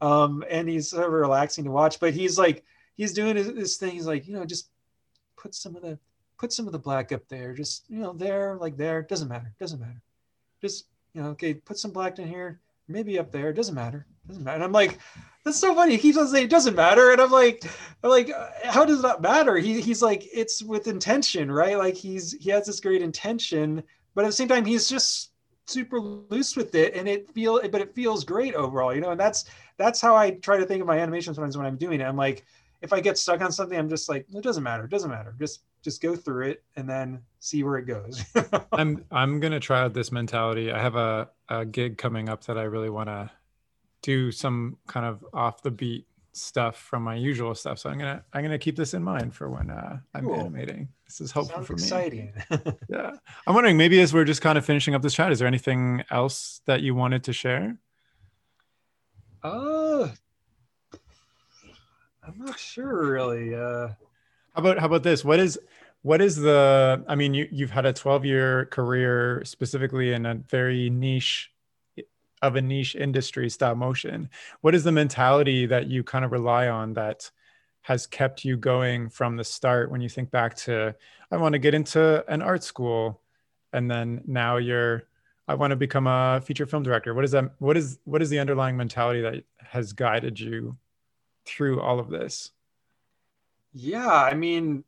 Um, 0.00 0.42
and 0.50 0.68
he's 0.68 0.90
so 0.90 1.06
relaxing 1.06 1.64
to 1.64 1.70
watch, 1.70 2.00
but 2.00 2.14
he's 2.14 2.38
like, 2.38 2.64
he's 2.96 3.12
doing 3.12 3.36
this 3.36 3.76
thing. 3.76 3.92
He's 3.92 4.06
like, 4.06 4.26
you 4.26 4.34
know, 4.34 4.44
just 4.44 4.68
put 5.36 5.54
some 5.54 5.76
of 5.76 5.82
the, 5.82 5.98
put 6.42 6.52
some 6.52 6.66
of 6.66 6.72
the 6.72 6.78
black 6.78 7.12
up 7.12 7.28
there, 7.28 7.54
just, 7.54 7.84
you 7.88 8.00
know, 8.00 8.12
there, 8.12 8.56
like 8.60 8.76
there, 8.76 9.00
doesn't 9.02 9.28
matter, 9.28 9.54
doesn't 9.60 9.78
matter. 9.78 10.02
Just, 10.60 10.86
you 11.14 11.22
know, 11.22 11.28
okay, 11.28 11.54
put 11.54 11.78
some 11.78 11.92
black 11.92 12.18
in 12.18 12.26
here, 12.26 12.58
maybe 12.88 13.16
up 13.16 13.30
there, 13.30 13.52
doesn't 13.52 13.76
matter, 13.76 14.06
doesn't 14.26 14.42
matter. 14.42 14.56
And 14.56 14.64
I'm 14.64 14.72
like, 14.72 14.98
that's 15.44 15.60
so 15.60 15.72
funny. 15.72 15.92
He 15.92 15.98
keeps 15.98 16.18
on 16.18 16.26
saying 16.26 16.46
it 16.46 16.50
doesn't 16.50 16.74
matter. 16.74 17.12
And 17.12 17.20
I'm 17.20 17.30
like, 17.30 17.62
I'm 18.02 18.10
like, 18.10 18.32
uh, 18.32 18.48
how 18.64 18.84
does 18.84 19.02
that 19.02 19.22
matter? 19.22 19.56
He, 19.56 19.80
he's 19.80 20.02
like, 20.02 20.28
it's 20.34 20.64
with 20.64 20.88
intention, 20.88 21.48
right? 21.48 21.78
Like 21.78 21.94
he's, 21.94 22.32
he 22.32 22.50
has 22.50 22.66
this 22.66 22.80
great 22.80 23.02
intention, 23.02 23.80
but 24.16 24.24
at 24.24 24.26
the 24.26 24.32
same 24.32 24.48
time, 24.48 24.64
he's 24.64 24.88
just 24.88 25.30
super 25.66 26.00
loose 26.00 26.56
with 26.56 26.74
it 26.74 26.96
and 26.96 27.08
it 27.08 27.30
feel, 27.30 27.60
but 27.68 27.80
it 27.80 27.94
feels 27.94 28.24
great 28.24 28.56
overall, 28.56 28.92
you 28.92 29.00
know? 29.00 29.10
And 29.10 29.20
that's, 29.20 29.44
that's 29.76 30.00
how 30.00 30.16
I 30.16 30.32
try 30.32 30.56
to 30.56 30.66
think 30.66 30.80
of 30.80 30.88
my 30.88 30.98
animations 30.98 31.38
when 31.38 31.66
I'm 31.66 31.76
doing 31.76 32.00
it. 32.00 32.04
I'm 32.04 32.16
like, 32.16 32.44
if 32.82 32.92
I 32.92 33.00
get 33.00 33.16
stuck 33.16 33.40
on 33.40 33.52
something, 33.52 33.78
I'm 33.78 33.88
just 33.88 34.08
like, 34.08 34.26
it 34.34 34.42
doesn't 34.42 34.62
matter. 34.62 34.84
It 34.84 34.90
doesn't 34.90 35.10
matter. 35.10 35.34
Just 35.38 35.62
just 35.82 36.00
go 36.00 36.14
through 36.14 36.46
it 36.48 36.62
and 36.76 36.88
then 36.88 37.22
see 37.40 37.64
where 37.64 37.78
it 37.78 37.86
goes. 37.86 38.24
I'm 38.72 39.04
I'm 39.10 39.40
gonna 39.40 39.60
try 39.60 39.80
out 39.80 39.94
this 39.94 40.12
mentality. 40.12 40.70
I 40.70 40.80
have 40.80 40.96
a, 40.96 41.28
a 41.48 41.64
gig 41.64 41.96
coming 41.98 42.28
up 42.28 42.44
that 42.44 42.58
I 42.58 42.62
really 42.62 42.90
want 42.90 43.08
to 43.08 43.30
do 44.02 44.32
some 44.32 44.78
kind 44.86 45.06
of 45.06 45.24
off 45.32 45.62
the 45.62 45.70
beat 45.70 46.06
stuff 46.32 46.76
from 46.76 47.02
my 47.02 47.14
usual 47.14 47.54
stuff. 47.54 47.78
So 47.78 47.88
I'm 47.88 47.98
gonna 47.98 48.24
I'm 48.32 48.42
gonna 48.42 48.58
keep 48.58 48.76
this 48.76 48.94
in 48.94 49.02
mind 49.02 49.34
for 49.34 49.48
when 49.48 49.70
uh, 49.70 49.98
I'm 50.14 50.24
cool. 50.24 50.40
animating. 50.40 50.88
This 51.06 51.20
is 51.20 51.30
helpful 51.30 51.56
Sounds 51.56 51.66
for 51.66 51.74
me. 51.74 51.82
Exciting. 51.82 52.32
yeah, 52.88 53.12
I'm 53.46 53.54
wondering 53.54 53.76
maybe 53.76 54.00
as 54.00 54.12
we're 54.12 54.24
just 54.24 54.42
kind 54.42 54.58
of 54.58 54.64
finishing 54.64 54.94
up 54.94 55.02
this 55.02 55.14
chat, 55.14 55.30
is 55.30 55.38
there 55.38 55.48
anything 55.48 56.02
else 56.10 56.60
that 56.66 56.82
you 56.82 56.94
wanted 56.94 57.24
to 57.24 57.32
share? 57.32 57.76
Uh, 59.42 60.08
I'm 62.22 62.38
not 62.38 62.58
sure 62.58 63.10
really. 63.10 63.54
Uh, 63.54 63.88
how 64.54 64.60
about 64.60 64.78
how 64.78 64.86
about 64.86 65.02
this? 65.02 65.24
What 65.24 65.40
is 65.40 65.58
what 66.02 66.20
is 66.20 66.36
the 66.36 67.02
i 67.08 67.14
mean 67.14 67.32
you, 67.32 67.48
you've 67.50 67.70
had 67.70 67.86
a 67.86 67.92
12 67.92 68.24
year 68.24 68.66
career 68.66 69.42
specifically 69.44 70.12
in 70.12 70.26
a 70.26 70.34
very 70.34 70.90
niche 70.90 71.50
of 72.42 72.56
a 72.56 72.60
niche 72.60 72.96
industry 72.96 73.48
stop 73.48 73.76
motion 73.76 74.28
what 74.60 74.74
is 74.74 74.84
the 74.84 74.92
mentality 74.92 75.66
that 75.66 75.86
you 75.86 76.04
kind 76.04 76.24
of 76.24 76.32
rely 76.32 76.68
on 76.68 76.92
that 76.92 77.30
has 77.82 78.06
kept 78.06 78.44
you 78.44 78.56
going 78.56 79.08
from 79.08 79.36
the 79.36 79.44
start 79.44 79.90
when 79.90 80.00
you 80.00 80.08
think 80.08 80.30
back 80.30 80.54
to 80.54 80.94
i 81.30 81.36
want 81.36 81.52
to 81.52 81.58
get 81.58 81.74
into 81.74 82.24
an 82.28 82.42
art 82.42 82.62
school 82.62 83.20
and 83.72 83.90
then 83.90 84.20
now 84.26 84.56
you're 84.56 85.04
i 85.46 85.54
want 85.54 85.70
to 85.70 85.76
become 85.76 86.06
a 86.08 86.40
feature 86.44 86.66
film 86.66 86.82
director 86.82 87.14
what 87.14 87.24
is 87.24 87.30
that 87.30 87.52
what 87.58 87.76
is 87.76 87.98
what 88.04 88.20
is 88.20 88.28
the 88.28 88.38
underlying 88.38 88.76
mentality 88.76 89.20
that 89.20 89.44
has 89.58 89.92
guided 89.92 90.38
you 90.38 90.76
through 91.44 91.80
all 91.80 91.98
of 91.98 92.08
this 92.08 92.50
yeah 93.72 94.12
i 94.12 94.34
mean 94.34 94.84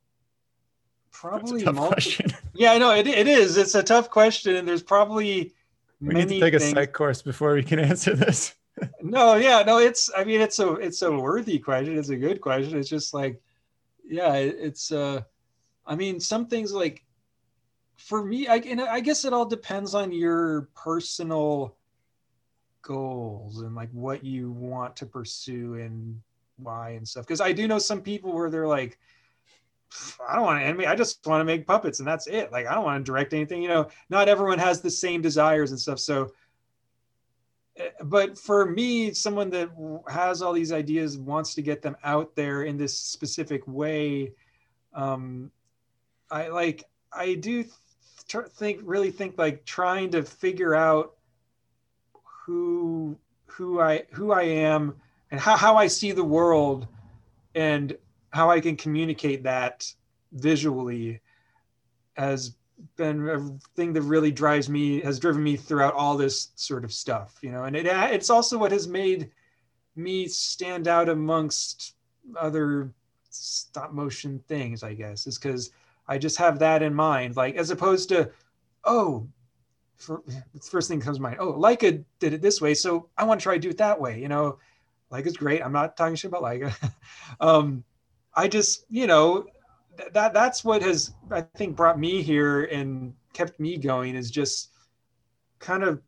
probably 1.15 1.65
multiple. 1.65 2.27
Yeah, 2.55 2.73
I 2.73 2.79
know 2.79 2.93
it, 2.93 3.07
it 3.07 3.27
is. 3.27 3.57
It's 3.57 3.75
a 3.75 3.83
tough 3.83 4.11
question, 4.11 4.57
and 4.57 4.69
there's 4.69 4.83
probably 4.83 5.53
we 6.01 6.15
need 6.15 6.29
to 6.29 6.41
take 6.41 6.53
things. 6.53 6.65
a 6.65 6.71
psych 6.71 6.93
course 6.93 7.23
before 7.23 7.55
we 7.55 7.63
can 7.63 7.79
answer 7.91 8.15
this. 8.15 8.55
no, 9.01 9.37
yeah, 9.37 9.63
no, 9.63 9.79
it's. 9.79 10.11
I 10.17 10.25
mean, 10.25 10.41
it's 10.41 10.59
a 10.59 10.75
it's 10.75 11.03
a 11.03 11.11
worthy 11.11 11.59
question. 11.59 11.97
It's 11.99 12.11
a 12.11 12.17
good 12.17 12.41
question. 12.41 12.79
It's 12.79 12.89
just 12.89 13.15
like, 13.15 13.41
yeah, 14.05 14.35
it, 14.35 14.57
it's. 14.59 14.93
uh 14.93 15.23
I 15.87 15.97
mean, 15.97 16.19
some 16.19 16.47
things 16.47 16.73
like, 16.73 17.05
for 17.97 18.25
me, 18.25 18.49
I 18.49 18.57
and 18.57 18.81
I 18.81 19.01
guess 19.01 19.25
it 19.25 19.33
all 19.33 19.47
depends 19.47 19.95
on 19.95 20.13
your 20.13 20.69
personal 20.75 21.77
goals 22.83 23.63
and 23.63 23.75
like 23.75 23.91
what 23.93 24.25
you 24.25 24.51
want 24.53 24.97
to 24.97 25.07
pursue 25.07 25.75
and 25.75 26.21
why 26.57 26.91
and 26.91 27.07
stuff. 27.07 27.27
Because 27.27 27.41
I 27.41 27.53
do 27.53 27.67
know 27.67 27.79
some 27.79 28.01
people 28.01 28.33
where 28.33 28.51
they're 28.51 28.69
like 28.69 28.99
I 30.29 30.35
don't 30.35 30.45
want 30.45 30.61
to 30.61 30.65
animate. 30.65 30.89
I 30.89 30.97
just 30.97 31.25
want 31.27 31.41
to 31.41 31.45
make 31.45 31.67
puppets 31.67 31.99
and 31.99 32.09
that's 32.09 32.27
it. 32.27 32.51
Like 32.51 32.67
I 32.67 32.75
don't 32.75 32.85
want 32.85 33.05
to 33.05 33.11
direct 33.11 33.33
anything. 33.33 33.63
You 33.63 33.69
know, 33.69 33.89
not 34.11 34.29
everyone 34.29 34.59
has 34.59 34.81
the 34.81 34.91
same 34.91 35.23
desires 35.23 35.71
and 35.71 35.81
stuff. 35.81 36.01
So, 36.01 36.33
eh, 37.77 37.91
but 38.03 38.37
for 38.37 38.67
me, 38.67 39.13
someone 39.13 39.51
that 39.51 39.71
has 40.09 40.43
all 40.43 40.53
these 40.53 40.73
ideas 40.73 41.19
wants 41.19 41.55
to 41.55 41.63
get 41.63 41.83
them 41.83 41.97
out 42.03 42.35
there 42.35 42.63
in 42.63 42.77
this 42.77 42.99
specific 42.99 43.63
way. 43.67 44.33
Um, 44.95 45.51
I 46.31 46.49
like. 46.49 46.85
I 47.13 47.35
do 47.35 47.65
th- 48.27 48.47
think 48.55 48.81
really 48.83 49.13
think 49.13 49.39
like 49.39 49.65
trying 49.65 50.11
to 50.11 50.25
figure 50.25 50.75
out 50.75 51.15
who 52.45 53.17
who 53.47 53.81
I 53.81 54.03
who 54.11 54.33
I 54.33 54.43
am 54.43 54.97
and 55.35 55.41
how, 55.41 55.57
how 55.57 55.75
I 55.75 55.89
see 55.89 56.13
the 56.13 56.23
world 56.23 56.87
and 57.57 57.99
how 58.31 58.51
I 58.51 58.61
can 58.61 58.77
communicate 58.77 59.43
that 59.43 59.93
visually 60.33 61.21
has 62.17 62.55
been 62.95 63.29
a 63.29 63.41
thing 63.75 63.93
that 63.95 64.03
really 64.03 64.31
drives 64.31 64.69
me 64.69 65.01
has 65.01 65.19
driven 65.19 65.43
me 65.43 65.57
throughout 65.57 65.93
all 65.95 66.17
this 66.17 66.53
sort 66.55 66.85
of 66.85 66.93
stuff 66.93 67.39
you 67.43 67.51
know 67.51 67.65
and 67.65 67.75
it, 67.75 67.89
uh, 67.89 68.09
it's 68.13 68.31
also 68.31 68.57
what 68.57 68.71
has 68.71 68.87
made 68.87 69.29
me 69.97 70.29
stand 70.29 70.87
out 70.87 71.09
amongst 71.09 71.97
other 72.39 72.93
stop 73.31 73.93
motion 73.93 74.41
things 74.47 74.85
i 74.85 74.95
guess 74.95 75.27
is 75.27 75.37
because 75.37 75.71
i 76.07 76.17
just 76.17 76.37
have 76.37 76.61
that 76.61 76.81
in 76.81 76.95
mind 76.95 77.35
like 77.35 77.57
as 77.57 77.71
opposed 77.71 78.09
to 78.09 78.31
oh 78.85 79.27
for, 79.97 80.23
the 80.27 80.61
first 80.61 80.89
thing 80.89 81.01
comes 81.01 81.17
to 81.17 81.23
mind 81.23 81.39
oh 81.41 81.55
Laika 81.55 82.05
did 82.21 82.33
it 82.33 82.43
this 82.43 82.61
way 82.61 82.73
so 82.75 83.09
i 83.19 83.25
want 83.25 83.41
to 83.41 83.43
try 83.43 83.55
to 83.55 83.61
do 83.61 83.71
it 83.71 83.79
that 83.79 84.01
way 84.01 84.21
you 84.21 84.29
know 84.29 84.59
Laika's 85.15 85.37
great. 85.37 85.63
I'm 85.63 85.73
not 85.73 85.97
talking 85.97 86.17
shit 86.17 86.31
about 86.31 86.43
Laika. 86.43 86.75
Um, 87.41 87.85
I 88.35 88.49
just, 88.49 88.85
you 88.91 89.07
know, 89.07 89.47
that 90.13 90.35
that's 90.35 90.65
what 90.65 90.83
has 90.83 91.15
I 91.31 91.43
think 91.57 91.77
brought 91.77 91.99
me 91.99 92.23
here 92.23 92.65
and 92.65 93.15
kept 93.33 93.61
me 93.61 93.77
going 93.77 94.15
is 94.15 94.31
just 94.31 94.71
kind 95.59 95.83
of 95.83 96.03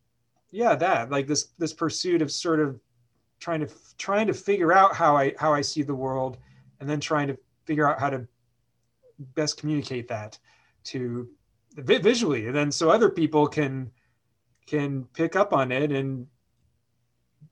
yeah 0.51 0.75
that 0.75 1.11
like 1.11 1.27
this 1.27 1.49
this 1.59 1.73
pursuit 1.73 2.21
of 2.23 2.31
sort 2.31 2.61
of 2.61 2.81
trying 3.39 3.61
to 3.61 3.69
trying 3.97 4.27
to 4.27 4.35
figure 4.35 4.73
out 4.73 4.95
how 4.95 5.17
I 5.17 5.35
how 5.39 5.53
I 5.55 5.61
see 5.61 5.83
the 5.83 5.95
world 5.95 6.39
and 6.81 6.89
then 6.89 7.01
trying 7.01 7.29
to 7.29 7.39
figure 7.65 7.89
out 7.89 8.01
how 8.01 8.11
to 8.11 8.27
best 9.35 9.57
communicate 9.57 10.09
that 10.09 10.39
to 10.85 11.29
visually. 11.75 12.47
And 12.47 12.55
then 12.55 12.73
so 12.73 12.91
other 12.91 13.11
people 13.11 13.47
can 13.47 13.91
can 14.67 15.05
pick 15.15 15.37
up 15.37 15.53
on 15.53 15.71
it 15.71 15.93
and 15.93 16.27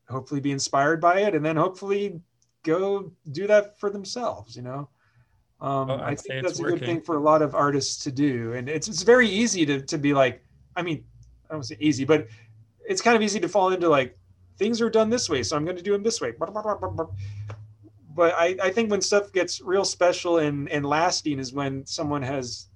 hopefully 0.08 0.40
be 0.40 0.52
inspired 0.52 1.00
by 1.00 1.20
it 1.20 1.34
and 1.34 1.44
then 1.44 1.56
hopefully 1.56 2.20
go 2.62 3.12
do 3.32 3.46
that 3.46 3.78
for 3.78 3.90
themselves, 3.90 4.56
you 4.56 4.62
know? 4.62 4.88
Um, 5.60 5.88
well, 5.88 6.00
I 6.00 6.14
think 6.14 6.42
that's 6.42 6.58
a 6.58 6.62
working. 6.62 6.78
good 6.78 6.86
thing 6.86 7.00
for 7.00 7.16
a 7.16 7.20
lot 7.20 7.40
of 7.42 7.54
artists 7.54 8.02
to 8.04 8.12
do. 8.12 8.52
And 8.52 8.68
it's, 8.68 8.88
it's 8.88 9.02
very 9.02 9.28
easy 9.28 9.64
to, 9.66 9.80
to 9.80 9.98
be 9.98 10.12
like, 10.12 10.44
I 10.76 10.82
mean, 10.82 11.04
I 11.48 11.54
don't 11.54 11.62
say 11.62 11.76
easy, 11.80 12.04
but 12.04 12.26
it's 12.86 13.00
kind 13.00 13.16
of 13.16 13.22
easy 13.22 13.40
to 13.40 13.48
fall 13.48 13.70
into 13.70 13.88
like, 13.88 14.18
things 14.58 14.80
are 14.80 14.90
done 14.90 15.10
this 15.10 15.28
way, 15.28 15.42
so 15.42 15.56
I'm 15.56 15.64
going 15.64 15.76
to 15.76 15.82
do 15.82 15.92
them 15.92 16.02
this 16.02 16.20
way. 16.20 16.32
but 18.14 18.34
I, 18.34 18.56
I 18.62 18.70
think 18.70 18.90
when 18.90 19.00
stuff 19.00 19.32
gets 19.32 19.60
real 19.60 19.84
special 19.84 20.38
and, 20.38 20.68
and 20.68 20.84
lasting 20.86 21.38
is 21.38 21.52
when 21.52 21.84
someone 21.86 22.22
has 22.22 22.68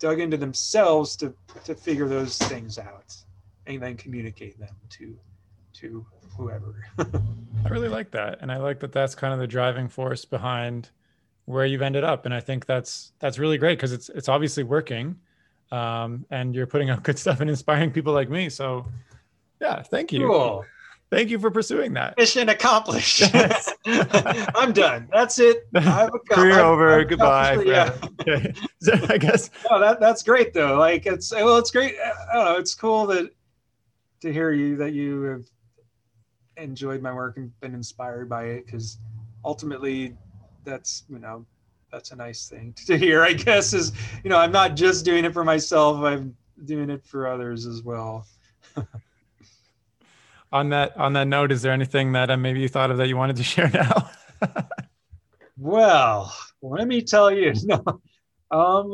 dug 0.00 0.18
into 0.18 0.36
themselves 0.36 1.14
to 1.14 1.32
to 1.64 1.74
figure 1.74 2.08
those 2.08 2.38
things 2.38 2.78
out 2.78 3.14
and 3.66 3.80
then 3.80 3.96
communicate 3.96 4.58
them 4.58 4.74
to 4.88 5.16
to 5.74 6.04
whoever. 6.36 6.74
I 7.64 7.68
really 7.68 7.88
like 7.88 8.10
that, 8.12 8.38
and 8.40 8.50
I 8.50 8.56
like 8.56 8.80
that 8.80 8.92
that's 8.92 9.14
kind 9.14 9.32
of 9.32 9.40
the 9.40 9.46
driving 9.46 9.88
force 9.88 10.24
behind 10.24 10.90
where 11.46 11.66
you've 11.66 11.82
ended 11.82 12.04
up, 12.04 12.24
and 12.24 12.34
I 12.34 12.40
think 12.40 12.66
that's 12.66 13.12
that's 13.18 13.38
really 13.38 13.58
great 13.58 13.76
because 13.78 13.92
it's 13.92 14.08
it's 14.10 14.28
obviously 14.28 14.62
working, 14.62 15.16
um, 15.72 16.24
and 16.30 16.54
you're 16.54 16.66
putting 16.66 16.90
out 16.90 17.02
good 17.04 17.18
stuff 17.18 17.40
and 17.40 17.50
inspiring 17.50 17.90
people 17.90 18.12
like 18.12 18.30
me. 18.30 18.48
So, 18.48 18.86
yeah, 19.60 19.82
thank 19.82 20.12
you. 20.12 20.26
Cool. 20.26 20.64
Thank 21.10 21.28
you 21.28 21.40
for 21.40 21.50
pursuing 21.50 21.92
that. 21.94 22.16
Mission 22.16 22.48
accomplished. 22.50 23.24
I'm 23.84 24.72
done. 24.72 25.08
That's 25.12 25.40
it. 25.40 25.66
I've, 25.74 26.10
Career 26.30 26.60
I've, 26.60 26.66
over. 26.66 27.00
I've 27.00 27.08
Goodbye. 27.08 27.62
Yeah. 27.66 27.96
Okay. 28.20 28.54
I 29.08 29.18
guess. 29.18 29.50
No, 29.68 29.80
that 29.80 29.98
that's 29.98 30.22
great 30.22 30.54
though. 30.54 30.78
Like 30.78 31.06
it's 31.06 31.32
well, 31.32 31.58
it's 31.58 31.72
great. 31.72 31.96
I 31.98 32.34
don't 32.34 32.44
know. 32.44 32.56
It's 32.58 32.76
cool 32.76 33.06
that 33.08 33.30
to 34.20 34.32
hear 34.32 34.52
you 34.52 34.76
that 34.76 34.92
you 34.92 35.22
have 35.22 35.44
enjoyed 36.60 37.02
my 37.02 37.12
work 37.12 37.36
and 37.36 37.58
been 37.60 37.74
inspired 37.74 38.28
by 38.28 38.44
it 38.44 38.66
because 38.66 38.98
ultimately 39.44 40.16
that's 40.64 41.04
you 41.08 41.18
know 41.18 41.44
that's 41.90 42.10
a 42.12 42.16
nice 42.16 42.48
thing 42.48 42.74
to 42.86 42.96
hear 42.96 43.22
i 43.22 43.32
guess 43.32 43.72
is 43.72 43.92
you 44.22 44.30
know 44.30 44.36
i'm 44.36 44.52
not 44.52 44.76
just 44.76 45.04
doing 45.04 45.24
it 45.24 45.32
for 45.32 45.44
myself 45.44 46.02
i'm 46.04 46.36
doing 46.64 46.90
it 46.90 47.04
for 47.04 47.26
others 47.26 47.66
as 47.66 47.82
well. 47.82 48.26
On 50.52 50.68
that 50.70 50.96
on 50.96 51.12
that 51.12 51.28
note 51.28 51.52
is 51.52 51.62
there 51.62 51.72
anything 51.72 52.10
that 52.12 52.28
uh, 52.28 52.36
maybe 52.36 52.58
you 52.58 52.66
thought 52.66 52.90
of 52.90 52.96
that 52.96 53.06
you 53.06 53.16
wanted 53.16 53.36
to 53.36 53.42
share 53.44 53.70
now? 53.70 54.10
Well 55.56 56.34
let 56.60 56.88
me 56.88 57.02
tell 57.02 57.30
you 57.30 57.54
no 57.62 57.84
um 58.50 58.92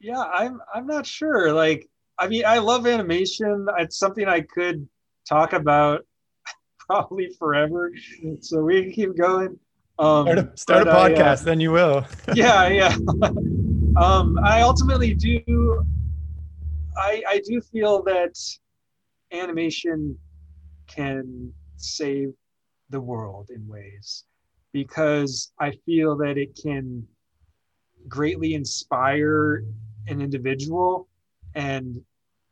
yeah 0.00 0.22
i'm 0.32 0.62
i'm 0.74 0.86
not 0.86 1.04
sure 1.04 1.52
like 1.52 1.86
i 2.18 2.26
mean 2.26 2.44
i 2.46 2.56
love 2.56 2.86
animation 2.86 3.66
it's 3.78 3.98
something 3.98 4.26
i 4.26 4.40
could 4.40 4.88
talk 5.28 5.52
about 5.52 6.06
probably 6.88 7.28
forever. 7.38 7.92
So 8.40 8.62
we 8.62 8.82
can 8.82 8.92
keep 8.92 9.16
going. 9.16 9.58
Um, 9.98 10.26
start 10.26 10.38
a, 10.38 10.56
start 10.56 10.88
a 10.88 10.90
podcast, 10.90 11.20
I, 11.20 11.32
uh, 11.32 11.36
then 11.36 11.60
you 11.60 11.72
will. 11.72 12.06
yeah, 12.34 12.68
yeah. 12.68 12.96
um, 13.96 14.38
I 14.42 14.62
ultimately 14.62 15.14
do. 15.14 15.84
I 16.96 17.22
I 17.28 17.42
do 17.44 17.60
feel 17.60 18.02
that 18.04 18.36
animation 19.32 20.16
can 20.86 21.52
save 21.76 22.32
the 22.90 23.00
world 23.00 23.50
in 23.54 23.66
ways 23.68 24.24
because 24.72 25.52
I 25.60 25.72
feel 25.84 26.16
that 26.16 26.38
it 26.38 26.58
can 26.60 27.06
greatly 28.08 28.54
inspire 28.54 29.64
an 30.06 30.22
individual 30.22 31.08
and 31.54 32.00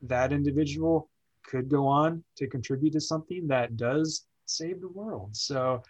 that 0.03 0.33
individual 0.33 1.09
could 1.47 1.69
go 1.69 1.87
on 1.87 2.23
to 2.37 2.47
contribute 2.47 2.93
to 2.93 3.01
something 3.01 3.47
that 3.49 3.77
does 3.77 4.27
save 4.47 4.81
the 4.81 4.89
world. 4.89 5.37
So 5.37 5.83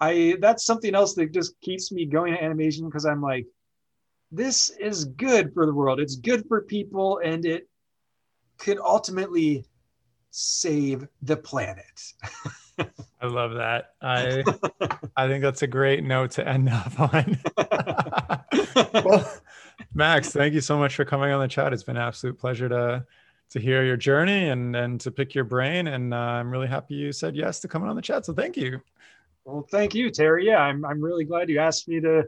I 0.00 0.36
that's 0.40 0.64
something 0.64 0.94
else 0.94 1.14
that 1.14 1.32
just 1.32 1.60
keeps 1.60 1.92
me 1.92 2.06
going 2.06 2.32
to 2.32 2.42
animation 2.42 2.86
because 2.86 3.06
I'm 3.06 3.22
like, 3.22 3.46
this 4.30 4.70
is 4.70 5.04
good 5.04 5.52
for 5.54 5.66
the 5.66 5.74
world. 5.74 6.00
It's 6.00 6.16
good 6.16 6.44
for 6.48 6.62
people 6.62 7.20
and 7.24 7.44
it 7.44 7.68
could 8.58 8.78
ultimately 8.78 9.64
save 10.30 11.06
the 11.22 11.36
planet. 11.36 12.12
I 12.78 13.26
love 13.26 13.54
that. 13.54 13.94
I 14.02 14.42
I 15.16 15.28
think 15.28 15.42
that's 15.42 15.62
a 15.62 15.66
great 15.66 16.02
note 16.02 16.32
to 16.32 16.46
end 16.46 16.68
up 16.68 16.98
on. 16.98 17.38
well, 19.04 19.32
Max, 19.94 20.32
thank 20.32 20.54
you 20.54 20.60
so 20.60 20.76
much 20.76 20.96
for 20.96 21.04
coming 21.04 21.30
on 21.30 21.40
the 21.40 21.48
chat. 21.48 21.72
It's 21.72 21.84
been 21.84 21.96
an 21.96 22.02
absolute 22.02 22.38
pleasure 22.38 22.68
to 22.68 23.06
to 23.54 23.60
hear 23.60 23.84
your 23.84 23.96
journey 23.96 24.48
and 24.48 24.74
and 24.74 25.00
to 25.00 25.12
pick 25.12 25.32
your 25.32 25.44
brain. 25.44 25.86
And 25.86 26.12
uh, 26.12 26.16
I'm 26.16 26.50
really 26.50 26.66
happy 26.66 26.94
you 26.94 27.12
said 27.12 27.36
yes 27.36 27.60
to 27.60 27.68
coming 27.68 27.88
on 27.88 27.94
the 27.94 28.02
chat. 28.02 28.26
So 28.26 28.34
thank 28.34 28.56
you. 28.56 28.80
Well, 29.44 29.64
thank 29.70 29.94
you, 29.94 30.10
Terry. 30.10 30.46
Yeah, 30.46 30.58
I'm 30.58 30.84
I'm 30.84 31.00
really 31.00 31.24
glad 31.24 31.48
you 31.48 31.60
asked 31.60 31.88
me 31.88 32.00
to 32.00 32.24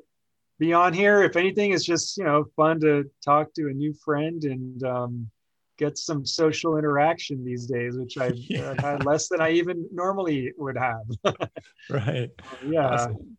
be 0.61 0.73
on 0.73 0.95
here. 0.95 1.23
If 1.23 1.37
anything, 1.37 1.73
it's 1.73 1.85
just 1.85 2.17
you 2.17 2.25
know 2.25 2.45
fun 2.55 2.79
to 2.81 3.11
talk 3.25 3.53
to 3.55 3.69
a 3.69 3.73
new 3.73 3.93
friend 3.93 4.45
and 4.45 4.83
um, 4.85 5.31
get 5.79 5.99
some 5.99 6.25
social 6.25 6.79
interaction 6.79 7.45
these 7.45 7.67
days, 7.67 7.99
which 7.99 8.17
I've 8.19 8.37
yeah. 8.49 8.71
uh, 8.71 8.81
had 8.81 9.05
less 9.05 9.29
than 9.29 9.41
I 9.41 9.51
even 9.51 9.89
normally 9.93 10.53
would 10.57 10.79
have. 10.79 11.07
right. 11.91 12.31
Yeah. 12.65 12.87
Awesome. 12.87 13.37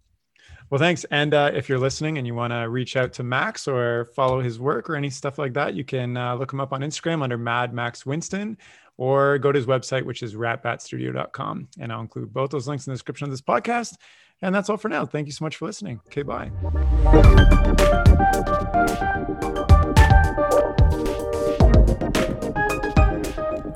Well, 0.69 0.79
thanks. 0.79 1.05
And 1.11 1.33
uh, 1.33 1.51
if 1.53 1.69
you're 1.69 1.79
listening 1.79 2.17
and 2.17 2.27
you 2.27 2.35
want 2.35 2.51
to 2.51 2.69
reach 2.69 2.97
out 2.97 3.13
to 3.13 3.23
Max 3.23 3.67
or 3.67 4.05
follow 4.15 4.41
his 4.41 4.59
work 4.59 4.89
or 4.89 4.95
any 4.95 5.09
stuff 5.09 5.37
like 5.37 5.53
that, 5.53 5.75
you 5.75 5.85
can 5.85 6.17
uh, 6.17 6.35
look 6.35 6.51
him 6.51 6.59
up 6.59 6.73
on 6.73 6.81
Instagram 6.81 7.23
under 7.23 7.37
Mad 7.37 7.73
Max 7.73 8.05
Winston 8.05 8.57
or 8.97 9.37
go 9.37 9.51
to 9.51 9.57
his 9.57 9.65
website, 9.65 10.03
which 10.03 10.23
is 10.23 10.35
ratbatstudio.com. 10.35 11.69
And 11.79 11.93
I'll 11.93 12.01
include 12.01 12.33
both 12.33 12.49
those 12.49 12.67
links 12.67 12.85
in 12.87 12.91
the 12.91 12.95
description 12.95 13.25
of 13.25 13.31
this 13.31 13.41
podcast. 13.41 13.95
And 14.41 14.53
that's 14.53 14.69
all 14.69 14.77
for 14.77 14.89
now. 14.89 15.05
Thank 15.05 15.27
you 15.27 15.31
so 15.33 15.45
much 15.45 15.55
for 15.55 15.65
listening. 15.65 15.99
Okay, 16.07 16.23
bye. 16.23 16.51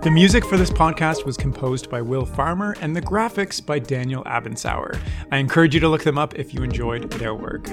The 0.03 0.09
music 0.09 0.43
for 0.43 0.57
this 0.57 0.71
podcast 0.71 1.27
was 1.27 1.37
composed 1.37 1.91
by 1.91 2.01
Will 2.01 2.25
Farmer 2.25 2.75
and 2.81 2.95
the 2.95 3.01
graphics 3.03 3.63
by 3.63 3.77
Daniel 3.77 4.23
Abensauer. 4.23 4.99
I 5.31 5.37
encourage 5.37 5.75
you 5.75 5.79
to 5.79 5.89
look 5.89 6.03
them 6.03 6.17
up 6.17 6.33
if 6.39 6.55
you 6.55 6.63
enjoyed 6.63 7.11
their 7.11 7.35
work. 7.35 7.67